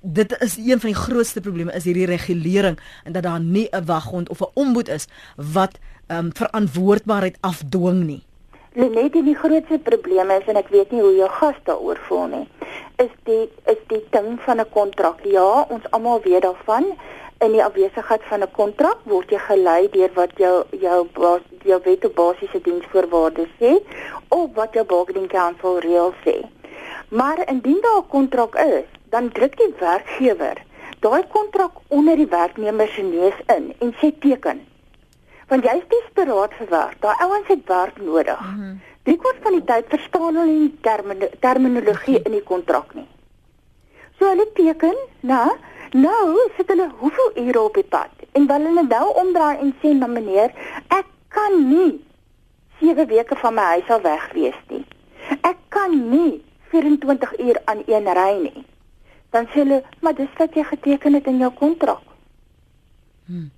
Dit 0.00 0.36
is 0.42 0.56
een 0.56 0.80
van 0.80 0.90
die 0.90 1.00
grootste 1.00 1.40
probleme 1.40 1.72
is 1.72 1.84
hierdie 1.84 2.06
regulering 2.06 2.78
en 3.04 3.12
dat 3.12 3.22
daar 3.22 3.40
nie 3.40 3.68
'n 3.70 3.84
waghond 3.84 4.28
of 4.28 4.40
'n 4.40 4.50
ombud 4.54 4.88
is 4.88 5.06
wat 5.36 5.78
um, 6.08 6.30
verantwoordbaarheid 6.32 7.36
afdwing 7.40 8.04
nie 8.04 8.22
Lenet 8.76 9.14
die 9.24 9.32
grootste 9.34 9.78
probleem 9.80 10.30
is 10.34 10.48
en 10.52 10.58
ek 10.60 10.66
weet 10.68 10.90
nie 10.92 10.98
hoe 11.00 11.14
jou 11.16 11.28
gas 11.38 11.60
daaroor 11.64 12.00
voel 12.08 12.26
nie. 12.32 12.42
Is 13.00 13.14
die 13.24 13.46
is 13.72 13.78
die 13.92 14.02
ding 14.12 14.36
van 14.44 14.60
'n 14.60 14.68
kontrak. 14.74 15.22
Ja, 15.24 15.64
ons 15.76 15.86
almal 15.96 16.20
weet 16.26 16.42
daarvan. 16.42 16.84
In 17.46 17.52
die 17.56 17.64
afwesigheid 17.64 18.22
van 18.28 18.42
'n 18.42 18.52
kontrak 18.52 18.98
word 19.04 19.30
jy 19.30 19.38
gelei 19.38 19.88
deur 19.96 20.12
wat 20.14 20.36
jou 20.36 20.64
jou 20.70 21.08
jou 21.64 21.80
wet 21.84 22.04
op 22.04 22.14
basiese 22.14 22.60
diensvoorwaardes 22.60 23.56
sê 23.60 23.72
of 24.28 24.46
wat 24.54 24.74
jou 24.74 24.84
bargaining 24.84 25.28
council 25.28 25.78
reël 25.78 26.12
sê. 26.24 26.36
Maar 27.08 27.48
indien 27.48 27.80
daar 27.80 28.02
'n 28.04 28.08
kontrak 28.08 28.54
is, 28.54 28.88
dan 29.10 29.32
druk 29.32 29.56
die 29.56 29.74
werkgewer 29.78 30.56
daai 31.00 31.24
kontrak 31.32 31.72
onder 31.88 32.16
die 32.16 32.28
werknemer 32.28 32.88
se 32.88 33.02
neus 33.02 33.38
in 33.56 33.74
en 33.78 33.94
sê 34.00 34.18
teken 34.18 34.66
want 35.48 35.64
jy's 35.64 35.84
desperaat 35.88 36.54
vir 36.58 36.70
werk. 36.70 37.00
Daai 37.00 37.14
ouens 37.24 37.48
het 37.48 37.66
werk 37.66 38.00
nodig. 38.02 38.40
Mm 38.40 38.60
-hmm. 38.60 38.80
Drie 39.02 39.18
kwart 39.18 39.36
van 39.42 39.52
die 39.52 39.64
tyd 39.64 39.84
verstaan 39.88 40.34
hulle 40.34 40.46
nie 40.46 40.78
termino 40.80 41.26
terminologie 41.40 42.22
in 42.22 42.32
die 42.32 42.42
kontrak 42.42 42.94
nie. 42.94 43.06
So 44.18 44.28
hulle 44.28 44.46
teken, 44.54 44.96
nou, 45.20 45.50
nou 45.92 46.48
sit 46.56 46.68
hulle 46.68 46.90
hoeveel 46.98 47.30
ure 47.46 47.60
op 47.60 47.74
die 47.74 47.84
pad 47.84 48.10
en 48.32 48.46
wil 48.46 48.66
hulle 48.68 48.82
nou 48.82 49.12
omdraai 49.14 49.58
en 49.58 49.74
sê 49.82 49.92
na 49.94 50.06
meneer, 50.06 50.50
ek 50.88 51.06
kan 51.28 51.68
nie 51.68 52.00
7 52.80 53.06
weke 53.06 53.36
van 53.36 53.54
my 53.54 53.62
huis 53.62 53.88
af 53.88 54.02
weg 54.02 54.32
wees 54.32 54.58
nie. 54.68 54.84
Ek 55.40 55.56
kan 55.68 55.94
nie 56.10 56.42
24 56.72 57.38
uur 57.38 57.60
aan 57.64 57.82
een 57.86 58.10
ry 58.18 58.32
nie. 58.42 58.64
Dan 59.30 59.46
sê 59.46 59.62
hulle, 59.62 59.82
maar 60.00 60.14
dis 60.14 60.34
wat 60.38 60.54
jy 60.54 60.64
geteken 60.64 61.14
het 61.14 61.26
in 61.26 61.38
jou 61.38 61.52
kontrak. 61.52 62.02
Hmm. 63.26 63.50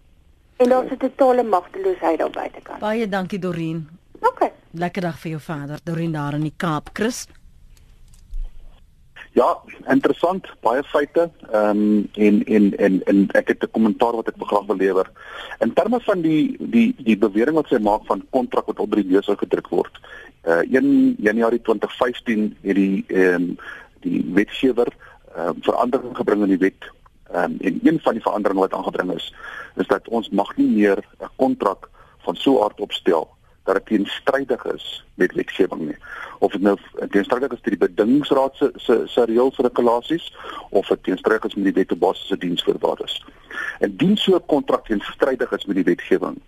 En 0.58 0.70
het 0.70 0.90
'n 0.90 0.96
totale 0.96 1.42
magteloosheid 1.42 2.18
daar 2.18 2.30
buitekant. 2.30 2.78
Baie 2.78 3.08
dankie 3.08 3.38
Dorien. 3.38 3.88
OK. 4.20 4.50
Lekker 4.70 5.02
dag 5.02 5.18
vir 5.18 5.30
jou 5.30 5.42
vader, 5.42 5.78
Dorien 5.84 6.12
daar 6.12 6.34
in 6.34 6.40
die 6.40 6.52
Kaap, 6.56 6.90
Chris. 6.92 7.26
Ja, 9.32 9.58
interessant, 9.86 10.46
baie 10.60 10.82
feite. 10.84 11.30
Ehm 11.52 11.68
um, 11.70 12.08
en 12.12 12.44
en 12.44 12.76
en 12.76 13.04
en 13.04 13.26
ek 13.30 13.48
het 13.48 13.62
'n 13.62 13.70
kommentaar 13.70 14.12
wat 14.12 14.28
ek 14.28 14.34
graag 14.38 14.66
wil 14.66 14.76
lewer. 14.76 15.10
In 15.58 15.72
terme 15.72 16.00
van 16.00 16.20
die 16.20 16.56
die 16.58 16.94
die 16.98 17.18
bewering 17.18 17.54
wat 17.54 17.68
sy 17.68 17.78
maak 17.78 18.06
van 18.06 18.26
kontrak 18.30 18.66
wat 18.66 18.78
op 18.78 18.94
die 18.94 19.04
leser 19.04 19.36
gedruk 19.36 19.68
word. 19.68 20.00
Uh 20.44 20.62
1 20.70 21.14
Januarie 21.18 21.62
2015 21.62 22.56
het 22.60 22.74
die 22.74 23.04
ehm 23.06 23.34
um, 23.34 23.56
die 24.00 24.24
wetgewer 24.32 24.88
ehm 25.36 25.48
um, 25.48 25.62
verandering 25.62 26.16
gebring 26.16 26.42
in 26.42 26.48
die 26.48 26.64
wet 26.66 26.90
Ehm 27.32 27.44
um, 27.44 27.56
en 27.60 27.80
een 27.82 28.00
van 28.00 28.12
die 28.12 28.22
veranderinge 28.22 28.60
wat 28.60 28.74
aangebring 28.74 29.12
is, 29.12 29.34
is 29.76 29.86
dat 29.86 30.08
ons 30.08 30.28
mag 30.28 30.56
nie 30.56 30.68
meer 30.68 30.98
'n 31.20 31.30
kontrak 31.36 31.90
van 32.18 32.36
so 32.36 32.62
aard 32.62 32.80
opstel 32.80 33.36
dat 33.64 33.74
dit 33.74 33.86
teenstrydig 33.86 34.64
is 34.64 35.04
met 35.14 35.34
wetgewing 35.34 35.80
nie. 35.80 35.96
Of 36.38 36.52
dit 36.52 36.60
nou 36.60 36.78
teenstrydig 37.10 37.52
is 37.52 37.60
met 37.60 37.78
die 37.78 37.88
bedingingsraad 37.88 38.56
se 38.56 38.70
se 38.74 39.02
se 39.06 39.24
reëls 39.24 39.56
regulasies 39.56 40.36
of 40.70 40.86
dit 40.86 41.02
teenstrydig 41.02 41.44
is 41.44 41.54
met 41.54 41.64
die 41.64 41.72
wet 41.72 41.92
op 41.92 41.98
basis 41.98 42.26
se 42.26 42.38
diensvoorwaardes. 42.38 43.24
En 43.78 43.96
dien 43.96 44.16
so 44.16 44.34
'n 44.34 44.46
kontrak 44.46 44.86
teenstrydig 44.86 45.50
is 45.52 45.64
met 45.64 45.76
die 45.76 45.84
wetgewing, 45.84 46.40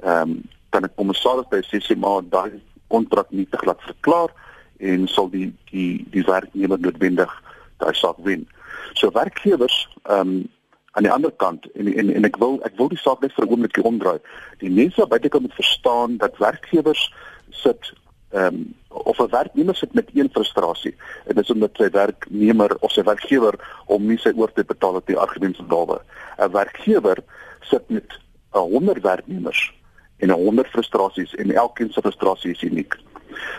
ehm 0.00 0.20
um, 0.20 0.42
dan 0.70 0.82
'n 0.82 0.94
kommissaris 0.94 1.48
by 1.48 1.60
sê 1.62 1.96
maar 1.96 2.22
daai 2.28 2.62
kontrak 2.86 3.30
nie 3.30 3.46
te 3.50 3.56
glad 3.56 3.80
verklaar 3.82 4.30
en 4.78 5.08
sal 5.08 5.30
die 5.30 5.54
die 5.70 6.06
die 6.10 6.24
werknemer 6.24 6.80
noodwendig 6.80 7.42
daai 7.76 7.94
saak 7.94 8.16
wen. 8.22 8.48
So 8.92 9.10
werkgewers 9.10 9.88
ehm 10.02 10.20
um, 10.20 10.52
aan 10.94 11.02
die 11.02 11.12
ander 11.12 11.32
kant 11.32 11.66
en 11.72 11.94
en 11.94 12.14
en 12.14 12.24
ek 12.24 12.36
wil 12.38 12.60
ek 12.62 12.76
wil 12.78 12.88
die 12.88 13.00
saak 13.02 13.20
net 13.20 13.32
vir 13.34 13.44
'n 13.44 13.50
oomblik 13.50 13.78
omdraai. 13.82 14.20
Die 14.58 14.70
mense 14.70 15.00
wat 15.00 15.08
buite 15.08 15.28
kan 15.28 15.42
moet 15.42 15.54
verstaan 15.54 16.16
dat 16.16 16.38
werkgewers 16.38 17.12
sit 17.50 17.92
ehm 18.30 18.46
um, 18.54 18.74
of 18.88 19.18
'n 19.18 19.30
werknemer 19.30 19.74
sit 19.74 19.94
met 19.94 20.10
een 20.14 20.30
frustrasie 20.32 20.94
en 21.26 21.34
dis 21.34 21.50
omdat 21.50 21.70
sy 21.76 21.90
werknemer 21.90 22.76
of 22.80 22.90
sy 22.90 23.02
werkgewer 23.02 23.54
hom 23.86 24.06
nie 24.06 24.18
sy 24.18 24.32
oortyd 24.36 24.66
betaal 24.66 24.94
het 24.94 25.06
die 25.06 25.18
argument 25.18 25.56
van 25.56 25.68
dawe. 25.68 25.98
'n 26.38 26.50
Werkgewer 26.52 27.18
sit 27.60 27.88
met 27.88 28.18
'n 28.52 28.58
100 28.58 29.02
werknemers 29.02 29.74
en 30.18 30.28
'n 30.28 30.40
100 30.44 30.68
frustrasies 30.68 31.34
en 31.34 31.50
elkeen 31.50 31.92
se 31.92 32.00
frustrasie 32.00 32.50
is 32.50 32.62
uniek. 32.62 32.94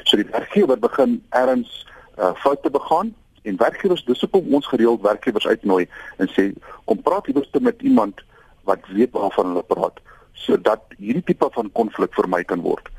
So 0.03 0.17
die 0.17 0.31
werkgewer 0.31 0.79
begin 0.79 1.23
erns 1.29 1.87
uh, 2.17 2.35
foute 2.35 2.69
begaan 2.69 3.15
en 3.45 3.59
werkgewers 3.61 4.05
dis 4.05 4.21
hoekom 4.25 4.53
ons 4.59 4.67
gereeld 4.67 5.01
werkgewers 5.05 5.47
uitnooi 5.47 5.85
en 6.17 6.31
sê 6.33 6.49
kom 6.89 7.01
praat 7.01 7.27
liewer 7.27 7.61
met 7.61 7.81
iemand 7.81 8.23
wat 8.65 8.87
weet 8.97 9.13
waarvan 9.13 9.53
hulle 9.53 9.63
praat 9.69 10.01
sodat 10.45 10.81
hierdie 10.97 11.23
tipe 11.23 11.47
van 11.51 11.71
konflik 11.71 12.13
vermy 12.13 12.43
kan 12.43 12.61
word. 12.61 12.89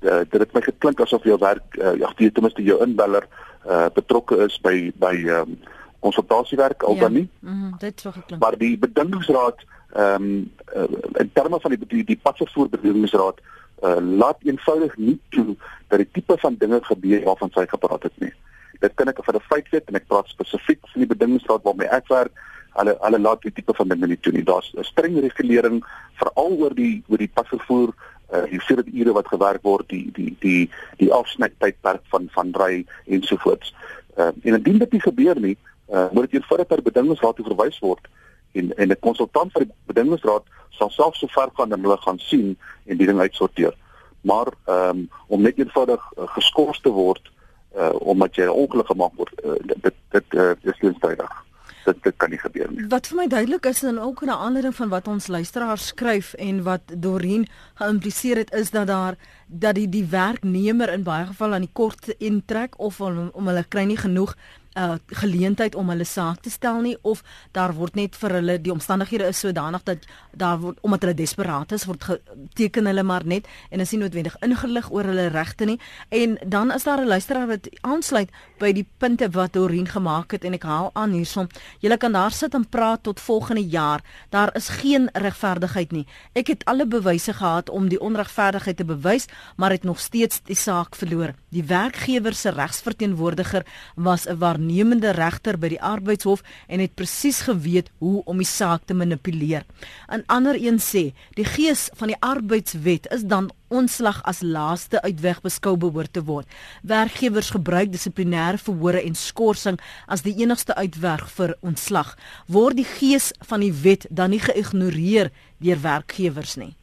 Uh, 0.00 0.22
dit 0.26 0.40
het 0.40 0.52
my 0.56 0.62
geklink 0.64 1.00
asof 1.04 1.24
jou 1.28 1.36
werk 1.38 1.76
uh, 1.78 1.92
ja, 2.00 2.08
ten 2.16 2.42
minste 2.42 2.64
jou 2.64 2.80
inbeller 2.82 3.26
uh, 3.68 3.86
betrokke 3.94 4.40
is 4.46 4.56
by 4.64 4.90
by 4.98 5.12
um, 5.28 5.58
konsultasiewerk 6.00 6.82
al 6.82 6.96
ja. 6.96 7.00
dan 7.00 7.12
nie. 7.12 7.28
Mhm, 7.38 7.76
dit 7.78 8.00
so 8.00 8.10
geklink. 8.10 8.42
Maar 8.42 8.58
die 8.58 8.78
bedingingsraad 8.78 9.64
ehm 9.90 10.22
um, 10.22 10.50
uh, 10.76 10.86
in 11.18 11.30
terme 11.32 11.60
van 11.60 11.74
die 11.74 11.86
die, 11.86 12.04
die 12.04 12.18
padvervoer 12.22 12.68
bedingingsraad 12.68 13.40
uh, 13.82 13.96
laat 14.00 14.38
eenvoudig 14.42 14.96
nie 14.96 15.18
toe 15.28 15.56
dat 15.88 15.98
die 15.98 16.08
tipe 16.12 16.36
van 16.38 16.56
dinge 16.58 16.78
gebeur 16.82 17.24
waarvan 17.24 17.50
sy 17.54 17.66
gepraat 17.66 18.02
het 18.02 18.18
nie. 18.18 18.32
Dit 18.80 18.94
kan 18.94 19.08
ek 19.08 19.24
vir 19.24 19.36
'n 19.36 19.48
feit 19.48 19.68
weet 19.70 19.88
en 19.88 19.96
ek 19.96 20.08
praat 20.08 20.28
spesifiek 20.28 20.80
van 20.92 21.00
die 21.02 21.12
bedingingsraad 21.14 21.62
waarmee 21.62 21.88
ek 21.88 22.08
werk 22.08 22.32
hulle 22.78 22.96
hulle 23.00 23.18
laat 23.18 23.42
die 23.42 23.52
tipe 23.52 23.74
van 23.74 23.88
dinge 23.88 24.06
nie 24.06 24.20
toe 24.20 24.32
nie. 24.32 24.44
Daar's 24.44 24.72
'n 24.74 24.84
streng 24.84 25.18
regulering 25.20 25.84
veral 26.20 26.52
oor 26.58 26.74
die 26.74 27.02
oor 27.08 27.18
die 27.18 27.32
pasvervoer 27.34 27.92
uh 28.32 28.46
vir 28.68 28.82
die 28.82 29.02
ure 29.02 29.12
wat 29.12 29.28
gewerk 29.28 29.62
word, 29.62 29.88
die 29.88 30.10
die 30.12 30.36
die 30.40 30.70
die 30.98 31.12
afsnytydperk 31.12 32.02
van 32.12 32.28
van 32.30 32.52
ry 32.52 32.84
ensovoorts. 33.06 33.74
Uh 34.16 34.32
en 34.42 34.54
indien 34.54 34.78
dit 34.78 34.92
nie 34.92 35.00
gebeur 35.00 35.40
nie, 35.40 35.56
uh 35.88 36.08
moet 36.12 36.30
dit 36.30 36.40
eenvoudig 36.40 36.66
per 36.66 36.82
bedingingsraad 36.82 37.36
toe 37.36 37.46
verwys 37.46 37.78
word 37.78 38.08
en 38.52 38.72
en 38.76 38.88
'n 38.90 39.00
konsultant 39.00 39.52
van 39.52 39.62
die 39.62 39.72
bedingingsraad 39.86 40.44
sal 40.70 40.90
self 40.90 41.16
so 41.16 41.26
ver 41.26 41.50
gaan 41.54 41.72
en 41.72 41.82
hulle 41.82 41.96
gaan 41.96 42.18
sien 42.18 42.56
en 42.86 42.96
die 42.96 43.06
ding 43.06 43.20
uitsorteer. 43.20 43.74
Maar 44.20 44.46
ehm 44.64 44.88
um, 44.88 45.08
om 45.26 45.42
net 45.42 45.58
eenvoudig 45.58 46.02
uh, 46.18 46.28
geskort 46.28 46.82
te 46.82 46.90
word 46.90 47.30
uh 47.76 47.94
omdat 48.00 48.34
jy 48.34 48.46
ongeluk 48.46 48.86
gemaak 48.86 49.14
word, 49.16 49.32
uh, 49.44 49.54
dit 49.66 49.94
dit 50.10 50.34
uh, 50.34 50.50
is 50.62 50.80
nie 50.80 50.90
eenvoudig 50.90 51.38
dit 51.84 52.02
dit 52.02 52.16
kan 52.16 52.30
nie 52.30 52.40
gebeur 52.40 52.70
nie. 52.72 52.86
Wat 52.92 53.08
vir 53.10 53.18
my 53.20 53.26
duidelik 53.30 53.66
is 53.70 53.82
en 53.82 53.98
ook 53.98 54.22
'n 54.24 54.30
aanleiding 54.30 54.74
van 54.74 54.88
wat 54.88 55.08
ons 55.08 55.26
luisteraars 55.26 55.86
skryf 55.86 56.32
en 56.34 56.62
wat 56.62 56.80
Dorien 56.96 57.48
geïmpliseer 57.74 58.36
het 58.36 58.52
is 58.52 58.70
dat 58.70 58.86
daar 58.86 59.14
dat 59.46 59.74
die 59.74 59.88
die 59.88 60.04
werknemer 60.04 60.92
in 60.92 61.02
baie 61.02 61.26
geval 61.26 61.52
aan 61.52 61.66
die 61.66 61.72
kort 61.72 62.08
intrek 62.18 62.78
of 62.78 63.00
om, 63.00 63.30
om 63.32 63.46
hulle 63.46 63.64
kry 63.68 63.84
nie 63.84 63.96
genoeg 63.96 64.36
uh, 64.78 64.94
geleentheid 65.06 65.74
om 65.74 65.88
hulle 65.88 66.04
saak 66.04 66.42
te 66.42 66.50
stel 66.50 66.80
nie 66.84 66.96
of 67.02 67.22
daar 67.52 67.74
word 67.74 67.94
net 67.94 68.16
vir 68.16 68.36
hulle 68.38 68.56
die 68.60 68.72
omstandighede 68.72 69.30
is 69.32 69.40
sodanig 69.42 69.82
dat 69.88 70.06
daar 70.32 70.58
word 70.60 70.78
omdat 70.86 71.06
hulle 71.06 71.14
desperaat 71.14 71.72
is 71.72 71.86
word 71.88 72.04
geteken 72.04 72.86
hulle 72.86 73.02
maar 73.02 73.26
net 73.26 73.48
en 73.70 73.80
is 73.80 73.90
nie 73.90 74.00
noodwendig 74.00 74.36
ingelig 74.46 74.90
oor 74.90 75.10
hulle 75.10 75.28
regte 75.34 75.64
nie. 75.64 75.80
En 76.08 76.38
dan 76.46 76.72
is 76.72 76.84
daar 76.84 77.00
'n 77.00 77.06
luisteraar 77.06 77.46
wat 77.46 77.68
aansluit 77.80 78.30
by 78.60 78.72
die 78.76 78.84
punte 79.00 79.30
wat 79.34 79.54
Dorien 79.56 79.88
gemaak 79.88 80.34
het 80.36 80.44
en 80.44 80.54
ek 80.56 80.66
haal 80.68 80.90
aan 80.98 81.14
hierson 81.16 81.48
julle 81.80 81.96
kan 82.00 82.12
daar 82.12 82.34
sit 82.34 82.54
en 82.54 82.66
praat 82.68 83.02
tot 83.06 83.20
volgende 83.20 83.64
jaar. 83.64 84.04
Daar 84.30 84.52
is 84.56 84.68
geen 84.80 85.08
regverdigheid 85.12 85.92
nie. 85.92 86.06
Ek 86.36 86.52
het 86.52 86.64
alle 86.70 86.86
bewyse 86.86 87.32
gehad 87.32 87.70
om 87.70 87.88
die 87.88 88.00
onregverdigheid 88.00 88.76
te 88.76 88.84
bewys 88.84 89.28
maar 89.56 89.72
het 89.74 89.84
nog 89.84 90.00
steeds 90.00 90.42
die 90.44 90.58
saak 90.58 90.96
verloor. 90.96 91.34
Die 91.50 91.64
werkgewer 91.64 92.34
se 92.34 92.52
regsverteenwoordiger 92.54 93.66
was 93.96 94.26
'n 94.26 94.38
waarnemende 94.38 95.10
regter 95.10 95.58
by 95.58 95.68
die 95.68 95.82
arbeidshof 95.82 96.42
en 96.68 96.80
het 96.80 96.94
presies 96.94 97.40
geweet 97.40 97.90
hoe 97.98 98.22
om 98.24 98.36
die 98.36 98.46
saak 98.46 98.82
te 98.84 98.94
manipuleer. 98.94 99.64
'n 100.08 100.24
Ander 100.26 100.54
een 100.54 100.78
sê, 100.78 101.12
die 101.34 101.44
gees 101.44 101.90
van 101.94 102.08
die 102.08 102.20
arbeidswet 102.20 103.06
is 103.10 103.22
dan 103.22 103.50
ontslag 103.70 104.20
as 104.28 104.42
laaste 104.42 105.00
uitweg 105.02 105.40
beskou 105.44 105.76
behoort 105.80 106.12
te 106.12 106.24
word. 106.26 106.48
Werkgewers 106.82 107.52
gebruik 107.54 107.92
dissiplinêre 107.94 108.58
verhore 108.58 109.02
en 109.02 109.14
skorsing 109.14 109.78
as 110.06 110.26
die 110.26 110.34
enigste 110.42 110.74
uitweg 110.74 111.26
vir 111.36 111.54
ontslag. 111.62 112.16
Word 112.46 112.82
die 112.82 112.88
gees 112.98 113.30
van 113.46 113.64
die 113.64 113.72
wet 113.86 114.06
dan 114.10 114.34
nie 114.34 114.42
geïgnoreer 114.42 115.30
deur 115.62 115.82
werkgewers 115.86 116.58
nie? 116.60 116.74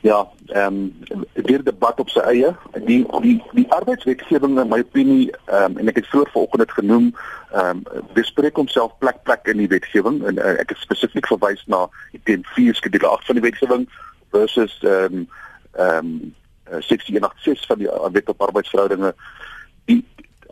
Ja, 0.00 0.28
ehm 0.46 0.90
um, 1.08 1.24
weer 1.34 1.64
debat 1.64 2.00
op 2.00 2.08
sy 2.08 2.18
eie. 2.18 2.56
Die 2.84 3.06
die 3.20 3.42
die 3.52 3.66
arbeidswetgewing 3.72 4.58
in 4.60 4.68
my 4.68 4.78
opinie 4.78 5.32
ehm 5.44 5.72
um, 5.72 5.78
en 5.78 5.88
ek 5.90 5.96
het 5.98 6.06
vroeër 6.06 6.30
vanoggend 6.30 6.62
dit 6.62 6.72
genoem, 6.72 7.08
ehm 7.52 7.80
um, 7.92 8.04
bespreek 8.14 8.56
homself 8.56 8.92
plek 8.98 9.22
plek 9.22 9.50
in 9.50 9.58
die 9.58 9.68
wetgewing 9.68 10.20
en 10.24 10.38
uh, 10.38 10.54
ek 10.62 10.70
het 10.70 10.84
spesifiek 10.84 11.26
verwys 11.26 11.64
na 11.66 11.88
teen 12.30 12.46
4 12.54 12.78
skedule 12.78 13.10
8 13.10 13.26
van 13.26 13.40
die 13.40 13.44
wetgewing 13.48 13.88
versus 14.30 14.78
ehm 14.82 15.18
um, 15.18 15.26
ehm 15.72 16.12
um, 16.12 16.34
1686 16.68 17.66
van 17.66 17.78
die 17.78 17.90
uh, 17.90 18.06
wet 18.12 18.28
op 18.28 18.42
arbeidsverhoudinge. 18.42 19.14
Die 19.90 20.04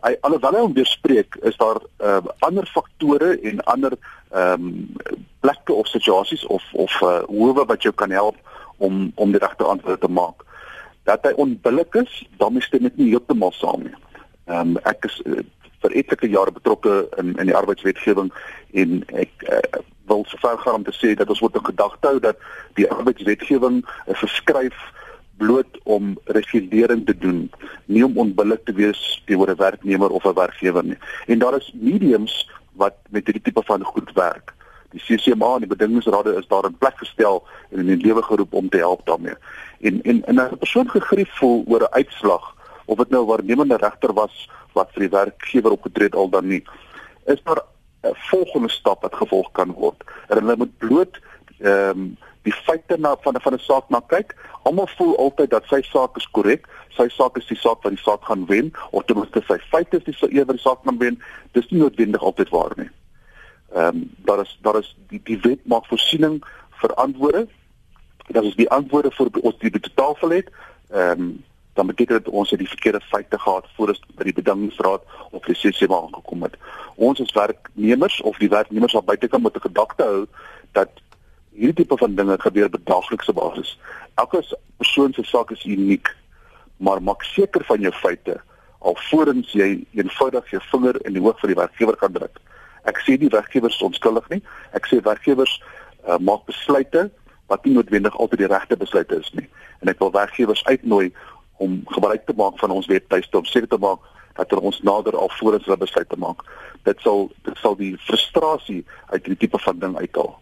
hy 0.03 0.13
alhoewel 0.27 0.59
hy 0.59 0.65
hom 0.65 0.75
bespreek, 0.75 1.39
is 1.47 1.55
daar 1.63 1.79
ehm 2.03 2.27
uh, 2.27 2.35
ander 2.49 2.67
faktore 2.73 3.39
en 3.39 3.63
ander 3.63 3.95
ehm 4.29 4.67
um, 4.67 4.91
plekke 5.39 5.73
of 5.73 5.87
situasies 5.87 6.45
of 6.45 6.63
of 6.73 7.01
uh, 7.01 7.23
hoewe 7.31 7.65
wat 7.65 7.87
jou 7.87 7.95
kan 7.95 8.11
help 8.11 8.35
om 8.77 9.11
om 9.15 9.31
die 9.31 9.41
regte 9.41 9.63
antwoorde 9.63 10.05
te 10.05 10.11
maak. 10.11 10.43
Dat 11.03 11.23
hy 11.23 11.33
onbillik 11.35 11.95
is, 11.95 12.27
is 12.37 12.69
dit 12.69 12.81
net 12.81 12.97
nie 12.97 13.09
heeltemal 13.09 13.51
saam 13.51 13.83
nie. 13.83 13.95
Ehm 14.45 14.75
um, 14.75 14.77
ek 14.83 15.05
is 15.05 15.21
uh, 15.25 15.43
vir 15.81 15.95
etlike 16.01 16.29
jare 16.29 16.51
betrokke 16.51 17.07
in 17.17 17.35
in 17.37 17.49
die 17.51 17.55
arbeidswetgewing 17.55 18.31
en 18.73 19.03
ek 19.13 19.47
uh, 19.49 19.81
wil 20.07 20.25
sover 20.27 20.57
gaan 20.57 20.81
om 20.81 20.83
te 20.83 20.95
sê 20.95 21.13
dat 21.15 21.29
ons 21.29 21.41
moet 21.41 21.57
'n 21.57 21.71
gedagte 21.71 22.07
hou 22.07 22.19
dat 22.19 22.37
die 22.75 22.89
arbeidswetgewing 22.91 23.83
is 24.05 24.19
geskryf 24.19 24.77
bloot 25.37 25.77
om 25.83 26.17
regulering 26.25 27.05
te 27.05 27.17
doen, 27.17 27.51
nie 27.85 28.05
om 28.05 28.17
onbillik 28.17 28.65
te 28.65 28.73
wees 28.73 29.21
teenoor 29.25 29.49
'n 29.49 29.61
werknemer 29.61 30.09
of 30.09 30.25
'n 30.25 30.33
werkgewer 30.33 30.83
nie. 30.83 30.97
En 31.27 31.39
daar 31.39 31.57
is 31.57 31.73
mediums 31.73 32.49
wat 32.73 32.95
met 33.09 33.25
hierdie 33.25 33.43
tipe 33.43 33.61
van 33.65 33.83
goed 33.83 34.11
werk 34.13 34.56
die 34.91 35.01
CCMA 35.01 35.53
en 35.53 35.65
die 35.65 35.75
bedingingsrade 35.75 36.35
is 36.39 36.47
daar 36.47 36.65
in 36.65 36.77
plek 36.77 36.97
gestel 36.97 37.43
en 37.69 37.79
in 37.79 37.91
die 37.91 38.05
lewe 38.05 38.23
geroep 38.23 38.53
om 38.53 38.69
te 38.69 38.77
help 38.77 39.05
daarmee. 39.05 39.35
En 39.79 40.01
en 40.01 40.23
en 40.25 40.41
'n 40.41 40.57
persoon 40.57 40.89
gegrief 40.89 41.37
voel 41.39 41.63
oor 41.67 41.81
'n 41.81 41.93
uitslag 41.99 42.55
of 42.85 42.97
dit 42.97 43.09
nou 43.09 43.25
waarnemende 43.25 43.77
regter 43.77 44.13
was 44.13 44.49
wat 44.73 44.91
vir 44.93 45.07
die 45.07 45.15
werkgewer 45.17 45.71
opgetree 45.71 46.07
het 46.07 46.15
al 46.15 46.29
dan 46.29 46.47
nie. 46.47 46.63
Is 47.25 47.43
daar 47.43 47.61
'n 48.03 48.15
volgende 48.31 48.69
stap 48.69 49.01
wat 49.01 49.15
gevolg 49.15 49.51
kan 49.51 49.71
word? 49.71 50.03
En 50.27 50.37
hulle 50.37 50.57
moet 50.57 50.77
bloot 50.77 51.19
ehm 51.59 51.89
um, 51.89 52.17
die 52.47 52.53
feite 52.53 52.97
na 52.97 53.15
van 53.21 53.35
van 53.41 53.53
'n 53.53 53.59
saak 53.59 53.89
na 53.89 53.99
kyk. 53.99 54.35
Almal 54.63 54.87
voel 54.87 55.17
altyd 55.17 55.49
dat 55.49 55.63
sy 55.65 55.81
saak 55.81 56.17
is 56.17 56.29
korrek. 56.31 56.67
Sy 56.89 57.09
saak 57.09 57.37
is 57.37 57.47
die 57.47 57.57
saak 57.57 57.83
wat 57.83 57.91
die 57.91 58.03
saak 58.03 58.23
gaan 58.23 58.45
wen 58.45 58.71
of 58.91 59.03
ten 59.05 59.15
minste 59.15 59.43
sy 59.47 59.57
feite 59.71 59.97
is 59.97 60.03
die 60.03 60.13
saak 60.13 60.31
wat 60.31 60.55
die 60.55 60.67
saak 60.67 60.79
gaan 60.83 60.97
wen. 60.97 61.21
Dis 61.51 61.69
nie 61.69 61.81
noodwendig 61.81 62.21
altyd 62.21 62.49
waar 62.49 62.73
nie. 62.75 62.89
Ehm 63.73 63.95
um, 63.95 64.15
daar 64.17 64.39
is 64.41 64.57
daar 64.61 64.79
is 64.79 64.95
die 65.07 65.21
die 65.23 65.39
wet 65.39 65.65
maak 65.65 65.85
voorsiening 65.85 66.43
vir 66.69 66.93
antwoorde. 66.93 67.47
Dat 68.27 68.43
is 68.43 68.55
die 68.55 68.69
antwoorde 68.69 69.11
vir 69.11 69.27
ons 69.41 69.57
die 69.59 69.71
totaalval 69.79 70.29
het. 70.29 70.49
Ehm 70.89 71.21
um, 71.21 71.43
dan 71.73 71.87
beteken 71.87 72.15
dit 72.15 72.29
ons 72.29 72.49
het 72.49 72.59
die 72.59 72.67
verkeerde 72.67 73.01
feite 73.01 73.39
gehad 73.39 73.65
voor 73.75 73.87
ons 73.93 73.99
by 74.17 74.23
die 74.23 74.33
bedingingsraad 74.33 75.03
of 75.31 75.45
die 75.45 75.55
CCMA 75.55 75.99
aangekom 76.07 76.47
het. 76.47 76.55
Ons 76.95 77.21
as 77.21 77.33
werknemers 77.37 78.21
of 78.21 78.37
die 78.41 78.49
werknemers 78.49 78.95
wat 78.97 79.05
buitekant 79.05 79.43
moet 79.43 79.55
'n 79.55 79.67
gedagte 79.69 80.03
hou 80.03 80.25
dat 80.71 80.89
hierdie 81.51 81.85
tipe 81.85 81.97
van 81.97 82.15
dinge 82.15 82.39
gebeur 82.39 82.65
op 82.65 82.85
daaglikse 82.85 83.33
basis. 83.33 83.79
Elke 84.15 84.41
persoon 84.77 85.13
se 85.13 85.23
saak 85.23 85.51
is 85.51 85.65
uniek, 85.65 86.15
maar 86.77 87.01
maak 87.01 87.23
seker 87.23 87.63
van 87.65 87.79
jou 87.79 87.93
feite 87.93 88.41
alvorens 88.79 89.51
jy 89.51 89.85
eenvoudig 89.97 90.51
jou 90.51 90.61
vinger 90.71 90.99
in 91.05 91.17
die 91.17 91.23
oog 91.23 91.39
van 91.39 91.51
die 91.51 91.59
werkgewer 91.59 91.97
kan 91.97 92.13
druk. 92.13 92.39
Ek 92.87 92.99
sê 93.03 93.17
nie 93.19 93.31
werkgewers 93.33 93.79
onskuldig 93.83 94.27
nie. 94.33 94.41
Ek 94.77 94.87
sê 94.89 95.01
werkgewers 95.03 95.57
uh, 96.07 96.17
maak 96.19 96.45
besluite 96.49 97.07
wat 97.51 97.65
nie 97.65 97.75
noodwendig 97.75 98.15
altyd 98.19 98.43
die 98.43 98.51
regte 98.51 98.77
besluite 98.79 99.19
is 99.19 99.31
nie. 99.35 99.47
En 99.83 99.91
ek 99.91 99.99
wil 100.03 100.13
werkgewers 100.15 100.63
uitnooi 100.67 101.11
om 101.63 101.81
gebruik 101.93 102.25
te 102.27 102.35
maak 102.37 102.59
van 102.61 102.73
ons 102.75 102.89
webtuiste 102.91 103.39
om 103.39 103.47
seker 103.47 103.69
te 103.71 103.81
maak 103.81 104.03
dat 104.37 104.51
er 104.53 104.61
ons 104.61 104.81
nader 104.85 105.15
al 105.17 105.31
voordat 105.39 105.65
hulle 105.65 105.79
besluite 105.81 106.19
maak. 106.21 106.43
Dit 106.85 106.99
sal 107.05 107.27
dit 107.47 107.63
sal 107.63 107.79
die 107.79 107.95
frustrasie 108.09 108.83
uit 109.13 109.23
hierdie 109.23 109.41
tipe 109.47 109.61
van 109.63 109.79
ding 109.81 109.97
uithaal 109.97 110.35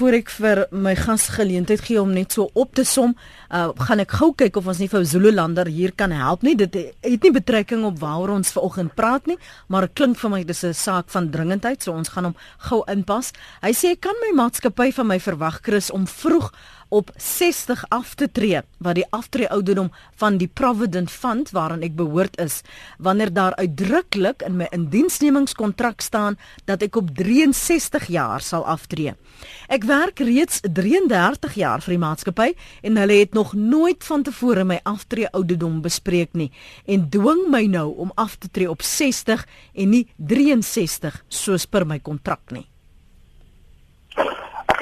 voor 0.00 0.16
ek 0.16 0.30
vir 0.32 0.62
my 0.72 0.94
gas 0.96 1.28
geleentheid 1.34 1.82
gee 1.84 2.00
om 2.00 2.12
net 2.14 2.32
so 2.32 2.48
op 2.58 2.74
te 2.74 2.84
som, 2.88 3.12
uh, 3.52 3.68
gaan 3.86 4.00
ek 4.00 4.14
gou 4.20 4.30
kyk 4.34 4.56
of 4.56 4.66
ons 4.72 4.80
nie 4.80 4.88
vir 4.88 5.04
Zululander 5.04 5.68
hier 5.68 5.92
kan 5.92 6.14
help 6.16 6.42
nie. 6.42 6.54
Dit 6.56 6.74
het 6.74 7.22
nie 7.22 7.32
betrekking 7.32 7.84
op 7.84 7.98
waaroor 8.00 8.36
ons 8.38 8.52
vanoggend 8.56 8.94
praat 8.96 9.26
nie, 9.26 9.38
maar 9.68 9.88
dit 9.88 9.96
klink 10.00 10.18
vir 10.18 10.30
my 10.30 10.42
dis 10.44 10.64
'n 10.64 10.74
saak 10.74 11.10
van 11.10 11.30
dringendheid, 11.30 11.82
so 11.82 11.92
ons 11.92 12.08
gaan 12.08 12.24
hom 12.24 12.36
gou 12.58 12.82
inpas. 12.88 13.32
Hy 13.62 13.72
sê 13.72 13.92
ek 13.92 14.00
kan 14.00 14.14
my 14.20 14.42
maatskappy 14.42 14.92
van 14.92 15.06
my 15.06 15.18
verwag 15.20 15.60
Chris 15.62 15.90
om 15.90 16.06
vroeg 16.06 16.52
op 16.92 17.10
60 17.16 17.84
af 17.88 18.14
te 18.14 18.28
tree 18.28 18.60
wat 18.84 18.98
die 18.98 19.06
aftree 19.16 19.48
ouderdom 19.48 19.88
van 20.20 20.36
die 20.36 20.48
Provident 20.48 21.10
Fund 21.10 21.50
waaraan 21.56 21.84
ek 21.86 21.94
behoort 21.96 22.36
is 22.42 22.60
wanneer 23.00 23.32
daar 23.32 23.56
uitdruklik 23.56 24.44
in 24.44 24.58
my 24.60 24.68
indiensnemingskontrak 24.76 26.04
staan 26.04 26.36
dat 26.68 26.84
ek 26.84 26.98
op 27.00 27.08
63 27.16 28.10
jaar 28.12 28.44
sal 28.44 28.66
aftree. 28.68 29.14
Ek 29.72 29.86
werk 29.88 30.20
reeds 30.20 30.60
33 30.68 31.56
jaar 31.56 31.80
vir 31.80 31.96
die 31.96 32.02
maatskappy 32.02 32.50
en 32.84 33.00
hulle 33.00 33.20
het 33.22 33.32
nog 33.32 33.54
nooit 33.56 34.04
van 34.04 34.26
tevore 34.28 34.66
my 34.68 34.80
aftree 34.84 35.30
ouderdom 35.32 35.80
bespreek 35.80 36.36
nie 36.36 36.50
en 36.84 37.08
dwing 37.08 37.46
my 37.48 37.64
nou 37.72 37.88
om 38.04 38.12
af 38.20 38.36
te 38.36 38.52
tree 38.52 38.68
op 38.70 38.84
60 38.84 39.46
en 39.72 39.96
nie 39.96 40.04
63 40.16 41.22
soos 41.28 41.66
per 41.66 41.88
my 41.88 41.98
kontrak 42.04 42.52
nie 42.52 42.66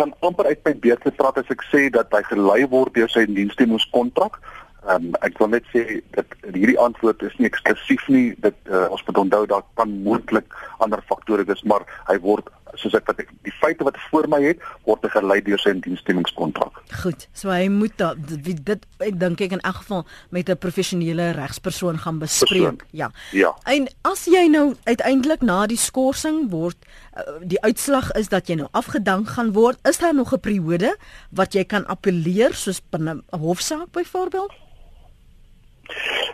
gaan 0.01 0.15
amper 0.25 0.49
uit 0.49 0.65
my 0.65 0.75
beurt 0.87 1.05
gepraat 1.05 1.39
as 1.43 1.53
ek 1.53 1.63
sê 1.69 1.89
dat 1.93 2.13
hy 2.17 2.23
gelei 2.31 2.65
word 2.73 2.95
deur 2.97 3.11
sy 3.13 3.27
diensnemingskontrak. 3.29 4.41
Ehm 4.89 5.11
um, 5.11 5.17
ek 5.27 5.37
wil 5.41 5.51
net 5.53 5.67
sê 5.75 6.01
dat 6.17 6.31
hierdie 6.47 6.79
antwoord 6.81 7.23
is 7.29 7.37
nie 7.39 7.51
eksklusief 7.51 8.07
nie. 8.09 8.31
Dit 8.41 8.57
uh, 8.73 8.87
ons 8.89 9.05
moet 9.07 9.21
onthou 9.27 9.43
daar 9.51 9.67
kan 9.77 9.93
moontlik 10.07 10.57
ander 10.81 11.03
faktore 11.11 11.45
wees, 11.45 11.61
maar 11.69 11.85
hy 12.09 12.17
word 12.25 12.49
soos 12.75 12.95
ek 12.95 13.07
wat 13.07 13.19
ek 13.23 13.31
die 13.47 13.55
feite 13.61 13.85
wat 13.85 13.99
voor 14.11 14.29
my 14.29 14.41
het 14.43 14.63
word 14.89 15.07
gelei 15.11 15.41
deur 15.43 15.59
sy 15.59 15.73
diensnemingskontrak. 15.85 16.81
Goed. 17.03 17.27
So 17.33 17.51
hy 17.51 17.69
moet 17.73 17.97
da, 17.99 18.15
dit, 18.15 18.63
dit 18.67 18.87
ek 18.99 19.19
dink 19.21 19.41
ek 19.41 19.57
in 19.57 19.65
elk 19.67 19.83
geval 19.83 20.07
met 20.31 20.49
'n 20.51 20.59
professionele 20.59 21.31
regspersoon 21.33 21.99
gaan 21.99 22.19
bespreek. 22.19 22.85
Persoon. 22.85 22.91
Ja. 22.93 23.11
Ja. 23.33 23.55
En 23.65 23.89
as 24.03 24.25
jy 24.25 24.47
nou 24.49 24.75
uiteindelik 24.85 25.43
na 25.43 25.67
die 25.67 25.81
skorsing 25.81 26.51
word 26.51 26.77
uh, 27.17 27.41
die 27.43 27.61
uitslag 27.63 28.13
is 28.13 28.29
dat 28.29 28.49
jy 28.49 28.55
nou 28.55 28.69
afgedank 28.73 29.29
gaan 29.29 29.53
word, 29.53 29.79
is 29.89 29.99
daar 29.99 30.15
nog 30.15 30.33
'n 30.33 30.41
periode 30.41 30.97
wat 31.31 31.55
jy 31.55 31.65
kan 31.65 31.87
appeleer 31.87 32.55
soos 32.55 32.81
binne 32.91 33.23
'n 33.33 33.39
hofsaak 33.39 33.93
byvoorbeeld? 33.93 34.53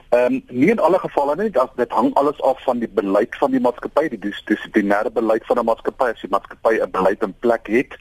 Ehm 0.08 0.34
um, 0.34 0.42
nie 0.48 0.70
in 0.70 0.78
alle 0.80 0.98
gevalle 0.98 1.36
nie, 1.36 1.50
dat 1.50 1.72
dit 1.76 1.90
hang 1.90 2.14
alles 2.14 2.40
af 2.40 2.62
van 2.64 2.78
die 2.78 2.88
beleid 2.88 3.36
van 3.36 3.50
die 3.50 3.60
maatskappy, 3.60 4.08
die 4.08 4.20
dissiplinêre 4.22 5.10
beleid 5.10 5.46
van 5.46 5.58
'n 5.58 5.64
maatskappy. 5.64 6.10
As 6.14 6.20
die 6.20 6.30
maatskappy 6.30 6.78
'n 6.80 6.90
beleid 6.90 7.22
in 7.22 7.34
plek 7.40 7.66
het 7.66 7.96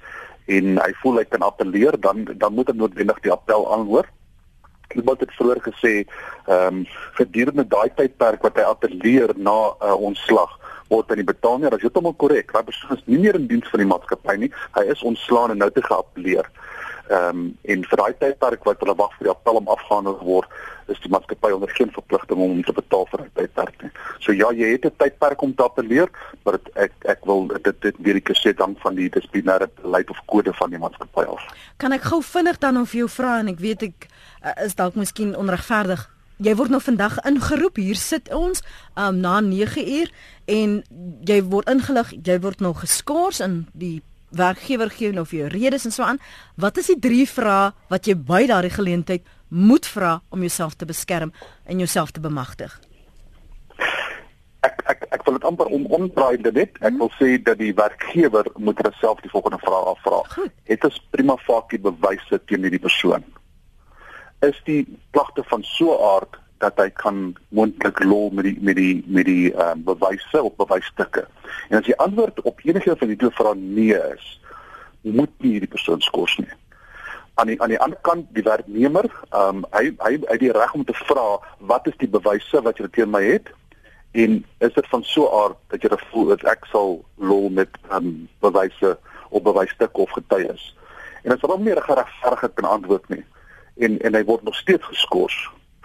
en 0.46 0.78
hy 0.78 0.92
voel 1.02 1.18
hy 1.18 1.26
kan 1.26 1.42
appeleer, 1.42 2.00
dan 2.00 2.28
dan 2.38 2.54
moet 2.54 2.68
hy 2.68 2.76
noodwendig 2.78 3.20
die 3.20 3.32
appel 3.32 3.74
aanhoor. 3.74 4.06
Ek 4.88 5.20
het 5.20 5.32
vroeër 5.38 5.62
gesê, 5.62 6.06
ehm 6.46 6.68
um, 6.68 6.86
gedurende 7.14 7.68
daai 7.68 7.90
tydperk 7.96 8.42
wat 8.42 8.56
hy 8.56 8.64
appeleer 8.64 9.34
na 9.36 9.58
'n 9.70 9.76
uh, 9.82 9.96
ontslag 10.02 10.60
word 10.88 11.10
aan 11.10 11.22
die 11.22 11.34
betaler, 11.34 11.74
as 11.74 11.82
jy 11.82 11.90
dit 11.90 11.98
almal 11.98 12.14
korrek, 12.14 12.52
daai 12.54 12.64
persoon 12.64 12.98
is 12.98 13.04
nie 13.06 13.18
meer 13.18 13.36
in 13.36 13.48
diens 13.48 13.70
van 13.70 13.80
die 13.80 13.90
maatskappy 13.90 14.36
nie. 14.38 14.52
Hy 14.78 14.84
is 14.94 15.04
ontslaan 15.04 15.52
en 15.52 15.58
nou 15.58 15.72
te 15.72 15.82
geappeleer. 15.82 16.50
Ehm 17.10 17.30
um, 17.30 17.58
en 17.62 17.84
vir 17.86 17.98
daai 17.98 18.14
tydperk 18.18 18.64
wat 18.66 18.80
hulle 18.82 18.96
wag 18.98 19.12
vir 19.18 19.28
die 19.28 19.34
appel 19.34 19.60
om 19.60 19.68
afgehandel 19.70 20.16
word, 20.26 20.50
is 20.90 21.00
die 21.04 21.10
maatskappy 21.14 21.52
onder 21.54 21.70
geen 21.78 21.92
verpligting 21.94 22.40
om 22.42 22.64
te 22.64 22.74
betaal 22.74 23.06
vir 23.12 23.22
'n 23.22 23.32
tydperk 23.34 23.82
nie. 23.84 23.92
So 24.20 24.34
ja, 24.34 24.50
jy 24.52 24.72
het 24.72 24.86
'n 24.86 24.96
tydperk 24.98 25.42
om 25.42 25.56
te 25.56 25.64
appeleer, 25.64 26.10
maar 26.44 26.54
het, 26.54 26.70
ek 26.76 26.94
ek 27.06 27.26
wil 27.26 27.48
dit 27.48 27.82
dit 27.82 27.96
weer 28.00 28.16
ek 28.16 28.30
sê 28.34 28.56
dan 28.56 28.76
van 28.80 28.96
die 28.96 29.10
dissiplinêre 29.10 29.70
beleid 29.82 30.10
of 30.10 30.22
kode 30.26 30.54
van 30.54 30.70
die 30.70 30.80
maatskappy 30.80 31.26
af. 31.30 31.44
Kan 31.78 31.92
ek 31.92 32.02
gou 32.02 32.22
vinnig 32.24 32.58
dan 32.58 32.82
of 32.82 32.92
jou 32.92 33.10
vra 33.10 33.40
en 33.40 33.48
ek 33.48 33.60
weet 33.60 33.84
ek 33.84 34.08
uh, 34.44 34.66
is 34.66 34.76
dalk 34.76 34.96
miskien 34.96 35.36
onregverdig. 35.36 36.10
Jy 36.38 36.56
word 36.56 36.70
nou 36.70 36.82
vandag 36.82 37.20
ingeroep. 37.24 37.76
Hier 37.76 37.96
sit 37.96 38.34
ons 38.34 38.64
um, 38.96 39.20
na 39.20 39.40
9 39.40 39.88
uur 39.88 40.12
en 40.46 40.84
jy 41.26 41.44
word 41.44 41.70
ingelig, 41.70 42.14
jy 42.24 42.40
word 42.40 42.60
nou 42.60 42.74
geskaars 42.74 43.40
in 43.40 43.68
die 43.74 44.02
werkgewer 44.36 44.92
gee 44.94 45.12
nou 45.16 45.26
vir 45.26 45.40
jou 45.40 45.50
redes 45.54 45.86
en 45.86 45.94
so 45.96 46.04
aan. 46.04 46.20
Wat 46.56 46.78
is 46.78 46.92
die 46.92 47.00
drie 47.00 47.26
vrae 47.30 47.72
wat 47.90 48.08
jy 48.08 48.16
by 48.16 48.46
daardie 48.52 48.74
geleentheid 48.74 49.24
moet 49.50 49.86
vra 49.88 50.20
om 50.30 50.44
jouself 50.44 50.76
te 50.76 50.86
beskerm 50.86 51.32
en 51.66 51.80
jouself 51.80 52.12
te 52.12 52.24
bemagtig? 52.24 52.74
Ek 54.66 54.82
ek 54.92 55.06
ek 55.14 55.26
wil 55.26 55.38
dit 55.38 55.48
amper 55.48 55.72
om 55.78 55.86
omdraai 55.98 56.38
dit. 56.42 56.72
Ek 56.82 56.92
hmm. 56.92 57.02
wil 57.04 57.12
sê 57.20 57.36
dat 57.42 57.60
die 57.62 57.74
werkgewer 57.74 58.50
moet 58.58 58.82
homself 58.82 59.22
die 59.22 59.34
volgende 59.34 59.60
vraag 59.64 59.92
afvra. 59.96 60.22
Het 60.70 60.88
ons 60.88 61.02
prima 61.14 61.38
facie 61.46 61.80
bewyse 61.80 62.42
teen 62.46 62.66
hierdie 62.66 62.82
persoon? 62.82 63.24
Is 64.46 64.58
die 64.66 64.84
klagte 65.16 65.44
van 65.52 65.64
so 65.64 65.94
'n 65.94 66.02
aard 66.16 66.42
dat 66.58 66.78
hy 66.80 66.90
kan 66.90 67.36
moontlik 67.50 68.04
lol 68.04 68.30
met 68.34 68.48
die 68.48 68.58
met 68.62 68.76
die 68.76 69.04
met 69.08 69.26
die 69.26 69.54
ehm 69.54 69.80
um, 69.80 69.84
bewyse 69.84 70.42
of 70.42 70.56
bewysstukke. 70.56 71.26
En 71.70 71.80
as 71.80 71.88
die 71.88 71.98
antwoord 71.98 72.42
op 72.42 72.62
enige 72.64 72.96
van 73.00 73.12
die 73.12 73.18
twee 73.18 73.36
vrae 73.40 73.56
nee 73.56 73.98
is, 74.14 74.30
moet 75.02 75.32
nie 75.38 75.56
hierdie 75.56 75.72
persoon 75.72 76.02
skors 76.02 76.38
nie. 76.38 76.54
Aan 77.36 77.52
die 77.52 77.62
aan 77.62 77.74
die 77.74 77.80
ander 77.80 78.00
kant 78.02 78.32
die 78.38 78.46
werknemer, 78.48 79.10
ehm 79.30 79.64
um, 79.64 79.68
hy 79.76 79.92
hy 80.06 80.14
het 80.30 80.40
die 80.40 80.54
reg 80.56 80.74
om 80.74 80.86
te 80.86 80.98
vra 81.06 81.28
wat 81.60 81.88
is 81.92 82.00
die 82.04 82.12
bewyse 82.18 82.64
wat 82.68 82.80
jy 82.80 82.90
teen 82.92 83.12
my 83.12 83.24
het? 83.24 83.52
En 84.16 84.40
is 84.64 84.74
dit 84.74 84.88
van 84.88 85.04
so 85.04 85.28
aard 85.44 85.60
dat 85.74 85.84
jy 85.84 85.92
voel 86.12 86.32
dat 86.32 86.48
ek 86.56 86.66
sal 86.72 87.02
lol 87.16 87.50
met 87.50 87.80
ehm 87.90 88.02
um, 88.02 88.18
bewyse 88.40 88.98
of 89.30 89.44
bewysstukke 89.44 90.08
of 90.08 90.18
getuies? 90.18 90.72
En 91.24 91.34
as 91.34 91.42
hom 91.42 91.64
nie 91.64 91.74
regverdig 91.74 92.54
kan 92.54 92.70
antwoord 92.70 93.10
nie 93.10 93.26
en 93.76 94.00
en 94.00 94.16
hy 94.16 94.24
word 94.24 94.44
nog 94.44 94.56
steeds 94.56 94.86
geskort 94.86 95.36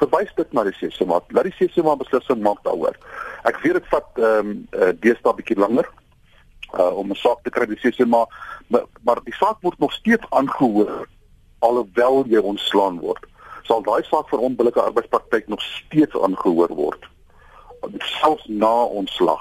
verwys 0.00 0.32
dit 0.36 0.52
na 0.56 0.64
die 0.66 0.74
CCMA. 0.78 1.20
Laat 1.36 1.48
die 1.48 1.56
CCMA 1.58 1.96
beslissing 2.00 2.42
maak 2.44 2.62
daaroor. 2.66 2.96
Ek 3.48 3.60
weet 3.64 3.78
dit 3.80 3.88
vat 3.92 4.20
ehm 4.20 4.52
um, 4.52 4.52
uh, 4.76 4.92
deesdae 5.04 5.36
bietjie 5.38 5.58
langer 5.60 5.88
uh 6.78 6.92
om 6.96 7.10
'n 7.10 7.18
saak 7.18 7.42
te 7.42 7.50
kry 7.50 7.66
die 7.66 7.80
CCMA, 7.82 8.26
maar, 8.68 8.86
maar 9.02 9.20
die 9.24 9.34
saak 9.34 9.58
word 9.66 9.78
nog 9.78 9.92
steeds 9.92 10.26
aangehoor 10.30 11.08
alhoewel 11.60 12.24
jy 12.26 12.40
ontslaan 12.40 13.00
word. 13.00 13.26
Sal 13.68 13.82
daai 13.82 14.02
saak 14.08 14.28
vir 14.30 14.38
onbillike 14.38 14.80
arbeidspraktyk 14.80 15.48
nog 15.48 15.62
steeds 15.62 16.16
aangehoor 16.16 16.74
word 16.74 17.10
selfs 17.98 18.46
na 18.46 18.84
ontslag 18.84 19.40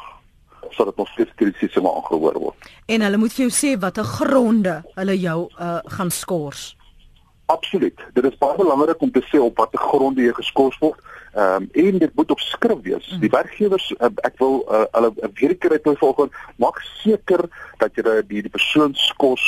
sodat 0.69 0.95
nog 0.95 1.07
steeds 1.07 1.31
die 1.35 1.51
CCMA 1.51 1.89
aangehoor 1.89 2.39
word. 2.39 2.69
En 2.85 3.01
hulle 3.01 3.17
moet 3.17 3.33
vir 3.33 3.47
jou 3.47 3.53
sê 3.53 3.73
watter 3.79 4.05
gronde 4.05 4.75
hulle 4.95 5.15
jou 5.17 5.39
uh 5.57 5.79
gaan 5.95 6.11
skors. 6.11 6.75
Absoluut. 7.49 7.99
Dit 8.13 8.23
is 8.23 8.37
baie 8.37 8.57
belangrik 8.57 9.01
om 9.01 9.11
te 9.11 9.23
sê 9.25 9.39
op 9.41 9.57
watter 9.57 9.81
gronde 9.81 10.21
jy 10.21 10.33
geskort 10.37 10.75
word. 10.83 10.99
Ehm 11.33 11.63
um, 11.63 11.69
en 11.83 11.97
dit 11.97 12.11
moet 12.15 12.31
op 12.31 12.39
skrif 12.39 12.81
wees. 12.85 13.07
Mm. 13.09 13.21
Die 13.23 13.29
werkgewers 13.33 13.87
uh, 13.97 14.09
ek 14.27 14.35
wil 14.37 14.59
uh, 14.67 14.83
hulle 14.93 15.09
uh, 15.17 15.29
weer 15.39 15.55
keer 15.57 15.73
uit 15.73 15.87
volgens 16.01 16.35
maak 16.61 16.77
seker 17.01 17.47
dat 17.81 17.97
jy 17.97 18.03
die 18.29 18.43
die 18.45 18.53
persoon 18.53 18.93
skors 18.93 19.45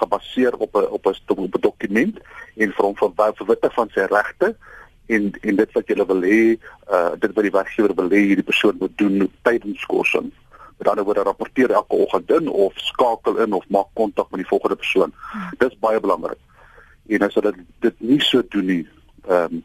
gebaseer 0.00 0.56
op 0.58 0.74
'n 0.74 0.88
op 0.96 1.06
'n 1.06 1.14
op 1.36 1.54
'n 1.54 1.62
dokument 1.68 2.18
en 2.56 2.72
vir 2.78 2.84
hom 2.84 2.96
van 2.96 3.14
verwitte 3.34 3.70
van 3.78 3.94
sy 3.94 4.08
regte 4.10 4.56
en 5.06 5.30
en 5.40 5.56
dit 5.56 5.72
wat 5.72 5.86
jy 5.86 6.06
wil 6.06 6.22
hê 6.22 6.58
uh 6.90 7.12
dit 7.14 7.34
wat 7.34 7.46
die 7.46 7.56
werkgewer 7.58 7.94
wil 7.94 8.10
hê 8.10 8.24
hierdie 8.26 8.50
persoon 8.50 8.76
moet 8.78 8.98
doen 8.98 9.30
tydens 9.42 9.80
skorsing. 9.80 10.32
Met 10.78 10.88
ander 10.88 11.04
woorde 11.04 11.22
rapporteer 11.22 11.70
elke 11.70 11.94
oggend 11.94 12.30
in 12.30 12.48
of 12.48 12.72
skakel 12.74 13.38
in 13.38 13.52
of 13.52 13.68
maak 13.68 13.94
kontak 13.94 14.30
met 14.30 14.40
die 14.40 14.50
volgende 14.50 14.76
persoon. 14.76 15.14
Mm. 15.14 15.50
Dis 15.58 15.78
baie 15.78 16.00
belangrik 16.00 16.42
en 17.08 17.26
as 17.26 17.34
hulle 17.38 17.52
dit 17.84 18.00
nie 18.00 18.20
so 18.20 18.42
doen 18.50 18.70
nie 18.72 18.84
ehm 19.28 19.58
um, 19.58 19.64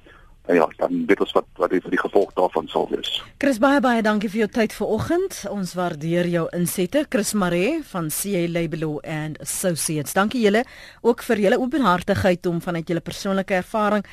ja 0.51 0.65
dan 0.77 1.05
weet 1.07 1.21
ons 1.23 1.31
wat 1.37 1.45
wat 1.61 1.69
die, 1.71 1.79
die 1.93 1.99
gevolg 2.01 2.33
daarvan 2.35 2.67
sal 2.67 2.87
wees. 2.89 3.21
Chris 3.39 3.59
baie 3.61 3.79
baie 3.79 4.01
dankie 4.01 4.29
vir 4.29 4.41
jou 4.41 4.49
tyd 4.57 4.73
vanoggend. 4.73 5.37
Ons 5.49 5.75
waardeer 5.77 6.27
jou 6.27 6.47
insette. 6.57 7.05
Chris 7.09 7.33
Maree 7.33 7.79
van 7.91 8.09
CA 8.09 8.41
Labelo 8.49 8.99
and 9.03 9.39
Associates. 9.39 10.17
Dankie 10.17 10.41
julle 10.43 10.65
ook 11.01 11.23
vir 11.23 11.45
julle 11.45 11.61
openhartigheid 11.61 12.45
om 12.51 12.61
vanuit 12.61 12.89
julle 12.89 13.05
persoonlike 13.05 13.61
ervaring 13.61 14.05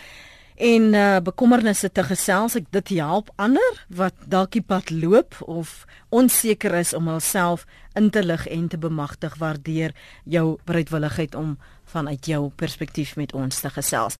en 0.58 0.92
uh, 0.94 1.16
bekommernisse 1.22 1.90
te 1.92 2.02
gesels. 2.02 2.56
Ek 2.58 2.70
dit 2.74 2.94
help 2.98 3.30
ander 3.36 3.82
wat 3.88 4.14
dalk 4.26 4.56
die 4.56 4.64
pad 4.64 4.90
loop 4.90 5.36
of 5.46 5.84
onseker 6.08 6.74
is 6.74 6.94
om 6.94 7.08
hulself 7.08 7.66
in 7.98 8.10
te 8.10 8.22
lig 8.24 8.46
en 8.46 8.68
te 8.68 8.78
bemagtig. 8.78 9.36
Waardeer 9.38 9.94
jou 10.24 10.58
bereidwilligheid 10.64 11.34
om 11.34 11.58
vanuit 11.84 12.26
jou 12.26 12.50
perspektief 12.56 13.16
met 13.16 13.32
ons 13.32 13.60
te 13.60 13.70
gesels. 13.70 14.16